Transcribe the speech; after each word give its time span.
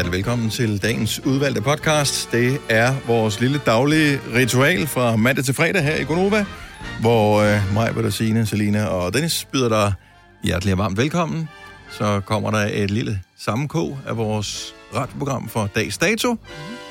hjertelig 0.00 0.16
velkommen 0.16 0.50
til 0.50 0.82
dagens 0.82 1.20
udvalgte 1.26 1.62
podcast. 1.62 2.32
Det 2.32 2.60
er 2.68 2.94
vores 3.06 3.40
lille 3.40 3.60
daglige 3.66 4.20
ritual 4.34 4.86
fra 4.86 5.16
mandag 5.16 5.44
til 5.44 5.54
fredag 5.54 5.82
her 5.82 5.96
i 5.96 6.04
Gonova, 6.04 6.44
hvor 7.00 7.42
øh, 7.42 7.74
mig, 7.74 7.94
Bertine, 7.94 8.46
Selina 8.46 8.84
og 8.84 9.14
Dennis 9.14 9.44
byder 9.52 9.68
dig 9.68 9.92
hjertelig 10.44 10.72
og 10.74 10.78
varmt 10.78 10.98
velkommen. 10.98 11.48
Så 11.90 12.20
kommer 12.20 12.50
der 12.50 12.68
et 12.72 12.90
lille 12.90 13.20
sammenkog 13.38 13.98
af 14.06 14.16
vores 14.16 14.74
radioprogram 14.94 15.48
for 15.48 15.70
dags 15.74 15.98
dato, 15.98 16.36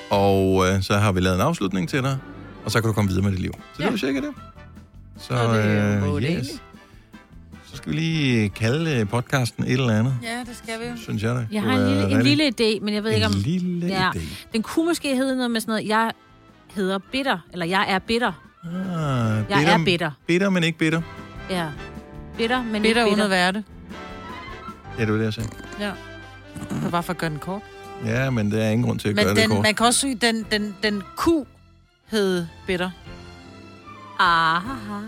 og 0.09 0.67
øh, 0.67 0.81
så 0.81 0.97
har 0.97 1.11
vi 1.11 1.19
lavet 1.19 1.35
en 1.35 1.41
afslutning 1.41 1.89
til 1.89 2.03
dig, 2.03 2.17
og 2.65 2.71
så 2.71 2.81
kan 2.81 2.87
du 2.87 2.93
komme 2.93 3.09
videre 3.09 3.23
med 3.23 3.31
dit 3.31 3.39
liv. 3.39 3.53
Så 3.53 3.83
ja. 3.83 3.85
det 3.85 3.91
jo 3.91 3.97
cirka 3.97 4.19
det. 4.19 4.33
Så 5.17 5.33
Og 5.33 5.55
det 5.55 5.65
er 5.65 6.05
jo 6.05 6.17
øh, 6.17 6.23
yes. 6.23 6.61
Så 7.71 7.77
skal 7.77 7.91
vi 7.91 7.97
lige 7.97 8.49
kalde 8.49 8.95
øh, 8.99 9.09
podcasten 9.09 9.63
et 9.63 9.71
eller 9.71 9.99
andet, 9.99 10.17
Ja, 10.23 10.39
det 10.39 10.55
skal 10.63 10.79
vi 10.79 10.85
jo. 10.85 10.97
synes 10.97 11.23
jeg 11.23 11.35
da. 11.35 11.47
Jeg 11.51 11.61
har 11.61 11.73
en 11.77 11.87
lille, 11.87 12.11
en 12.11 12.21
lille 12.21 12.47
idé, 12.47 12.83
men 12.85 12.93
jeg 12.93 13.03
ved 13.03 13.11
ikke 13.11 13.25
en 13.25 13.31
om... 13.33 13.39
lille 13.39 13.87
Ja. 13.87 14.09
idé. 14.15 14.19
Den 14.53 14.61
kunne 14.63 14.85
måske 14.85 15.15
hedde 15.15 15.35
noget 15.35 15.51
med 15.51 15.61
sådan 15.61 15.71
noget, 15.71 15.87
jeg 15.87 16.11
hedder 16.75 16.99
bitter, 17.11 17.37
eller 17.53 17.65
jeg 17.65 17.85
er 17.89 17.99
bitter. 17.99 18.31
Ah, 18.63 18.71
Jeg 19.49 19.73
er 19.73 19.85
bitter. 19.85 20.11
Bitter, 20.27 20.49
men 20.49 20.63
ikke 20.63 20.77
bitter. 20.77 21.01
Ja. 21.49 21.67
Bitter, 22.37 22.63
men 22.63 22.81
Bitter 22.81 22.87
ikke 22.87 23.01
uden 23.01 23.09
bitter. 23.11 23.23
at 23.23 23.29
være 23.29 23.51
det. 23.51 23.63
Ja, 24.99 25.05
det 25.05 25.11
var 25.11 25.17
det, 25.17 25.25
jeg 25.25 25.33
sagde. 25.33 25.49
Ja. 25.79 25.91
Det 26.69 26.83
var 26.83 26.89
bare 26.89 27.03
for 27.03 27.13
at 27.13 27.17
gøre 27.17 27.29
den 27.29 27.39
kort. 27.39 27.61
Ja, 28.05 28.29
men 28.29 28.51
der 28.51 28.63
er 28.63 28.69
ingen 28.69 28.87
grund 28.87 28.99
til 28.99 29.09
at 29.09 29.15
Men 29.15 29.25
gøre 29.25 29.35
det 29.35 29.41
den, 29.43 29.49
kort. 29.49 29.63
man 29.63 29.75
kan 29.75 29.85
også 29.85 29.99
sige, 29.99 30.15
den, 30.15 30.45
den, 30.51 30.75
den 30.83 31.03
ku 31.15 31.45
hed 32.11 32.45
bitter. 32.67 32.89
Aha. 34.19 34.99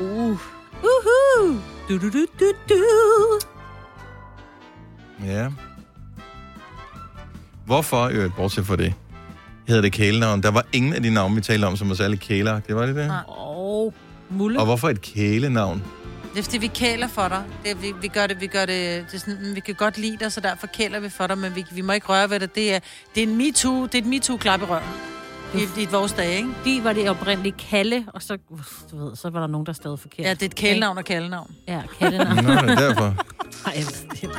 Uh. 0.00 0.38
Uhu. 0.82 1.60
Du, 1.88 1.98
du, 1.98 2.08
du, 2.10 2.26
du, 2.40 2.52
du. 2.68 2.84
Ja. 5.24 5.48
Hvorfor, 7.66 8.08
i 8.08 8.12
øvrigt, 8.12 8.36
bortset 8.36 8.66
fra 8.66 8.76
det, 8.76 8.94
hedder 9.68 9.82
det 9.82 9.92
kælenavn? 9.92 10.42
Der 10.42 10.50
var 10.50 10.66
ingen 10.72 10.94
af 10.94 11.02
de 11.02 11.10
navne, 11.10 11.34
vi 11.34 11.40
talte 11.40 11.64
om, 11.64 11.76
som 11.76 11.88
var 11.88 11.94
særlig 11.94 12.20
kæleragtige, 12.20 12.76
var 12.76 12.86
det 12.86 12.96
det? 12.96 13.06
Nej. 13.06 13.22
Og 13.26 13.94
mulle. 14.30 14.58
Og 14.58 14.64
hvorfor 14.64 14.88
et 14.88 15.00
kælenavn? 15.00 15.82
Det 16.32 16.38
er 16.40 16.42
fordi, 16.42 16.58
vi 16.58 16.66
kæler 16.66 17.08
for 17.08 17.28
dig. 17.28 17.42
Det, 17.62 17.70
er, 17.70 17.74
vi, 17.74 17.92
vi, 18.00 18.08
gør 18.08 18.26
det, 18.26 18.40
vi 18.40 18.46
gør 18.46 18.66
det, 18.66 19.04
det 19.10 19.14
er 19.14 19.18
sådan, 19.18 19.54
vi 19.54 19.60
kan 19.60 19.74
godt 19.74 19.98
lide 19.98 20.16
dig, 20.20 20.32
så 20.32 20.40
derfor 20.40 20.66
kæler 20.66 21.00
vi 21.00 21.08
for 21.08 21.26
dig, 21.26 21.38
men 21.38 21.54
vi, 21.54 21.64
vi 21.72 21.80
må 21.80 21.92
ikke 21.92 22.06
røre 22.06 22.30
ved 22.30 22.40
det. 22.40 22.54
Det 22.54 22.74
er, 22.74 22.78
det 23.14 23.22
er 23.22 23.26
en 23.26 23.36
MeToo, 23.36 23.86
det 23.86 23.94
er 23.94 23.98
et 23.98 24.06
MeToo-klap 24.06 24.60
i 24.62 24.64
røven. 24.64 24.82
I, 25.54 25.82
i 25.82 25.86
vores 25.90 26.12
dage, 26.12 26.36
ikke? 26.36 26.48
Fordi 26.56 26.80
var 26.84 26.92
det 26.92 27.10
oprindeligt 27.10 27.56
Kalle, 27.56 28.04
og 28.14 28.22
så, 28.22 28.38
du 28.90 29.04
ved, 29.04 29.16
så 29.16 29.30
var 29.30 29.40
der 29.40 29.46
nogen, 29.46 29.66
der 29.66 29.72
stod 29.72 29.96
forkert. 29.98 30.26
Ja, 30.26 30.30
det 30.34 30.42
er 30.42 30.46
et 30.46 30.54
kælenavn 30.54 30.98
og 30.98 31.04
kælenavn. 31.04 31.50
Ja, 31.68 31.82
Kallenavn. 31.98 32.36
Nå, 32.44 32.52
det 32.52 32.58
er 32.70 32.74
derfor. 32.88 33.08
Nej, 33.66 33.74
jeg 33.76 33.84
ved 33.86 34.08
det. 34.10 34.30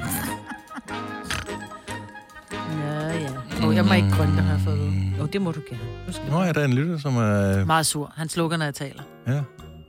Ja, 2.80 3.08
ja. 3.08 3.67
Oh, 3.67 3.75
jeg 3.75 3.86
må 3.86 3.93
ikke 3.93 4.09
grønne, 4.17 4.41
har 4.41 4.53
jeg 4.53 4.61
fået 4.63 4.80
vide. 4.80 5.13
Jo, 5.19 5.25
det 5.25 5.41
må 5.41 5.52
du 5.52 5.61
gerne. 5.69 5.83
Nu 6.08 6.13
skal 6.13 6.25
Nå, 6.30 6.41
ja, 6.43 6.52
der 6.52 6.59
er 6.61 6.66
en 6.66 6.73
lytter, 6.73 6.97
som 6.97 7.17
er... 7.17 7.66
Meget 7.66 7.86
sur. 7.86 8.13
Han 8.16 8.30
slukker, 8.30 8.58
når 8.58 8.66
jeg 8.66 8.73
taler. 8.73 9.03
Ja. 9.27 9.31
Det 9.33 9.41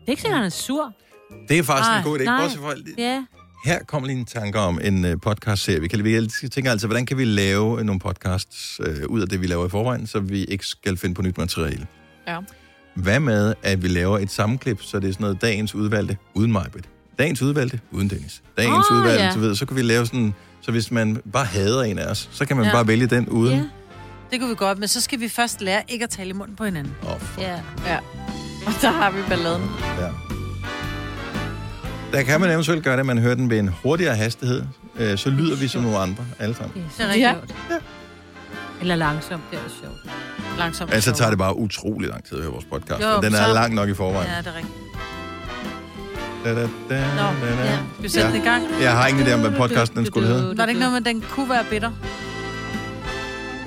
er 0.07 0.11
ikke 0.11 0.23
sådan, 0.23 0.37
han 0.37 0.45
er 0.47 0.49
sur. 0.51 0.93
Det 1.49 1.59
er 1.59 1.63
faktisk 1.63 1.89
Nej, 1.91 1.99
en 1.99 2.05
god 2.05 2.19
idé. 2.19 2.25
nej. 2.25 2.41
Bortset 2.43 2.61
fra, 2.61 2.73
Ja. 2.99 3.25
Her 3.65 3.79
kommer 3.85 4.07
lige 4.07 4.19
en 4.19 4.25
tanke 4.25 4.59
om 4.59 4.81
en 4.85 5.05
uh, 5.05 5.11
podcast-serie. 5.23 5.81
Vi, 5.81 5.89
kan, 5.89 6.05
vi 6.05 6.29
tænker 6.53 6.71
altså, 6.71 6.87
hvordan 6.87 7.07
kan 7.07 7.19
vi 7.19 7.25
lave 7.25 7.85
nogle 7.85 8.01
podcasts 8.01 8.81
uh, 8.81 8.87
ud 9.11 9.21
af 9.21 9.29
det, 9.29 9.41
vi 9.41 9.47
laver 9.47 9.67
i 9.67 9.69
forvejen, 9.69 10.07
så 10.07 10.21
vi 10.21 10.45
ikke 10.45 10.67
skal 10.67 10.97
finde 10.97 11.15
på 11.15 11.23
nyt 11.23 11.39
materiale. 11.39 11.87
Ja. 12.29 12.39
Hvad 12.95 13.21
med, 13.21 13.55
at 13.63 13.83
vi 13.83 13.89
laver 13.89 14.19
et 14.19 14.31
sammenklip, 14.31 14.83
så 14.83 15.01
det 15.01 15.09
er 15.09 15.13
sådan 15.13 15.25
noget 15.25 15.43
dagens 15.43 15.75
udvalgte 15.75 16.17
uden 16.35 16.53
mig, 16.53 16.67
Dagens 17.19 17.43
udvalgte 17.43 17.81
uden 17.91 18.11
Dennis. 18.11 18.43
Dagens 18.57 18.87
Åh, 18.91 18.97
udvalgte, 18.97 19.25
ja. 19.25 19.33
så, 19.33 19.39
ved, 19.39 19.55
så 19.55 19.67
kan 19.67 19.77
vi 19.77 19.83
lave 19.83 20.07
sådan, 20.07 20.35
så 20.63 20.71
hvis 20.71 20.91
man 20.91 21.17
bare 21.33 21.45
hader 21.45 21.83
en 21.83 21.99
af 21.99 22.07
os, 22.11 22.29
så 22.33 22.45
kan 22.47 22.57
man 22.57 22.67
Ja. 22.67 22.73
bare 22.73 22.87
vælge 22.87 23.07
den 23.07 23.29
uden. 23.29 23.55
Ja. 23.59 23.65
Det 24.31 24.41
kunne 24.41 24.49
vi 24.51 24.55
godt, 24.55 24.79
men 24.79 24.89
så 24.89 25.01
skal 25.01 25.21
vi 25.21 25.29
først 25.29 25.61
lære 25.61 25.83
ikke 25.89 26.03
at 26.05 26.11
tale 26.11 26.31
i 26.31 26.33
munden 26.33 26.57
på 26.57 26.65
hinanden. 26.65 26.93
Åh, 27.03 27.21
fuck, 27.21 27.41
Ja. 27.47 27.61
Ja. 27.87 27.99
Og 28.67 28.73
der 28.83 28.91
har 28.91 29.11
vi 29.11 29.19
balladen. 29.29 29.63
ja. 29.99 30.36
Der 32.17 32.23
kan 32.23 32.41
man 32.41 32.51
eventuelt 32.51 32.85
gøre 32.85 32.93
det, 32.95 33.01
at 33.01 33.07
man 33.07 33.19
hører 33.19 33.35
den 33.35 33.51
ved 33.51 33.59
en 33.59 33.69
hurtigere 33.83 34.15
hastighed. 34.17 34.63
Øh, 34.99 35.19
så 35.19 35.31
lyder 35.31 35.57
vi 35.57 35.69
som 35.69 35.83
nogle 35.83 35.99
andre, 35.99 36.25
alle 36.39 36.55
sammen. 36.55 36.85
Det 36.99 37.05
er 37.05 37.09
rigtig 37.09 37.29
sjovt. 37.69 37.81
Eller 38.81 38.97
langsomt, 38.97 39.43
det 39.51 39.59
er 39.59 39.65
også 39.65 39.77
sjovt. 39.83 40.17
Langsomt. 40.59 40.95
Altså 40.95 41.13
tager 41.13 41.29
det 41.31 41.39
bare 41.39 41.57
utrolig 41.59 42.09
lang 42.11 42.25
tid 42.25 42.37
at 42.37 42.43
høre 42.43 42.53
vores 42.53 42.65
podcast. 42.65 43.03
Jo, 43.03 43.21
den 43.23 43.35
er 43.35 43.47
så- 43.47 43.53
lang 43.55 43.75
nok 43.75 43.89
i 43.89 43.95
forvejen. 43.95 44.29
Ja, 44.31 44.39
det 44.39 44.47
er 44.47 44.55
rigtigt. 44.57 44.75
Da, 46.45 46.55
da, 46.55 46.61
da, 46.61 46.67
da, 46.89 46.97
da. 46.97 47.65
ja. 47.65 47.79
Skal 47.95 48.03
vi 48.03 48.09
sætte 48.09 48.29
Ja. 48.29 48.35
den 48.35 48.43
i 48.43 48.45
gang? 48.49 48.63
Jeg 48.83 48.93
har 48.93 49.07
ingen 49.07 49.27
idé 49.27 49.33
om, 49.33 49.41
hvad 49.41 49.51
podcasten 49.51 49.97
den 49.99 50.07
skulle 50.07 50.29
hedde. 50.29 50.57
Var 50.59 50.65
det 50.65 50.69
ikke 50.69 50.81
noget 50.81 50.93
med, 50.93 51.01
at 51.01 51.15
den 51.15 51.25
kunne 51.31 51.51
være 51.51 51.65
bitter? 51.71 51.91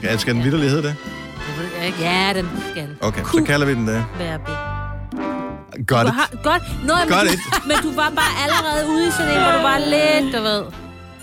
Ja, 0.04 0.18
skal 0.18 0.36
den 0.36 0.44
vidderlig 0.44 0.70
hedde 0.70 0.84
det? 0.88 0.96
Det 1.48 1.64
ved 1.64 1.70
jeg 1.78 1.86
ikke. 1.88 2.00
Ja, 2.02 2.34
den 2.36 2.50
skal 2.72 2.88
Okay, 3.02 3.22
så 3.22 3.44
kalder 3.48 3.66
vi 3.66 3.74
den 3.74 3.88
det. 3.88 4.06
være 4.20 4.40
bitter. 4.40 4.78
Got 5.88 6.03
Du 6.06 6.07
it. 6.07 6.13
har, 6.13 6.29
godt. 6.44 6.63
Nå, 6.88 6.94
men, 6.95 7.07
Got 7.07 7.22
du, 7.28 7.34
it. 7.34 7.40
men 7.67 7.78
du 7.84 7.91
var 7.95 8.09
bare 8.22 8.34
allerede 8.44 8.90
ude 8.94 9.07
i 9.07 9.12
sådan 9.12 9.31
en, 9.34 9.44
hvor 9.44 9.51
du 9.51 9.62
var 9.72 9.78
lidt, 9.78 10.35
du 10.35 10.41
ved. 10.41 10.63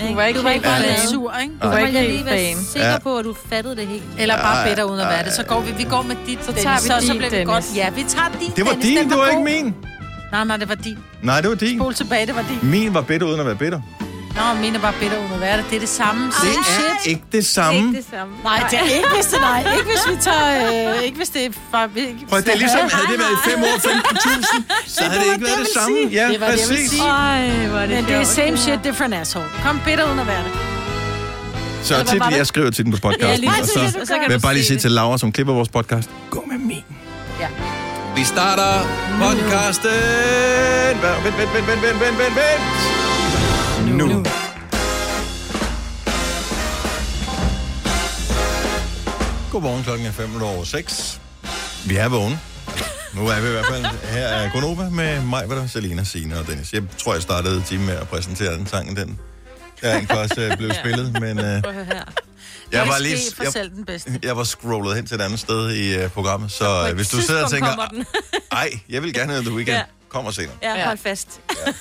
Du 0.08 0.14
var 0.14 0.24
ikke 0.24 0.38
du 0.38 0.42
var 0.44 0.50
ikke 0.50 0.64
Bare 0.64 0.82
lidt 0.82 1.00
sur, 1.10 1.34
ikke? 1.42 1.54
Du 1.62 1.68
var 1.68 1.78
ikke 1.78 1.98
jeg 1.98 2.04
lige 2.08 2.16
helt 2.16 2.26
være 2.30 2.54
sikker 2.72 2.88
Ja. 2.90 2.98
på, 2.98 3.18
at 3.18 3.24
du 3.24 3.34
fattede 3.50 3.76
det 3.76 3.86
helt. 3.86 4.02
Eller 4.18 4.36
bare 4.36 4.68
bitter 4.68 4.84
uden 4.84 5.00
at 5.00 5.08
være 5.08 5.24
det. 5.24 5.32
Så 5.32 5.42
går 5.42 5.60
vi, 5.60 5.72
vi 5.76 5.84
går 5.84 6.02
med 6.02 6.16
dit, 6.26 6.38
Så 6.44 6.46
Dennis, 6.50 6.62
tager 6.64 6.76
vi 6.80 7.00
så, 7.00 7.06
så 7.06 7.12
bliver 7.14 7.30
vi 7.30 7.36
Dennis. 7.36 7.54
godt. 7.54 7.76
Ja, 7.76 7.90
vi 7.90 8.02
tager 8.08 8.28
din, 8.40 8.50
Det 8.56 8.64
var 8.66 8.70
Dennis, 8.70 8.86
din, 8.86 9.08
det 9.10 9.18
var 9.18 9.26
ikke 9.26 9.36
god. 9.36 9.44
min. 9.44 9.74
Nej, 10.32 10.44
nej, 10.44 10.56
det 10.56 10.68
var 10.68 10.74
din. 10.74 10.98
Nej, 11.22 11.40
det 11.40 11.50
var 11.50 11.56
din. 11.56 11.78
Spol 11.78 11.94
tilbage, 11.94 12.26
det 12.26 12.36
var 12.36 12.44
din. 12.62 12.70
Min 12.70 12.94
var 12.94 13.00
bitter 13.00 13.26
uden 13.26 13.40
at 13.40 13.46
være 13.46 13.54
bitter. 13.56 13.80
Nå, 14.36 14.60
mener 14.60 14.78
bare 14.80 14.92
Peter 14.92 15.18
Uno 15.24 15.36
Verde. 15.46 15.64
Det 15.70 15.76
er 15.76 15.80
det 15.80 15.88
samme. 15.88 16.26
Det 16.26 16.50
er 16.58 16.64
shit. 16.64 17.12
ikke 17.12 17.24
det 17.32 17.46
samme. 17.46 17.80
Er 17.80 17.84
ikke 17.86 17.96
det 17.96 18.06
samme. 18.10 18.34
Nej, 18.44 18.66
det 18.70 18.78
er 18.78 18.82
ikke, 18.98 19.08
hvis 19.14 19.26
det, 19.26 19.40
nej. 19.40 19.60
Ikke 19.78 19.88
hvis 19.92 20.04
vi 20.12 20.16
tager... 20.22 20.96
Øh, 20.96 21.04
ikke 21.04 21.16
hvis 21.16 21.28
det 21.28 21.44
er... 21.46 21.50
Bare, 21.72 21.88
ikke, 21.96 22.26
Prøv, 22.28 22.40
det 22.40 22.52
er 22.52 22.56
ligesom, 22.56 22.80
havde 22.92 23.06
det 23.12 23.18
været 23.18 23.38
5 23.44 23.62
år 23.62 23.76
15.000, 23.76 24.62
så 24.86 25.04
havde 25.04 25.24
det 25.24 25.32
ikke 25.32 25.44
været 25.46 25.58
det, 25.58 25.68
samme. 25.74 25.96
Ja, 26.12 26.28
det 26.28 26.40
var 26.40 26.46
præcis. 26.46 26.68
Det, 26.68 26.80
jeg 26.80 26.88
sige. 26.88 27.02
Ej, 27.02 27.66
hvor 27.66 27.78
det 27.78 27.88
Men 27.88 28.04
det 28.04 28.14
er 28.14 28.24
same 28.24 28.56
shit, 28.56 28.78
different 28.84 29.14
asshole. 29.14 29.46
Kom 29.64 29.80
Peter 29.84 30.04
Uno 30.12 30.22
Verde. 30.22 30.50
Så 31.82 32.04
tit, 32.04 32.22
jeg 32.36 32.46
skriver 32.46 32.70
til 32.70 32.84
den 32.84 32.92
på 32.92 32.98
podcasten, 33.00 33.44
ja, 33.44 33.60
og 33.60 33.66
så, 33.66 33.80
og 34.00 34.06
så 34.06 34.14
vil 34.14 34.30
jeg 34.30 34.42
bare 34.42 34.54
lige 34.54 34.64
sige 34.64 34.78
til 34.78 34.90
Laura, 34.90 35.18
som 35.18 35.32
klipper 35.32 35.52
vores 35.54 35.68
podcast, 35.68 36.10
gå 36.30 36.44
med 36.50 36.58
min. 36.58 36.84
Ja. 37.40 37.48
Vi 38.16 38.24
starter 38.24 38.72
podcasten. 39.18 39.90
Vent, 41.24 41.24
vent, 41.24 41.54
vent, 41.54 41.68
vent, 41.68 41.82
vent, 41.82 42.00
vent, 42.00 42.18
vent, 42.18 42.36
vent. 42.36 43.15
Nu. 43.96 44.06
nu. 44.06 44.22
Godmorgen, 49.52 49.82
klokken 49.84 50.06
er 50.06 50.12
5 50.12 50.28
minutter 50.28 50.46
over 50.48 50.64
6. 50.64 51.20
Vi 51.86 51.96
er 51.96 52.08
vågne. 52.08 52.40
Nu 53.14 53.26
er 53.28 53.40
vi 53.40 53.48
i 53.48 53.50
hvert 53.50 53.66
fald 53.66 53.84
her 54.02 54.26
er 54.26 54.50
Gonova 54.52 54.88
med 54.88 55.20
mig, 55.22 55.46
hvad 55.46 55.56
der 55.56 55.66
Selina, 55.66 56.04
Signe 56.04 56.38
og 56.38 56.46
Dennis. 56.46 56.72
Jeg 56.72 56.82
tror, 56.98 57.12
jeg 57.12 57.22
startede 57.22 57.62
time 57.62 57.84
med 57.84 57.94
at 57.94 58.08
præsentere 58.08 58.52
den 58.52 58.66
sang, 58.66 58.96
den 58.96 59.18
der 59.80 59.92
egentlig 59.94 60.18
også 60.18 60.40
øh, 60.40 60.56
blev 60.56 60.70
spillet, 60.74 61.12
men 61.20 61.38
øh, 61.38 61.62
jeg 62.72 62.88
var 62.88 62.98
Lige, 62.98 63.16
Jeg, 64.06 64.24
jeg 64.24 64.36
var 64.36 64.44
scrollet 64.44 64.96
hen 64.96 65.06
til 65.06 65.14
et 65.14 65.20
andet 65.20 65.40
sted 65.40 65.70
i 65.70 66.04
uh, 66.04 66.10
programmet, 66.10 66.52
så 66.52 66.82
uh, 66.82 66.88
et 66.88 66.94
hvis 66.94 67.08
du 67.08 67.20
sidder 67.20 67.44
og 67.44 67.50
tænker, 67.50 67.68
kommer 67.68 67.86
den. 67.86 68.04
ej, 68.52 68.70
jeg 68.88 69.02
vil 69.02 69.14
gerne 69.14 69.32
have 69.32 69.44
The 69.44 69.54
Weeknd, 69.54 69.74
Ja. 69.74 69.82
kommer 70.08 70.30
senere. 70.30 70.52
Ja, 70.62 70.74
Ja. 70.74 70.86
hold 70.86 70.98
fast. 70.98 71.40
Skal 71.50 71.74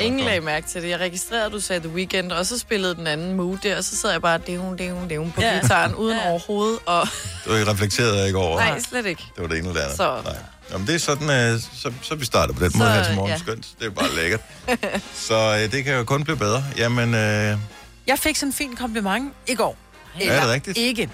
Ingen 0.00 0.20
lagde 0.24 0.40
mærke 0.40 0.66
til 0.68 0.82
det. 0.82 0.88
Jeg 0.88 0.98
registrerede, 0.98 1.46
at 1.46 1.52
du 1.52 1.60
sagde 1.60 1.80
The 1.80 1.88
Weeknd, 1.90 2.32
og 2.32 2.46
så 2.46 2.58
spillede 2.58 2.94
den 2.94 3.06
anden 3.06 3.34
mood 3.36 3.58
der, 3.62 3.76
og 3.76 3.84
så 3.84 3.96
sad 3.96 4.10
jeg 4.10 4.22
bare 4.22 4.38
devun, 4.46 4.78
devun, 4.78 5.10
devun 5.10 5.32
på 5.32 5.40
Ja. 5.40 5.54
ja. 5.54 5.60
gitaren 5.60 5.94
uden 5.94 6.16
Ja. 6.16 6.22
ja. 6.24 6.30
overhovedet, 6.30 6.78
og 6.86 7.08
Det 7.44 7.68
reflekterede 7.68 8.18
jeg 8.18 8.26
ikke 8.26 8.38
over. 8.38 8.58
nej, 8.60 8.80
slet 8.80 9.06
ikke. 9.06 9.22
Det 9.34 9.42
var 9.42 9.48
det 9.48 9.58
ene 9.58 9.68
eller 9.68 9.72
det 9.80 9.80
andet. 9.80 9.96
Så. 9.96 10.20
Nej. 10.24 10.36
Jamen, 10.72 10.86
det 10.86 10.94
er 10.94 10.98
sådan, 10.98 11.54
uh, 11.54 11.60
så, 11.60 11.92
så 12.02 12.14
vi 12.14 12.24
starter 12.24 12.54
på 12.54 12.64
den 12.64 12.70
Så, 12.72 12.78
måde 12.78 12.90
her 12.90 13.04
til 13.04 13.14
morgen. 13.14 13.30
ja. 13.30 13.38
Skønt. 13.38 13.66
Det 13.78 13.86
er 13.86 13.90
bare 13.90 14.14
lækkert. 14.16 14.40
så 15.28 15.50
uh, 15.66 15.72
det 15.72 15.84
kan 15.84 15.94
jo 15.94 16.04
kun 16.04 16.24
blive 16.24 16.36
bedre. 16.36 16.64
Jamen, 16.76 17.08
uh, 17.14 17.20
er 17.20 17.58
Jeg 18.06 18.18
fik 18.18 18.36
sådan 18.36 18.48
en 18.48 18.52
fin 18.52 18.76
kompliment 18.76 19.32
i 19.48 19.54
går. 19.54 19.76
det 20.18 20.48
rigtigt? 20.48 20.78
Ikke. 20.78 21.10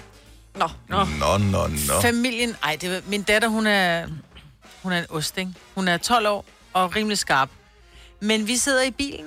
Nå, 0.55 0.69
Nå, 0.89 1.05
nå, 1.19 1.37
nå. 1.37 1.67
nå. 1.67 2.01
Familien, 2.01 2.55
ej, 2.63 2.77
det 2.81 2.91
var, 2.91 3.01
min 3.07 3.23
datter, 3.23 3.47
hun 3.47 3.67
er, 3.67 4.05
hun 4.83 4.91
er 4.91 4.97
en 4.97 5.05
ost, 5.09 5.37
ikke? 5.37 5.51
Hun 5.75 5.87
er 5.87 5.97
12 5.97 6.27
år 6.27 6.45
og 6.73 6.95
rimelig 6.95 7.17
skarp. 7.17 7.49
Men 8.19 8.47
vi 8.47 8.57
sidder 8.57 8.83
i 8.83 8.91
bilen, 8.91 9.25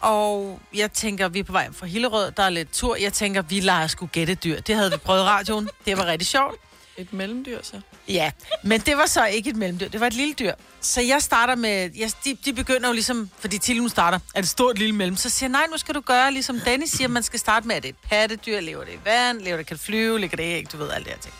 og 0.00 0.60
jeg 0.74 0.92
tænker, 0.92 1.28
vi 1.28 1.38
er 1.38 1.44
på 1.44 1.52
vej 1.52 1.72
fra 1.72 1.86
Hillerød, 1.86 2.32
der 2.32 2.42
er 2.42 2.50
lidt 2.50 2.72
tur. 2.72 2.96
Jeg 2.96 3.12
tænker, 3.12 3.42
vi 3.42 3.60
leger 3.60 3.86
skulle 3.86 4.10
gætte 4.12 4.34
dyr. 4.34 4.60
Det 4.60 4.74
havde 4.74 4.90
vi 4.90 4.96
prøvet 4.96 5.20
i 5.20 5.24
radioen. 5.24 5.68
Det 5.86 5.96
var 5.98 6.06
rigtig 6.06 6.28
sjovt. 6.28 6.56
et 6.96 7.12
mellemdyr 7.12 7.58
så. 7.62 7.80
Ja, 8.08 8.30
men 8.62 8.80
det 8.80 8.96
var 8.96 9.06
så 9.06 9.26
ikke 9.26 9.50
et 9.50 9.56
mellemdyr. 9.56 9.88
Det 9.88 10.00
var 10.00 10.06
et 10.06 10.12
lille 10.14 10.34
dyr. 10.34 10.52
Så 10.80 11.00
jeg 11.00 11.22
starter 11.22 11.54
med... 11.54 11.90
Jeg, 11.96 12.10
de, 12.24 12.36
de 12.44 12.52
begynder 12.52 12.88
jo 12.88 12.92
ligesom... 12.92 13.30
Fordi 13.38 13.58
til 13.58 13.82
nu 13.82 13.88
starter, 13.88 14.18
er 14.34 14.40
det 14.40 14.50
stort 14.50 14.78
lille 14.78 14.94
mellem. 14.94 15.16
Så 15.16 15.30
siger 15.30 15.48
jeg, 15.48 15.52
nej, 15.52 15.66
nu 15.70 15.76
skal 15.78 15.94
du 15.94 16.00
gøre, 16.00 16.32
ligesom 16.32 16.60
Dennis 16.60 16.90
siger, 16.90 17.08
man 17.08 17.22
skal 17.22 17.38
starte 17.40 17.66
med, 17.66 17.76
at 17.76 17.82
det 17.82 17.88
er 17.88 17.92
et 17.92 18.08
pattedyr, 18.10 18.60
lever 18.60 18.84
det 18.84 18.92
i 18.92 18.98
vand, 19.04 19.40
lever 19.40 19.56
det 19.56 19.66
kan 19.66 19.78
flyve, 19.78 20.20
ligger 20.20 20.36
det 20.36 20.44
i 20.44 20.46
æg, 20.46 20.72
du 20.72 20.76
ved, 20.76 20.90
alt 20.90 21.04
det 21.04 21.12
her 21.12 21.20
ting. 21.20 21.34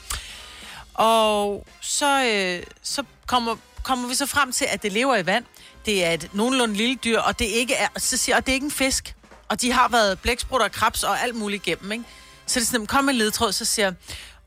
Og 0.95 1.67
så, 1.81 2.25
øh, 2.25 2.63
så 2.83 3.03
kommer, 3.27 3.57
kommer 3.83 4.09
vi 4.09 4.15
så 4.15 4.27
frem 4.27 4.53
til, 4.53 4.67
at 4.71 4.83
det 4.83 4.93
lever 4.93 5.17
i 5.17 5.27
vand. 5.27 5.45
Det 5.89 6.05
er 6.05 6.11
et 6.11 6.31
nogenlunde 6.33 6.75
lille 6.75 6.95
dyr, 7.05 7.19
og 7.19 7.39
det 7.39 7.45
ikke 7.45 7.75
er, 7.75 7.89
så 7.97 8.17
siger, 8.17 8.37
og 8.37 8.47
det 8.47 8.53
er 8.53 8.55
ikke 8.55 8.65
en 8.65 8.71
fisk. 8.71 9.15
Og 9.49 9.61
de 9.61 9.73
har 9.73 9.89
været 9.89 10.19
blæksprutter 10.19 10.67
og 10.67 10.73
krabs 10.73 11.03
og 11.05 11.21
alt 11.23 11.35
muligt 11.35 11.67
igennem, 11.67 11.93
ikke? 11.93 12.05
Så 12.47 12.59
er 12.59 12.61
det 12.61 12.69
sådan, 12.69 12.87
kom 12.87 13.05
med 13.05 13.13
en 13.13 13.19
ledtråd, 13.19 13.53
så 13.53 13.65
siger 13.65 13.93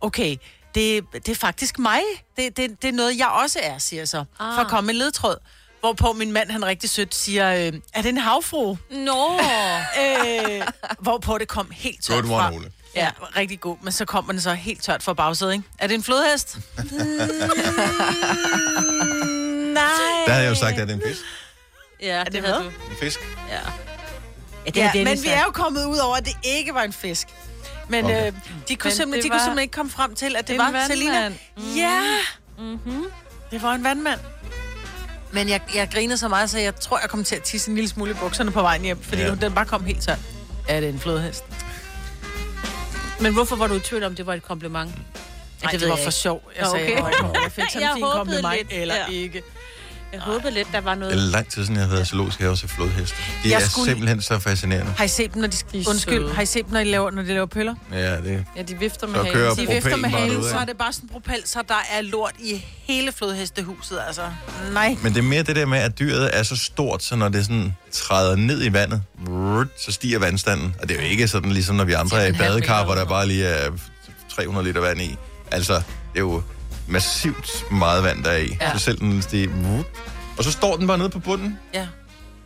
okay, 0.02 0.38
det, 0.76 1.04
det 1.14 1.30
er 1.30 1.36
faktisk 1.36 1.80
mig. 1.80 2.02
Det, 2.38 2.58
det, 2.58 2.82
det 2.82 2.88
er 2.88 2.92
noget, 2.92 3.18
jeg 3.18 3.28
også 3.28 3.60
er, 3.64 3.78
siger 3.78 4.06
så. 4.06 4.18
Ah. 4.18 4.26
For 4.40 4.62
at 4.62 4.68
komme 4.68 4.86
med 4.86 4.94
en 4.94 4.98
ledtråd. 4.98 5.36
Hvorpå 5.80 6.14
min 6.14 6.32
mand, 6.32 6.52
han 6.52 6.66
rigtig 6.66 6.90
sødt, 6.90 7.16
siger, 7.16 7.54
øh, 7.54 7.74
er 7.94 8.02
det 8.02 8.10
en 8.10 8.18
havfru? 8.18 8.76
Nå. 8.92 9.32
øh, 10.02 10.62
hvorpå 11.00 11.38
det 11.38 11.48
kom 11.48 11.72
helt 11.72 12.04
tørt 12.04 12.24
Good 12.24 12.34
one, 12.34 12.44
fra. 12.44 12.54
Ole. 12.54 12.72
Ja, 12.96 13.10
rigtig 13.38 13.60
god. 13.60 13.78
Men 13.82 13.92
så 13.92 14.06
kom 14.06 14.26
den 14.26 14.42
så 14.42 14.54
helt 14.54 14.84
tørt 14.84 15.04
fra 15.04 15.14
bagsædet, 15.14 15.54
ikke? 15.54 15.66
Er 15.80 15.88
det 15.88 15.96
en 15.96 16.04
flodhest? 16.04 16.58
Nej. 19.82 20.24
Der 20.26 20.32
havde 20.34 20.44
jeg 20.46 20.50
jo 20.50 20.56
sagt, 20.56 20.78
at 20.80 20.88
det 20.88 20.94
er 20.94 20.98
en 20.98 21.04
fisk. 21.08 21.22
Ja, 22.02 22.20
det, 22.20 22.26
det 22.26 22.34
det 22.34 22.44
havde 22.44 22.64
du. 22.64 22.68
En 22.70 22.96
fisk. 23.00 23.20
Ja. 23.50 23.56
Ja, 24.66 24.70
det 24.72 24.78
Ja, 24.78 24.92
Dennis 24.94 25.20
men 25.20 25.24
vi 25.24 25.30
er 25.30 25.44
jo 25.44 25.52
kommet 25.52 25.86
ud 25.86 25.98
over, 25.98 26.16
at 26.16 26.26
det 26.26 26.34
ikke 26.44 26.74
var 26.74 26.82
en 26.84 26.94
fisk. 26.94 27.28
Men 27.90 28.06
Okay. 28.06 28.28
øh, 28.28 28.34
de, 28.68 28.76
kunne 28.76 28.90
Men 28.90 28.96
simpelthen, 28.96 29.14
det 29.14 29.24
de 29.24 29.30
kunne 29.30 29.32
var 29.32 29.40
simpelthen 29.40 29.60
ikke 29.64 29.74
komme 29.74 29.92
frem 29.92 30.16
til, 30.16 30.36
at 30.36 30.48
det 30.48 30.54
en 30.54 30.58
var 30.60 30.64
vandmand. 30.66 30.88
Selina. 30.88 31.30
Mhm. 31.30 31.38
Ja, 31.76 32.02
mm-hmm. 32.58 33.06
det 33.52 33.62
var 33.62 33.74
en 33.74 33.84
vandmand. 33.84 34.20
Men 35.32 35.50
jeg, 35.50 35.62
jeg 35.76 35.90
grinede 35.94 36.18
så 36.18 36.28
meget, 36.28 36.50
så 36.50 36.60
jeg 36.60 36.76
tror, 36.76 37.00
jeg 37.00 37.10
kom 37.10 37.24
til 37.24 37.36
at 37.36 37.44
tisse 37.44 37.70
en 37.70 37.76
lille 37.76 37.90
smule 37.90 38.12
i 38.12 38.14
bukserne 38.14 38.52
på 38.52 38.62
vejen 38.62 38.82
hjem, 38.82 39.04
fordi 39.04 39.22
Ja. 39.22 39.28
ja. 39.28 39.36
den 39.36 39.54
bare 39.54 39.66
kom 39.66 39.86
helt 39.86 40.02
tør. 40.04 40.16
Er 40.68 40.80
det 40.80 40.90
en 40.90 41.00
flodhest? 41.00 41.44
Men 43.20 43.34
hvorfor 43.34 43.56
var 43.56 43.68
du 43.68 43.74
i 43.76 43.80
tvivl 43.80 44.04
om, 44.04 44.16
det 44.16 44.26
var 44.26 44.34
et 44.34 44.44
kompliment? 44.44 44.92
Nej, 45.64 45.72
det, 45.72 45.82
det 45.82 45.90
var 45.90 46.00
for 46.04 46.12
sjov. 46.12 46.52
Jeg 46.60 46.68
sagde, 46.72 46.86
okay. 47.02 47.02
okay. 47.02 47.42
jeg 47.44 47.52
fik 47.52 47.64
en 47.64 47.70
fin 47.72 47.82
håbede 48.04 48.12
kompliment, 48.18 48.58
lidt, 48.58 48.68
eller 48.72 48.96
ja. 48.96 49.06
ikke. 49.14 49.42
Jeg 50.14 50.22
håbede 50.22 50.54
lidt, 50.54 50.68
der 50.72 50.82
var 50.82 50.96
Det 50.96 51.04
er 51.04 51.10
noget... 51.10 51.18
lang 51.32 51.48
tid 51.50 51.64
siden, 51.66 51.76
jeg 51.76 51.86
har 51.86 51.92
været 51.92 52.08
zoologisk 52.08 52.40
have 52.40 52.52
og 52.52 52.58
set 52.58 52.70
flodheste. 52.70 53.16
De 53.44 53.50
Jeg 53.50 53.62
er 53.62 53.68
skulle- 53.70 53.90
simpelthen 53.90 54.22
så 54.22 54.40
fascinerende. 54.40 54.92
Har 54.98 55.04
I 55.04 55.08
set 55.08 55.34
dem, 55.34 55.42
når 55.42 55.48
de, 55.48 55.58
De 55.72 55.80
er 55.82 55.90
undskyld, 55.90 56.24
søde. 56.24 56.34
har 56.34 56.42
I 56.42 56.46
set 56.46 56.66
dem, 56.66 56.74
når 56.74 56.80
de 56.80 56.86
laver, 56.86 57.12
når 57.12 57.22
de 57.22 57.28
laver 57.28 57.46
pøller? 57.46 57.76
Ja, 57.92 58.16
det 58.18 58.46
Ja, 58.58 58.62
de 58.62 58.80
vifter 58.80 59.08
med 59.08 59.16
Så 59.16 59.24
halen. 59.24 59.58
De 59.68 59.74
vifter 59.74 59.96
med 59.96 60.10
halen, 60.10 60.44
så 60.44 60.58
er 60.58 60.66
det 60.66 60.78
bare 60.78 60.94
sådan 60.94 61.06
en 61.06 61.10
propel, 61.12 61.42
så 61.46 61.60
der 61.68 61.84
er 61.92 62.02
lort 62.02 62.34
i 62.40 62.66
hele 62.84 63.12
flodhestehuset, 63.12 64.00
altså. 64.08 64.22
Nej. 64.74 64.96
Men 65.04 65.14
det 65.14 65.20
er 65.20 65.24
mere 65.24 65.44
det 65.44 65.56
der 65.56 65.66
med, 65.66 65.78
at 65.80 66.00
dyret 66.00 66.38
er 66.38 66.44
så 66.44 66.56
stort, 66.56 67.04
så 67.04 67.16
når 67.16 67.30
det 67.30 67.46
sådan 67.46 67.76
træder 67.92 68.36
ned 68.36 68.64
i 68.66 68.74
vandet, 68.74 69.02
så 69.86 69.92
stiger 69.92 70.20
vandstanden. 70.20 70.76
Og 70.82 70.90
det 70.90 70.98
er 70.98 71.02
jo 71.04 71.08
ikke 71.10 71.28
sådan, 71.28 71.52
ligesom 71.52 71.76
når 71.76 71.84
vi 71.84 71.94
andre 71.94 72.24
er 72.24 72.28
i 72.28 72.32
badekar, 72.32 72.86
hvor 72.86 72.96
der 72.96 73.06
bare 73.06 73.28
lige 73.28 73.46
er 73.46 73.72
300 74.36 74.68
liter 74.68 74.82
vand 74.82 75.02
i. 75.02 75.18
Altså, 75.52 75.74
det 75.74 75.84
er 76.16 76.20
jo 76.20 76.44
massivt 76.88 77.66
meget 77.72 78.04
vand, 78.04 78.24
der 78.24 78.30
er 78.32 78.38
i. 78.38 78.58
Ja. 78.62 78.78
Så 78.78 78.84
selv 78.84 79.00
den 79.00 79.22
stiger... 79.22 79.50
vrrt. 79.50 79.86
Og 80.38 80.44
så 80.44 80.52
står 80.52 80.78
den 80.78 80.88
bare 80.88 80.98
nede 80.98 81.10
på 81.10 81.20
bunden. 81.20 81.60
Ja. 81.74 81.88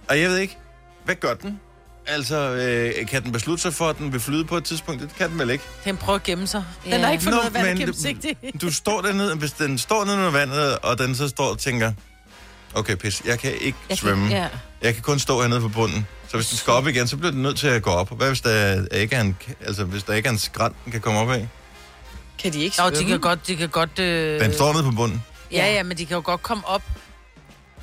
Og 0.10 0.20
jeg 0.20 0.30
ved 0.30 0.38
ikke, 0.38 0.58
hvad 1.06 1.16
gør 1.16 1.34
den? 1.34 1.60
Altså, 2.08 2.36
øh, 2.38 3.08
kan 3.08 3.24
den 3.24 3.32
beslutte 3.32 3.62
sig 3.62 3.74
for, 3.74 3.90
at 3.90 3.98
den 3.98 4.12
vil 4.14 4.20
flyde 4.20 4.46
på 4.46 4.58
et 4.58 4.64
tidspunkt? 4.64 5.02
Det 5.02 5.16
kan 5.18 5.30
den 5.30 5.40
vel 5.40 5.50
ikke. 5.50 5.64
Den 5.86 5.98
prøver 5.98 6.16
at 6.16 6.24
gemme 6.24 6.48
sig. 6.48 6.64
Den 6.84 6.92
Ja. 6.92 7.00
har 7.00 7.12
ikke 7.12 7.24
fundet 7.24 7.40
ud 7.40 7.46
af, 7.46 7.52
hvad 7.52 8.52
du 8.62 8.72
står 8.74 9.02
dernede, 9.02 9.36
hvis 9.36 9.52
den 9.52 9.78
står 9.78 10.06
nede 10.06 10.18
under 10.18 10.32
vandet, 10.32 10.78
og 10.78 10.98
den 11.00 11.16
så 11.16 11.28
står 11.28 11.46
og 11.50 11.60
tænker, 11.60 11.92
okay, 12.74 12.96
pis, 12.96 13.22
jeg 13.26 13.40
kan 13.40 13.52
ikke 13.62 13.78
Jeg 13.90 13.98
svømme. 13.98 14.28
Kan, 14.28 14.38
ja. 14.38 14.48
Jeg 14.82 14.94
kan 14.94 15.04
kun 15.04 15.20
stå 15.20 15.42
hernede 15.42 15.62
på 15.62 15.68
bunden. 15.68 16.08
Så 16.28 16.38
hvis 16.38 16.48
den 16.50 16.58
skal 16.58 16.74
op 16.74 16.88
igen, 16.88 17.08
så 17.08 17.18
bliver 17.18 17.32
den 17.32 17.42
nødt 17.42 17.58
til 17.58 17.68
at 17.68 17.82
gå 17.84 17.90
op. 17.90 18.18
Hvad 18.18 18.28
hvis 18.28 18.42
der 18.42 18.86
ikke 18.92 19.16
er 19.16 19.22
en, 19.22 19.38
altså, 19.66 19.84
hvis 19.84 20.04
der 20.04 20.14
ikke 20.14 20.28
er 20.28 20.32
en 20.34 20.40
skrant, 20.40 20.76
den 20.84 20.92
kan 20.92 21.02
komme 21.02 21.20
op 21.20 21.30
af? 21.30 21.48
Kan 22.40 22.54
de 22.54 22.60
ikke 22.64 22.76
Nå, 22.78 22.84
svømme? 22.84 23.00
de 23.00 23.06
kan 23.06 23.20
godt, 23.20 23.48
de 23.48 23.56
kan 23.56 23.70
godt... 23.70 24.00
Øh... 24.00 24.40
Den 24.40 24.54
står 24.54 24.74
nede 24.74 24.84
på 24.84 24.92
bunden. 24.92 25.24
Ja, 25.52 25.74
ja, 25.74 25.84
men 25.84 25.98
de 25.98 26.06
kan 26.06 26.16
jo 26.16 26.22
godt 26.26 26.42
komme 26.44 26.68
op 26.68 26.82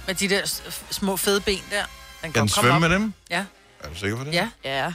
med 0.07 0.15
de 0.15 0.29
der 0.29 0.47
s- 0.47 0.63
f- 0.69 0.83
små 0.91 1.17
fede 1.17 1.41
ben 1.41 1.59
der. 1.71 1.77
Den 1.77 1.87
Kan 2.23 2.33
den 2.33 2.41
godt 2.41 2.53
komme 2.55 2.69
svømme 2.71 2.75
op. 2.75 2.81
med 2.81 2.91
dem? 2.91 3.13
Ja. 3.31 3.45
Er 3.81 3.89
du 3.89 3.95
sikker 3.95 4.17
på 4.17 4.25
det? 4.25 4.33
Ja. 4.35 4.49
Ja. 4.65 4.93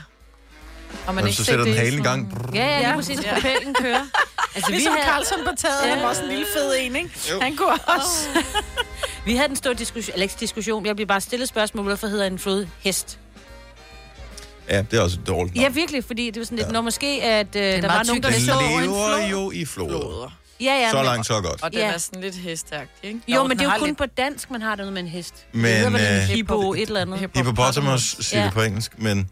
Og 1.06 1.14
man 1.14 1.24
Men 1.24 1.32
så 1.32 1.36
set 1.36 1.46
sætter 1.46 1.64
den 1.64 1.74
halen 1.74 2.00
i 2.00 2.04
sådan- 2.04 2.24
gang. 2.30 2.54
ja, 2.54 2.66
ja, 2.66 2.78
lige 2.78 2.88
Ja. 2.88 2.94
præcis. 2.96 3.20
Ja. 3.24 3.34
Propellen 3.34 3.74
kører. 3.74 4.04
Altså, 4.54 4.70
Ligesom 4.70 4.92
havde- 4.92 5.04
Carlson 5.08 5.38
på 5.44 5.50
taget, 5.58 5.74
Ja. 5.84 5.94
han 5.94 6.02
var 6.04 6.12
sådan 6.12 6.28
en 6.28 6.36
lille 6.36 6.46
fed 6.56 6.74
en, 6.80 6.96
ikke? 6.96 7.10
Jo. 7.30 7.40
Han 7.40 7.56
kunne 7.56 7.72
også. 7.86 8.28
Vi 9.26 9.36
havde 9.36 9.50
en 9.50 9.56
stor 9.56 9.72
diskussion, 9.72 10.12
eller 10.12 10.22
ikke 10.22 10.34
diskussion, 10.40 10.86
jeg 10.86 10.96
blev 10.96 11.06
bare 11.08 11.20
stillet 11.20 11.48
spørgsmål, 11.48 11.84
hvorfor 11.84 12.06
hedder 12.06 12.26
en 12.26 12.38
flod 12.38 12.66
hest? 12.80 13.18
Ja, 14.70 14.82
det 14.90 14.98
er 14.98 15.00
også 15.02 15.18
dårligt 15.26 15.56
Ja, 15.56 15.68
virkelig, 15.68 16.04
fordi 16.04 16.26
det 16.30 16.40
var 16.40 16.44
sådan 16.44 16.56
lidt, 16.58 16.66
Ja. 16.68 16.72
når 16.72 16.80
måske, 16.80 17.06
at 17.22 17.56
øh, 17.56 17.62
der 17.62 17.80
var 17.88 18.02
nogen, 18.06 18.22
der 18.22 18.32
står 18.32 18.54
over 18.54 18.78
en 18.78 18.84
lever 18.84 19.16
flod. 19.18 19.30
jo 19.30 19.50
i 19.50 19.64
floder. 19.64 20.38
Ja, 20.60 20.64
ja. 20.64 20.90
Så 20.90 21.02
langt, 21.02 21.26
så 21.26 21.40
godt. 21.40 21.62
Og 21.62 21.70
den 21.72 21.78
Ja. 21.80 21.86
er 21.92 21.98
sådan 21.98 22.20
lidt 22.22 22.34
hestagtig, 22.34 22.88
ikke? 23.08 23.20
Jo, 23.28 23.46
men 23.46 23.58
det 23.58 23.66
er 23.66 23.72
jo 23.72 23.78
kun 23.78 23.88
lidt- 23.88 23.98
på 23.98 24.06
dansk, 24.06 24.50
man 24.50 24.62
har 24.62 24.70
det 24.70 24.78
noget 24.78 24.92
med 24.92 25.02
en 25.02 25.08
hest. 25.08 25.34
Men, 25.52 25.64
det 25.64 25.74
hedder 25.74 25.90
vel 25.90 26.00
en 26.00 26.06
øh, 26.16 26.20
hippo, 26.22 26.72
et 26.74 26.82
eller 26.82 27.00
andet. 27.00 27.18
Hippopotamus 27.34 28.16
siger 28.20 28.40
Ja. 28.40 28.46
det 28.46 28.54
på 28.54 28.62
engelsk, 28.62 28.98
men... 28.98 29.30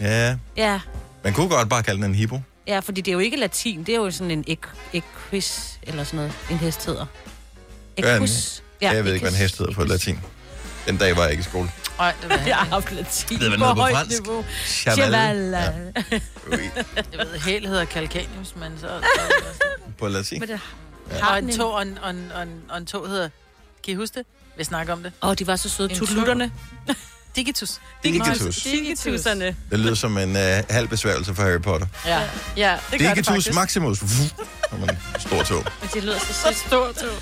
Ja, 0.00 0.36
Ja, 0.56 0.80
man 1.24 1.32
kunne 1.32 1.48
godt 1.48 1.68
bare 1.68 1.82
kalde 1.82 2.02
den 2.02 2.10
en 2.10 2.14
hippo. 2.14 2.40
ja, 2.66 2.78
fordi 2.78 3.00
det 3.00 3.10
er 3.10 3.12
jo 3.12 3.18
ikke 3.18 3.36
latin, 3.36 3.78
det 3.84 3.88
er 3.94 3.96
jo 3.96 4.10
sådan 4.10 4.30
en 4.30 4.44
ek- 4.48 4.76
equus, 4.92 5.60
eller 5.82 6.04
sådan 6.04 6.16
noget, 6.16 6.32
en 6.50 6.56
hest 6.58 6.86
hedder. 6.86 7.06
Equus. 7.96 8.62
Ja, 8.82 8.90
jeg 8.90 9.04
ved 9.04 9.12
ikke, 9.14 9.24
hvad 9.24 9.32
en 9.32 9.38
hest 9.38 9.58
hedder 9.58 9.72
på 9.72 9.84
latin. 9.84 10.18
Den 10.86 10.96
dag 10.96 11.16
var 11.16 11.22
jeg 11.22 11.30
ikke 11.30 11.40
i 11.40 11.44
skole. 11.44 11.70
Nej, 11.98 12.14
det 12.22 12.30
var 12.30 12.36
Jeg 12.46 12.56
har 12.56 12.64
haft 12.64 12.92
latin 12.92 13.40
Ved 13.40 13.48
hvad 13.48 13.58
den 13.58 13.76
på 13.76 13.82
fransk? 13.90 14.20
niveau. 14.20 14.44
Cheval. 14.64 14.96
Cheval. 14.96 15.36
Ja. 15.50 15.68
Ui, 16.56 16.70
Jeg 17.12 17.26
ved, 17.26 17.38
hæl 17.38 17.66
hedder 17.66 17.84
calcanius, 17.84 18.56
men 18.56 18.78
så... 18.80 18.88
På 19.98 20.08
latin. 20.08 20.40
Men 20.40 20.48
det 20.48 20.60
og 21.10 21.16
har 21.26 21.36
en 21.36 21.56
tog 21.56 21.72
og 21.72 21.82
en, 21.82 21.98
og, 22.02 22.10
en, 22.10 22.32
og, 22.34 22.42
en, 22.42 22.62
og 22.68 22.78
en 22.78 22.86
tog 22.86 23.08
hedder... 23.08 23.28
Kan 23.84 23.92
I 23.92 23.94
huske 23.94 24.14
det? 24.18 24.26
Vi 24.56 24.64
snakker 24.64 24.92
om 24.92 25.02
det. 25.02 25.12
Åh, 25.22 25.28
oh, 25.30 25.34
de 25.38 25.46
var 25.46 25.56
så 25.56 25.68
søde. 25.68 25.94
Tutlutterne. 25.94 26.52
Digitus. 27.36 27.80
Digitus. 28.04 28.56
Digitusserne. 28.56 29.56
Det 29.70 29.78
lyder 29.78 29.94
som 29.94 30.18
en 30.18 30.30
uh, 30.30 30.42
halv 30.70 30.88
besværgelse 30.88 31.34
for 31.34 31.42
Harry 31.42 31.60
Potter. 31.62 31.86
Ja. 32.06 32.20
Ja, 32.56 32.76
Det 32.90 33.00
gør 33.00 33.08
det 33.08 33.16
Digitus 33.16 33.26
faktisk. 33.26 33.54
Maximus. 33.54 33.98
Som 34.70 34.82
en 34.82 34.90
stor 35.18 35.42
tog. 35.42 35.64
Men 35.80 35.90
det 35.94 36.02
lyder 36.04 36.18
så 36.18 36.26
så 36.26 36.32
sødt. 36.42 36.56
stor 36.56 36.86
tog. 36.92 37.14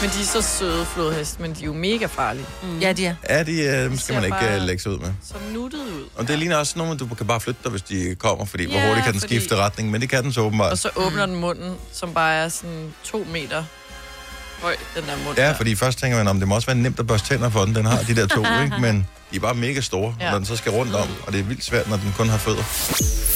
Men 0.00 0.10
de 0.10 0.20
er 0.20 0.24
så 0.24 0.42
søde 0.42 0.86
flodhest, 0.86 1.40
men 1.40 1.54
de 1.54 1.60
er 1.62 1.66
jo 1.66 1.72
mega 1.72 2.06
farlige. 2.06 2.46
Ja, 2.80 2.92
de 2.92 3.06
er. 3.06 3.14
Ja, 3.28 3.42
de 3.42 3.88
uh, 3.90 3.98
skal 3.98 4.14
man 4.14 4.24
ikke 4.24 4.36
uh, 4.56 4.62
lægge 4.62 4.82
sig 4.82 4.92
ud 4.92 4.98
med. 4.98 5.12
Så 5.28 5.34
nuttet 5.52 5.78
ud. 5.78 6.04
Og 6.16 6.28
det 6.28 6.38
ligner 6.38 6.56
også 6.56 6.78
nogle, 6.78 6.96
du 6.98 7.06
kan 7.06 7.26
bare 7.26 7.40
flytte 7.40 7.60
dig, 7.64 7.70
hvis 7.70 7.82
de 7.82 8.14
kommer, 8.18 8.44
fordi 8.44 8.64
hvor 8.64 8.74
Ja, 8.80 8.86
hurtigt 8.88 9.04
kan 9.04 9.12
den 9.12 9.20
fordi- 9.20 9.36
skifte 9.38 9.56
retning, 9.56 9.90
men 9.90 10.00
det 10.00 10.08
kan 10.08 10.24
den 10.24 10.32
så 10.32 10.40
åbenbart. 10.40 10.72
Og 10.72 10.78
så 10.78 10.90
åbner 10.96 11.26
den 11.26 11.34
munden, 11.36 11.74
som 11.92 12.14
bare 12.14 12.34
er 12.34 12.48
sådan 12.48 12.94
to 13.04 13.26
meter 13.32 13.64
høj, 14.62 14.76
den 14.96 15.04
der 15.04 15.16
mund. 15.24 15.38
Ja, 15.38 15.46
der. 15.48 15.54
fordi 15.54 15.74
først 15.74 15.98
tænker 15.98 16.16
man, 16.18 16.28
om 16.28 16.38
det 16.38 16.48
må 16.48 16.54
også 16.54 16.66
være 16.66 16.76
nemt 16.76 16.98
at 17.00 17.06
børste 17.06 17.28
tænder 17.28 17.50
for 17.50 17.64
den. 17.64 17.74
Den 17.74 17.86
har 17.86 18.02
de 18.02 18.16
der 18.16 18.26
to, 18.26 18.44
ikke? 18.64 18.76
Men 18.80 19.06
de 19.30 19.36
er 19.36 19.40
bare 19.40 19.54
mega 19.54 19.80
store, 19.80 20.16
Ja. 20.20 20.30
når 20.30 20.38
den 20.38 20.46
så 20.46 20.56
skal 20.56 20.72
rundt 20.72 20.94
om. 20.94 21.08
Og 21.26 21.32
det 21.32 21.40
er 21.40 21.44
vildt 21.44 21.64
svært, 21.64 21.88
når 21.88 21.96
den 21.96 22.12
kun 22.16 22.28
har 22.28 22.38
fødder. 22.38 22.62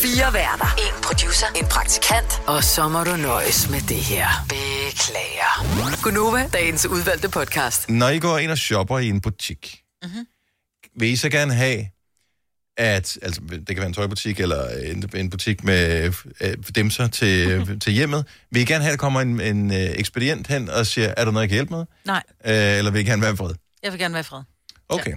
Fire 0.03 0.33
værter. 0.33 0.75
En 0.79 1.03
producer. 1.03 1.47
En 1.57 1.67
praktikant. 1.67 2.43
Og 2.47 2.65
så 2.65 2.89
må 2.89 3.05
du 3.05 3.17
nøjes 3.17 3.71
med 3.71 3.81
det 3.81 3.97
her. 3.97 4.27
Beklager. 4.49 6.03
Gunova, 6.03 6.49
dagens 6.53 6.87
udvalgte 6.87 7.29
podcast. 7.29 7.89
Når 7.91 8.09
I 8.09 8.19
går 8.19 8.39
ind 8.39 8.51
og 8.51 8.59
shopper 8.59 8.99
i 8.99 9.09
en 9.09 9.21
butik, 9.21 9.81
mm-hmm. 10.03 10.27
vil 11.01 11.09
I 11.09 11.17
så 11.17 11.29
gerne 11.29 11.55
have, 11.55 11.87
at, 12.77 13.19
altså 13.23 13.41
det 13.51 13.67
kan 13.67 13.77
være 13.77 13.87
en 13.87 13.93
tøjbutik 13.95 14.41
eller 14.41 14.69
en, 14.69 15.11
en 15.17 15.31
butik 15.31 15.65
med 15.65 16.13
øh, 16.41 16.57
dimser 16.75 17.07
til, 17.07 17.81
til 17.81 17.93
hjemmet, 17.93 18.27
vil 18.53 18.63
I 18.63 18.65
gerne 18.65 18.85
have, 18.85 18.93
at 18.93 18.99
der 18.99 19.03
kommer 19.03 19.21
en, 19.21 19.41
en 19.41 19.73
øh, 19.73 19.79
ekspedient 19.79 20.47
hen 20.47 20.71
og 20.71 20.87
siger, 20.87 21.15
er 21.17 21.25
der 21.25 21.33
noget, 21.33 21.43
jeg 21.43 21.49
kan 21.49 21.55
hjælpe 21.57 21.75
med? 21.75 21.85
Nej, 22.07 22.23
Øh, 22.47 22.79
eller 22.79 22.91
vil 22.91 23.01
I 23.01 23.05
gerne 23.05 23.23
være 23.23 23.33
i 23.33 23.37
fred? 23.37 23.55
jeg 23.83 23.93
vil 23.93 24.01
gerne 24.01 24.15
være 24.15 24.21
i 24.21 24.25
fred. 24.25 24.43
Okay. 24.89 25.13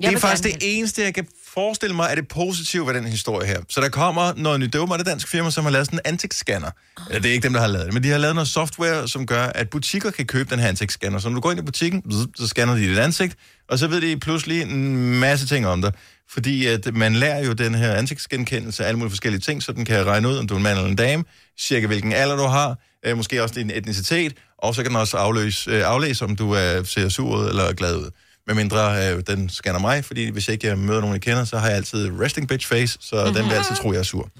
Jeg 0.00 0.10
det 0.10 0.16
er 0.16 0.20
faktisk 0.20 0.44
det 0.44 0.56
eneste, 0.60 1.02
jeg 1.02 1.14
kan 1.14 1.26
forestille 1.46 1.96
mig, 1.96 2.08
er 2.10 2.14
det 2.14 2.28
positive 2.28 2.86
ved 2.86 2.94
den 2.94 3.06
historie 3.06 3.46
her. 3.46 3.60
Så 3.68 3.80
der 3.80 3.88
kommer 3.88 4.32
noget 4.36 4.60
nyt. 4.60 4.66
Det 4.66 4.74
er 4.74 4.82
åbenbart 4.82 5.00
et 5.00 5.06
dansk 5.06 5.28
firma, 5.28 5.50
som 5.50 5.64
har 5.64 5.70
lavet 5.70 5.86
sådan 5.86 5.98
en 5.98 6.12
ansigtsscanner. 6.12 6.70
Eller 7.08 7.20
det 7.20 7.28
er 7.28 7.32
ikke 7.32 7.44
dem, 7.44 7.52
der 7.52 7.60
har 7.60 7.66
lavet 7.66 7.86
det, 7.86 7.94
men 7.94 8.02
de 8.02 8.08
har 8.08 8.18
lavet 8.18 8.34
noget 8.34 8.48
software, 8.48 9.08
som 9.08 9.26
gør, 9.26 9.42
at 9.46 9.70
butikker 9.70 10.10
kan 10.10 10.26
købe 10.26 10.50
den 10.50 10.58
her 10.58 10.68
ansigtsscanner. 10.68 11.18
Så 11.18 11.28
når 11.28 11.34
du 11.34 11.40
går 11.40 11.50
ind 11.50 11.60
i 11.60 11.62
butikken, 11.62 12.02
så 12.36 12.46
scanner 12.48 12.74
de 12.74 12.80
dit 12.80 12.98
ansigt, 12.98 13.36
og 13.68 13.78
så 13.78 13.86
ved 13.86 14.00
de 14.00 14.20
pludselig 14.20 14.62
en 14.62 15.18
masse 15.18 15.46
ting 15.46 15.66
om 15.66 15.82
dig. 15.82 15.92
Fordi 16.30 16.66
at 16.66 16.94
man 16.94 17.14
lærer 17.14 17.44
jo 17.46 17.52
den 17.52 17.74
her 17.74 17.94
ansigtsgenkendelse 17.94 18.84
af 18.84 18.88
alle 18.88 18.98
mulige 18.98 19.10
forskellige 19.10 19.40
ting, 19.40 19.62
så 19.62 19.72
den 19.72 19.84
kan 19.84 20.06
regne 20.06 20.28
ud, 20.28 20.36
om 20.36 20.46
du 20.46 20.54
er 20.54 20.58
en 20.58 20.62
mand 20.62 20.78
eller 20.78 20.90
en 20.90 20.96
dame, 20.96 21.24
cirka 21.60 21.86
hvilken 21.86 22.12
alder 22.12 22.36
du 22.36 22.42
har, 22.42 22.76
øh, 23.06 23.16
måske 23.16 23.42
også 23.42 23.54
din 23.54 23.70
etnicitet, 23.70 24.32
og 24.58 24.74
så 24.74 24.82
kan 24.82 24.90
den 24.90 25.00
også 25.00 25.16
afløse, 25.16 25.70
øh, 25.70 25.82
aflæse, 25.84 26.24
om 26.24 26.36
du 26.36 26.52
er, 26.52 26.82
ser 26.82 27.08
sur 27.08 27.36
ud 27.36 27.48
eller 27.48 27.72
glad 27.72 27.96
ud. 27.96 28.10
Med 28.48 28.54
mindre 28.54 29.12
øh, 29.12 29.22
den 29.26 29.48
scanner 29.48 29.80
mig, 29.80 30.04
fordi 30.04 30.30
hvis 30.30 30.48
jeg 30.48 30.52
ikke 30.52 30.76
møder 30.76 31.00
nogen, 31.00 31.14
jeg 31.14 31.22
kender, 31.22 31.44
så 31.44 31.58
har 31.58 31.66
jeg 31.66 31.76
altid 31.76 32.20
resting 32.20 32.48
bitch 32.48 32.68
face, 32.68 32.98
så 33.00 33.26
den 33.26 33.44
vil 33.44 33.52
altid 33.52 33.76
tro, 33.76 33.92
jeg 33.92 33.98
er 33.98 34.02
sur. 34.02 34.30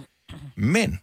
Men, 0.57 1.01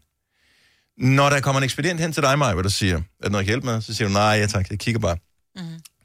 når 0.97 1.29
der 1.29 1.39
kommer 1.39 1.59
en 1.59 1.63
ekspedient 1.63 1.99
hen 1.99 2.13
til 2.13 2.23
dig, 2.23 2.39
Maja, 2.39 2.61
der 2.61 2.69
siger, 2.69 2.95
er 2.95 3.01
der 3.23 3.29
noget, 3.29 3.43
jeg 3.43 3.47
hjælpe 3.47 3.65
med? 3.65 3.81
Så 3.81 3.93
siger 3.93 4.07
du, 4.07 4.13
nej, 4.13 4.21
ja 4.21 4.45
tak, 4.45 4.69
jeg 4.69 4.79
kigger 4.79 4.99
bare. 4.99 5.17
Mm. 5.55 5.61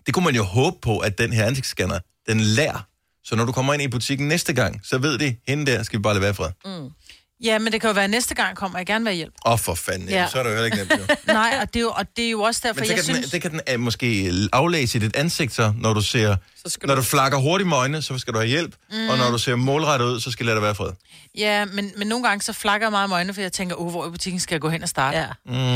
Det 0.07 0.14
kunne 0.14 0.25
man 0.25 0.35
jo 0.35 0.42
håbe 0.42 0.76
på, 0.83 0.99
at 0.99 1.19
den 1.19 1.33
her 1.33 1.45
ansigtsscanner, 1.45 1.99
den 2.28 2.40
lærer. 2.40 2.87
Så 3.25 3.37
når 3.37 3.45
du 3.45 3.52
kommer 3.52 3.73
ind 3.75 3.83
i 3.83 3.88
butikken 3.88 4.28
næste 4.28 4.52
gang, 4.52 4.80
så 4.85 4.99
ved 4.99 5.19
de, 5.19 5.37
hende 5.49 5.73
der 5.73 5.83
skal 5.83 5.99
vi 5.99 6.02
bare 6.02 6.14
lade 6.14 6.23
være 6.23 6.30
i 6.30 6.35
fred. 6.35 6.50
Ja, 7.45 7.59
men 7.59 7.73
det 7.73 7.81
kan 7.81 7.89
jo 7.91 7.95
være, 7.95 8.05
at 8.05 8.11
næste 8.11 8.35
gang 8.35 8.57
kommer 8.57 8.79
jeg 8.79 8.87
gerne 8.87 9.07
have 9.07 9.17
hjælp. 9.17 9.33
Åh, 9.47 9.53
oh, 9.53 9.59
for 9.59 9.75
fanden, 9.75 10.09
ja. 10.09 10.27
Så 10.33 10.39
er 10.39 10.43
det 10.43 10.51
jo 10.51 10.55
heller 10.55 10.65
ikke 10.65 10.77
nemt. 10.77 10.93
Jo. 11.09 11.15
Nej, 11.33 11.59
og 11.63 11.75
det 11.75 11.77
er 11.77 11.81
jo, 11.81 11.91
og 11.91 12.07
det 12.17 12.27
er 12.27 12.31
jo 12.31 12.41
også 12.43 12.61
derfor, 12.65 12.81
Men 12.81 12.87
så 12.87 12.93
jeg 12.93 12.97
kan, 12.97 13.05
synes... 13.05 13.21
den, 13.21 13.31
det 13.31 13.43
kan 13.43 13.51
den 13.51 13.61
uh, 13.75 13.81
måske 13.81 14.33
aflæse 14.53 14.99
i 14.99 15.01
dit 15.01 15.17
ansigt, 15.17 15.55
så, 15.55 15.73
når 15.77 15.93
du 15.95 16.01
ser... 16.01 16.37
Så 16.67 16.79
Når 16.83 16.95
du- 16.95 17.01
du 17.01 17.05
flakker 17.05 17.39
hurtigt 17.39 17.69
med 17.69 17.77
øjnene, 17.77 18.03
så 18.03 18.19
skal 18.19 18.33
du 18.35 18.39
have 18.39 18.49
hjælp. 18.49 18.75
Mm. 18.93 19.09
Og 19.09 19.19
når 19.19 19.31
du 19.31 19.39
ser 19.39 19.55
målrettet 19.57 20.07
ud, 20.07 20.21
så 20.21 20.31
skal 20.31 20.47
det 20.47 20.55
lade 20.55 20.63
være 20.63 20.75
fred. 20.75 20.91
Ja, 21.39 21.65
men, 21.65 21.93
men 21.97 22.09
nogle 22.09 22.29
gange 22.29 22.43
så 22.43 22.53
flakker 22.53 22.87
jeg 22.87 22.93
meget 22.93 23.09
med 23.09 23.17
øjnene, 23.17 23.35
for 23.35 23.41
jeg 23.41 23.53
tænker, 23.53 23.77
oh, 23.81 23.91
hvor 23.91 24.07
i 24.07 24.11
butikken 24.11 24.41
skal 24.41 24.55
jeg 24.55 24.61
gå 24.61 24.69
hen 24.69 24.83
og 24.83 24.89
starte? 24.89 25.19
Ja. 25.19 25.27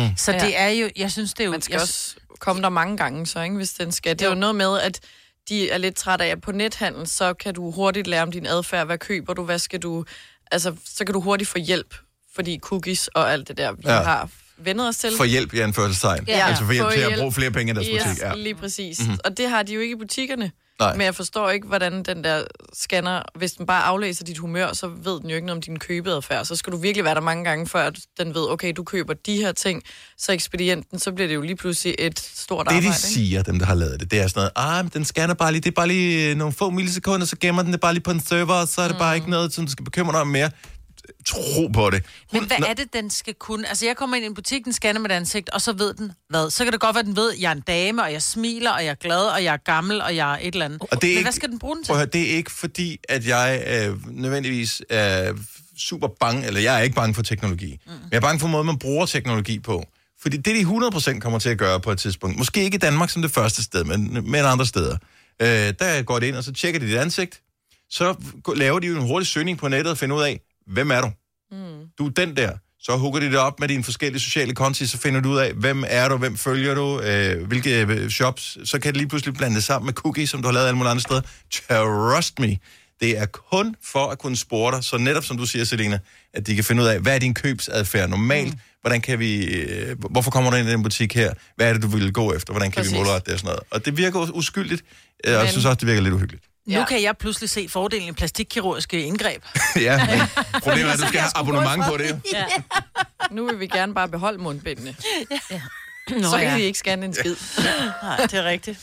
Mm. 0.09 0.17
Så 0.17 0.33
Ja. 0.33 0.39
det 0.39 0.59
er 0.61 0.69
jo, 0.69 0.91
jeg 0.97 1.13
synes, 1.13 1.35
det 1.35 1.41
er 1.41 1.45
jo... 1.45 1.51
Man 1.51 1.63
skal 1.63 1.73
jeg, 1.73 1.81
også 1.83 2.15
komme 2.39 2.63
der 2.63 2.69
mange 2.69 2.97
gange, 2.97 3.27
så 3.27 3.41
ikke, 3.43 3.57
hvis 3.57 3.71
den 3.73 3.93
skal. 3.93 4.19
Det 4.19 4.25
er 4.25 4.29
jo 4.29 4.35
noget 4.35 4.55
med, 4.57 4.81
at 4.81 5.01
de 5.49 5.71
er 5.71 5.79
lidt 5.79 5.95
trætte 5.97 6.25
af, 6.25 6.29
at 6.29 6.41
på 6.41 6.53
nethandel, 6.53 7.07
så 7.07 7.35
kan 7.35 7.55
du 7.55 7.71
hurtigt 7.71 8.07
lære 8.07 8.23
om 8.23 8.33
din 8.33 8.47
adfærd. 8.47 8.87
Hvad 8.87 8.99
køber 8.99 9.35
du? 9.35 9.43
Hvad 9.45 9.59
skal 9.59 9.79
du... 9.81 10.05
Altså, 10.51 10.75
så 10.85 11.05
kan 11.05 11.13
du 11.13 11.21
hurtigt 11.21 11.51
få 11.51 11.59
hjælp, 11.59 11.95
fordi 12.35 12.59
cookies 12.59 13.09
og 13.09 13.33
alt 13.33 13.49
det 13.49 13.57
der, 13.57 13.73
vi 13.73 13.83
Ja. 13.85 14.03
har 14.03 14.29
vendet 14.57 14.89
os 14.89 14.97
til. 14.97 15.11
For 15.17 15.25
hjælp 15.25 15.55
i 15.55 15.59
anførselstegn. 15.61 16.25
Ja, 16.29 16.47
altså 16.49 16.65
for 16.65 16.73
hjælp 16.73 16.87
få 16.87 16.93
til 16.93 17.01
at 17.01 17.19
bruge 17.19 17.33
flere 17.33 17.51
penge 17.51 17.73
i 17.73 17.75
deres 17.75 17.87
yes, 17.95 18.03
butik. 18.03 18.23
Ja. 18.23 18.35
lige 18.35 18.55
præcis. 18.55 19.01
Mm-hmm. 19.01 19.19
Og 19.25 19.37
det 19.37 19.49
har 19.49 19.63
de 19.63 19.75
jo 19.75 19.81
ikke 19.81 19.93
i 19.93 19.99
butikkerne. 19.99 20.53
Nej. 20.81 20.97
Men 20.97 21.05
jeg 21.05 21.15
forstår 21.15 21.51
ikke, 21.51 21.67
hvordan 21.67 22.03
den 22.03 22.25
der 22.25 22.45
scanner, 22.73 23.23
hvis 23.35 23.53
den 23.53 23.67
bare 23.67 23.83
aflæser 23.83 24.25
dit 24.25 24.39
humør, 24.39 24.73
så 24.73 24.89
ved 24.89 25.21
den 25.21 25.31
jo 25.31 25.35
ikke 25.37 25.47
noget 25.47 25.59
om 25.59 25.63
din 25.63 25.79
købeadfærd. 25.79 26.45
Så 26.45 26.57
skal 26.57 26.73
du 26.73 26.77
virkelig 26.77 27.05
være 27.05 27.15
der 27.15 27.21
mange 27.21 27.45
gange, 27.45 27.67
før 27.67 27.87
at 27.87 27.99
den 28.19 28.35
ved, 28.35 28.51
okay, 28.51 28.73
du 28.77 28.85
køber 28.85 29.15
de 29.15 29.37
her 29.37 29.53
ting, 29.53 29.83
så 30.19 30.33
ekspedienten, 30.33 30.99
så 30.99 31.13
bliver 31.13 31.29
det 31.29 31.35
jo 31.35 31.41
lige 31.43 31.57
pludselig 31.57 31.95
et 31.99 32.19
stort 32.35 32.67
Det, 32.67 32.73
arbejde. 32.75 32.89
de 32.89 32.99
siger, 32.99 33.43
dem 33.43 33.59
der 33.59 33.67
har 33.67 33.75
lavet 33.75 34.01
det, 34.01 34.11
det 34.11 34.21
er 34.21 34.27
sådan 34.29 34.41
noget, 34.57 34.79
ah, 34.79 34.85
men 34.85 34.91
den 34.95 35.05
scanner 35.05 35.35
bare 35.35 35.53
lige, 35.53 35.61
det 35.61 35.71
er 35.71 35.75
bare 35.75 35.89
lige 35.89 36.31
øh, 36.31 36.37
nogle 36.37 36.53
få 36.53 36.71
millisekunder, 36.71 37.27
så 37.27 37.37
gemmer 37.41 37.63
den 37.63 37.73
det 37.73 37.81
bare 37.81 37.93
lige 37.93 38.03
på 38.03 38.11
en 38.11 38.21
server, 38.21 38.55
og 38.55 38.69
så 38.69 38.81
er 38.81 38.87
det 38.89 38.97
mm. 38.97 38.99
bare 38.99 39.15
ikke 39.15 39.31
noget, 39.31 39.53
som 39.53 39.67
du 39.67 39.73
skal 39.73 39.85
bekymre 39.85 40.13
dig 40.13 40.21
om 40.21 40.27
mere. 40.27 40.51
Tro 41.27 41.67
på 41.75 41.91
det. 41.91 42.05
Men 42.33 42.45
hvad 42.45 42.57
er 42.69 42.75
det, 42.75 42.93
den 42.93 43.11
skal 43.11 43.35
kunne? 43.35 43.69
Altså, 43.69 43.87
jeg 43.87 43.97
kommer 43.97 44.17
ind 44.17 44.25
i 44.25 44.27
en 44.27 44.35
butik, 44.35 44.65
den 44.65 44.73
scanner 44.73 45.01
mit 45.01 45.11
ansigt, 45.11 45.51
og 45.51 45.61
så 45.61 45.73
ved 45.73 45.95
den 45.95 46.13
hvad? 46.29 46.51
Så 46.51 46.65
kan 46.65 46.73
det 46.73 46.81
godt 46.81 46.95
være, 46.95 47.05
den 47.05 47.17
ved, 47.17 47.33
at 47.33 47.41
jeg 47.41 47.49
er 47.49 47.55
en 47.55 47.61
dame, 47.61 48.03
og 48.03 48.13
jeg 48.13 48.23
smiler, 48.23 48.71
og 48.71 48.85
jeg 48.85 48.91
er 48.91 48.95
glad, 48.95 49.27
og 49.27 49.45
jeg 49.45 49.53
er 49.53 49.57
gammel, 49.57 50.03
og 50.03 50.17
jeg 50.17 50.33
er 50.33 50.39
et 50.41 50.53
eller 50.53 50.65
andet. 50.65 50.81
Og 50.81 50.89
det 50.91 50.95
er 50.95 50.99
Men 51.03 51.11
ikke, 51.11 51.23
hvad 51.23 51.33
skal 51.33 51.49
den 51.49 51.59
bruge 51.59 51.77
den 51.77 51.85
til? 51.85 51.95
Høre, 51.95 52.07
det 52.07 52.33
er 52.33 52.37
ikke 52.37 52.51
fordi, 52.51 52.99
at 53.09 53.27
jeg 53.27 53.65
øh, 53.67 54.11
nødvendigvis 54.11 54.83
er 54.91 55.35
super 55.79 56.09
bange, 56.21 56.47
eller 56.47 56.61
jeg 56.61 56.79
er 56.79 56.83
ikke 56.83 56.97
bange 56.97 57.15
for 57.15 57.23
teknologi. 57.23 57.81
Mm. 57.87 57.93
Men 57.93 58.09
jeg 58.11 58.17
er 58.17 58.21
bange 58.21 58.41
for 58.41 58.49
måden, 58.49 58.67
man 58.67 58.79
bruger 58.79 59.07
teknologi 59.07 59.59
på. 59.59 59.85
Fordi 60.23 60.37
det, 60.37 60.55
de 60.57 60.61
100% 60.61 61.19
kommer 61.19 61.39
til 61.39 61.49
at 61.49 61.59
gøre 61.59 61.81
på 61.81 61.91
et 61.91 61.99
tidspunkt, 61.99 62.39
måske 62.39 62.65
ikke 62.65 62.75
i 62.75 62.79
Danmark 62.79 63.11
som 63.11 63.23
det 63.23 63.31
første 63.31 63.63
sted, 63.63 63.85
men, 63.85 64.31
men 64.31 64.45
andre 64.45 64.67
steder, 64.67 64.97
øh, 65.43 65.49
der 65.79 66.03
går 66.03 66.19
det 66.19 66.27
ind, 66.27 66.37
og 66.37 66.45
så 66.45 66.53
tjekker 66.53 66.81
de 66.81 66.87
dit 66.87 66.97
ansigt. 66.97 67.41
Så 67.91 68.15
laver 68.57 68.79
de 68.79 68.87
jo 68.87 68.97
en 68.97 69.07
hurtig 69.07 69.27
søgning 69.27 69.59
på 69.59 69.69
nettet 69.69 69.91
og 69.91 69.99
finder 69.99 70.17
ud 70.17 70.23
af, 70.23 70.41
hvem 70.67 70.91
er 70.91 71.01
du? 71.01 71.11
Mm. 71.51 71.87
Du 71.99 72.07
er 72.07 72.11
den 72.11 72.37
der. 72.37 72.53
Så 72.81 72.97
hugger 72.97 73.21
de 73.21 73.27
det 73.27 73.39
op 73.39 73.61
med 73.61 73.69
dine 73.69 73.85
forskellige 73.85 74.21
sociale 74.21 74.55
konti, 74.55 74.87
så 74.87 74.99
finder 74.99 75.21
du 75.21 75.29
ud 75.29 75.39
af, 75.39 75.53
hvem 75.53 75.85
er 75.87 76.09
du, 76.09 76.17
hvem 76.17 76.37
følger 76.37 76.75
du, 76.75 77.01
øh, 77.01 77.47
hvilke 77.47 77.81
øh, 77.81 78.11
shops. 78.11 78.59
Så 78.65 78.79
kan 78.79 78.93
det 78.93 78.97
lige 78.97 79.09
pludselig 79.09 79.35
blande 79.35 79.57
det 79.57 79.65
sammen 79.65 79.87
med 79.87 79.95
cookies, 79.95 80.31
som 80.31 80.43
du 80.43 80.49
har 80.49 80.53
lavet 80.53 80.67
alle 80.67 80.77
mulige 80.77 80.91
andre 80.91 81.01
steder. 81.01 81.21
Trust 81.51 82.39
me. 82.39 82.57
Det 83.01 83.19
er 83.19 83.27
kun 83.27 83.77
for 83.83 84.07
at 84.07 84.19
kunne 84.19 84.37
spore 84.37 84.77
dig, 84.77 84.85
så 84.85 84.99
netop 84.99 85.25
som 85.25 85.37
du 85.37 85.47
siger, 85.47 85.65
Selina, 85.65 85.99
at 86.35 86.47
de 86.47 86.55
kan 86.55 86.65
finde 86.65 86.83
ud 86.83 86.87
af, 86.87 87.01
hvad 87.01 87.15
er 87.15 87.19
din 87.19 87.35
købsadfærd 87.35 88.09
normalt? 88.09 88.53
Mm. 88.53 88.59
Hvordan 88.81 89.01
kan 89.01 89.19
vi, 89.19 89.45
øh, 89.45 89.97
hvorfor 90.11 90.31
kommer 90.31 90.51
du 90.51 90.57
ind 90.57 90.69
i 90.69 90.73
den 90.73 90.83
butik 90.83 91.15
her? 91.15 91.35
Hvad 91.57 91.69
er 91.69 91.73
det, 91.73 91.83
du 91.83 91.89
vil 91.89 92.13
gå 92.13 92.33
efter? 92.33 92.53
Hvordan 92.53 92.71
kan 92.71 92.81
Præcis. 92.81 92.93
vi 92.93 92.99
målrette 92.99 93.27
det 93.27 93.33
og 93.33 93.39
sådan 93.39 93.49
noget? 93.49 93.63
Og 93.71 93.85
det 93.85 93.97
virker 93.97 94.31
uskyldigt, 94.37 94.85
øh, 95.27 95.35
og 95.35 95.41
jeg 95.41 95.51
synes 95.51 95.65
også, 95.65 95.75
det 95.75 95.87
virker 95.87 96.03
lidt 96.03 96.15
uhyggeligt. 96.15 96.45
Nu 96.67 96.79
Ja. 96.79 96.85
kan 96.85 97.03
jeg 97.03 97.17
pludselig 97.17 97.51
se 97.51 97.69
fordelen 97.69 98.09
i 98.09 98.13
plastikkirurgiske 98.13 99.03
indgreb. 99.03 99.43
ja, 99.77 100.07
men 100.07 100.21
problemet 100.65 100.89
er, 100.89 100.93
at 100.93 100.99
du 100.99 101.07
skal 101.07 101.21
have 101.21 101.31
abonnement 101.35 101.85
på 101.89 101.97
det. 101.97 102.21
Ja. 102.33 102.45
Nu 103.31 103.47
vil 103.47 103.61
vi 103.61 103.67
gerne 103.67 103.95
bare 103.95 104.09
beholde 104.09 104.39
mundbindene. 104.39 104.97
Nå, 106.11 106.23
så 106.23 106.31
kan 106.39 106.43
ja. 106.49 106.57
vi 106.57 106.63
ikke 106.63 106.79
scanne 106.79 107.07
en 107.07 107.15
skid. 107.15 107.37
Nej, 108.03 108.17
det 108.17 108.35
er 108.35 108.45
rigtigt. 108.45 108.79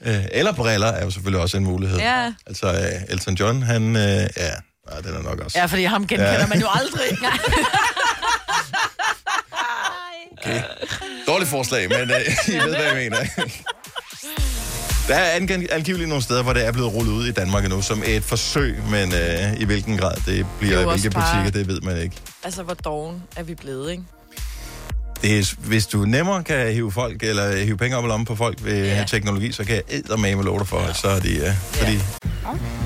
Øh, 0.00 0.24
eller 0.32 0.52
briller 0.52 0.86
er 0.86 1.04
jo 1.04 1.10
selvfølgelig 1.10 1.40
også 1.42 1.56
en 1.56 1.64
mulighed. 1.64 1.98
Ja. 1.98 2.32
Altså, 2.46 2.66
øh, 2.72 3.02
Elton 3.08 3.34
John, 3.34 3.62
han... 3.62 3.96
Øh, 3.96 4.02
ja, 4.02 4.26
nej, 4.90 5.00
den 5.00 5.14
er 5.14 5.22
nok 5.22 5.40
også... 5.40 5.58
Ja, 5.58 5.66
fordi 5.66 5.84
ham 5.84 6.06
genkender 6.06 6.32
Ja. 6.32 6.40
ja. 6.40 6.46
man 6.46 6.60
jo 6.60 6.66
aldrig. 6.74 7.18
Okay. 10.38 10.62
Dårligt 11.26 11.50
forslag, 11.50 11.88
men 11.88 12.10
øh, 12.10 12.20
I 12.48 12.52
ved, 12.58 12.74
hvad 12.76 12.84
jeg 12.84 12.94
mener. 12.96 13.18
Der 15.08 15.14
er 15.14 15.36
angiv- 15.40 15.66
angiveligt 15.72 16.08
nogle 16.08 16.22
steder, 16.22 16.42
hvor 16.42 16.52
det 16.52 16.66
er 16.66 16.72
blevet 16.72 16.94
rullet 16.94 17.12
ud 17.12 17.26
i 17.26 17.32
Danmark 17.32 17.68
nu, 17.68 17.82
som 17.82 18.02
et 18.06 18.22
forsøg, 18.24 18.76
men 18.90 19.12
øh, 19.14 19.60
i 19.60 19.64
hvilken 19.64 19.96
grad 19.98 20.16
det 20.26 20.46
bliver, 20.58 20.78
Det 20.78 20.88
hvilke 20.88 21.10
bare- 21.10 21.42
butikker, 21.42 21.58
det 21.58 21.68
ved 21.68 21.80
man 21.80 22.02
ikke. 22.02 22.16
Altså, 22.44 22.62
hvor 22.62 22.74
doven 22.74 23.22
er 23.36 23.42
vi 23.42 23.54
blevet, 23.54 23.90
ikke? 23.90 24.02
Det 25.22 25.38
er, 25.38 25.54
hvis 25.58 25.86
du 25.86 25.98
nemmere 26.04 26.44
kan 26.44 26.72
hive 26.72 26.92
folk, 26.92 27.22
eller 27.22 27.56
hive 27.56 27.76
penge 27.76 27.96
op 27.96 28.04
i 28.04 28.08
lommen 28.08 28.24
på 28.26 28.36
folk 28.36 28.64
ved 28.64 28.84
Ja. 28.86 28.96
ja. 28.96 29.04
teknologi, 29.08 29.52
så 29.52 29.64
kan 29.64 29.74
jeg 29.74 29.82
eddermame 29.88 30.42
love 30.42 30.58
dig 30.58 30.66
for, 30.68 30.78
at 30.78 30.96
så 30.96 31.08
er 31.08 31.20
de... 31.20 31.28
Ja, 31.38 31.56
fordi, 31.72 31.92
Oyster 31.94 32.85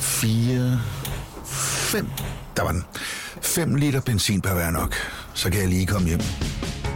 4, 0.00 0.80
5. 1.44 2.08
Der 2.56 2.62
var 2.62 2.72
den. 2.72 2.84
5 3.42 3.74
liter 3.74 4.00
benzin 4.00 4.40
per 4.40 4.54
hver 4.54 4.70
nok. 4.70 4.94
Så 5.34 5.50
kan 5.50 5.60
jeg 5.60 5.68
lige 5.68 5.86
komme 5.86 6.08
hjem. 6.08 6.20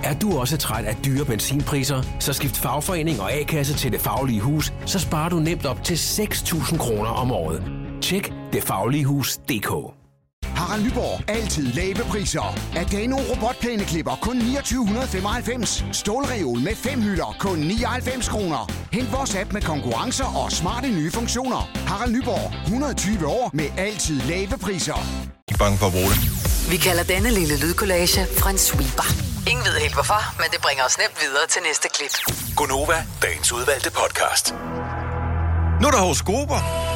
Er 0.04 0.18
du 0.18 0.38
også 0.38 0.56
træt 0.56 0.84
af 0.84 0.96
dyre 1.04 1.24
benzinpriser, 1.24 2.02
så 2.20 2.32
skift 2.32 2.56
fagforening 2.56 3.20
og 3.20 3.32
A-kasse 3.32 3.74
til 3.74 3.92
Det 3.92 4.00
Faglige 4.00 4.40
Hus, 4.40 4.72
så 4.86 4.98
sparer 4.98 5.28
du 5.28 5.36
nemt 5.36 5.66
op 5.66 5.84
til 5.84 5.94
6.000 5.94 6.78
kroner 6.78 7.10
om 7.10 7.32
året. 7.32 7.62
Tjek 8.02 8.32
detfagligehus.dk 8.52 10.03
Harald 10.56 10.82
Nyborg. 10.84 11.24
Altid 11.28 11.72
lave 11.72 11.94
priser. 12.10 12.58
Adano 12.76 13.16
robotplæneklipper 13.16 14.18
kun 14.22 14.40
2995. 14.40 15.84
Stålreol 15.92 16.58
med 16.60 16.74
fem 16.76 17.02
hylder 17.02 17.36
kun 17.38 17.58
99 17.58 18.28
kroner. 18.28 18.72
Hent 18.92 19.12
vores 19.12 19.34
app 19.34 19.52
med 19.52 19.62
konkurrencer 19.62 20.24
og 20.24 20.52
smarte 20.52 20.88
nye 20.88 21.10
funktioner. 21.10 21.70
Harald 21.86 22.12
Nyborg. 22.12 22.52
120 22.64 23.26
år 23.26 23.50
med 23.52 23.68
altid 23.78 24.20
lave 24.20 24.58
priser. 24.62 24.98
ikke 25.48 25.58
bange 25.58 25.78
for 25.78 25.86
at 25.86 25.92
bruge 25.92 26.10
det. 26.10 26.20
Vi 26.70 26.76
kalder 26.76 27.02
denne 27.04 27.30
lille 27.30 27.56
lydkollage 27.60 28.20
en 28.50 28.58
sweeper. 28.58 29.06
Ingen 29.50 29.64
ved 29.64 29.80
helt 29.80 29.94
hvorfor, 29.94 30.22
men 30.40 30.46
det 30.52 30.60
bringer 30.62 30.84
os 30.84 30.98
nemt 30.98 31.16
videre 31.22 31.46
til 31.48 31.62
næste 31.68 31.88
klip. 31.94 32.14
Gonova, 32.56 33.06
dagens 33.22 33.52
udvalgte 33.52 33.90
podcast. 33.90 34.54
Nu 35.80 35.86
er 35.86 35.90
der 35.90 35.98
horoskoper. 35.98 36.93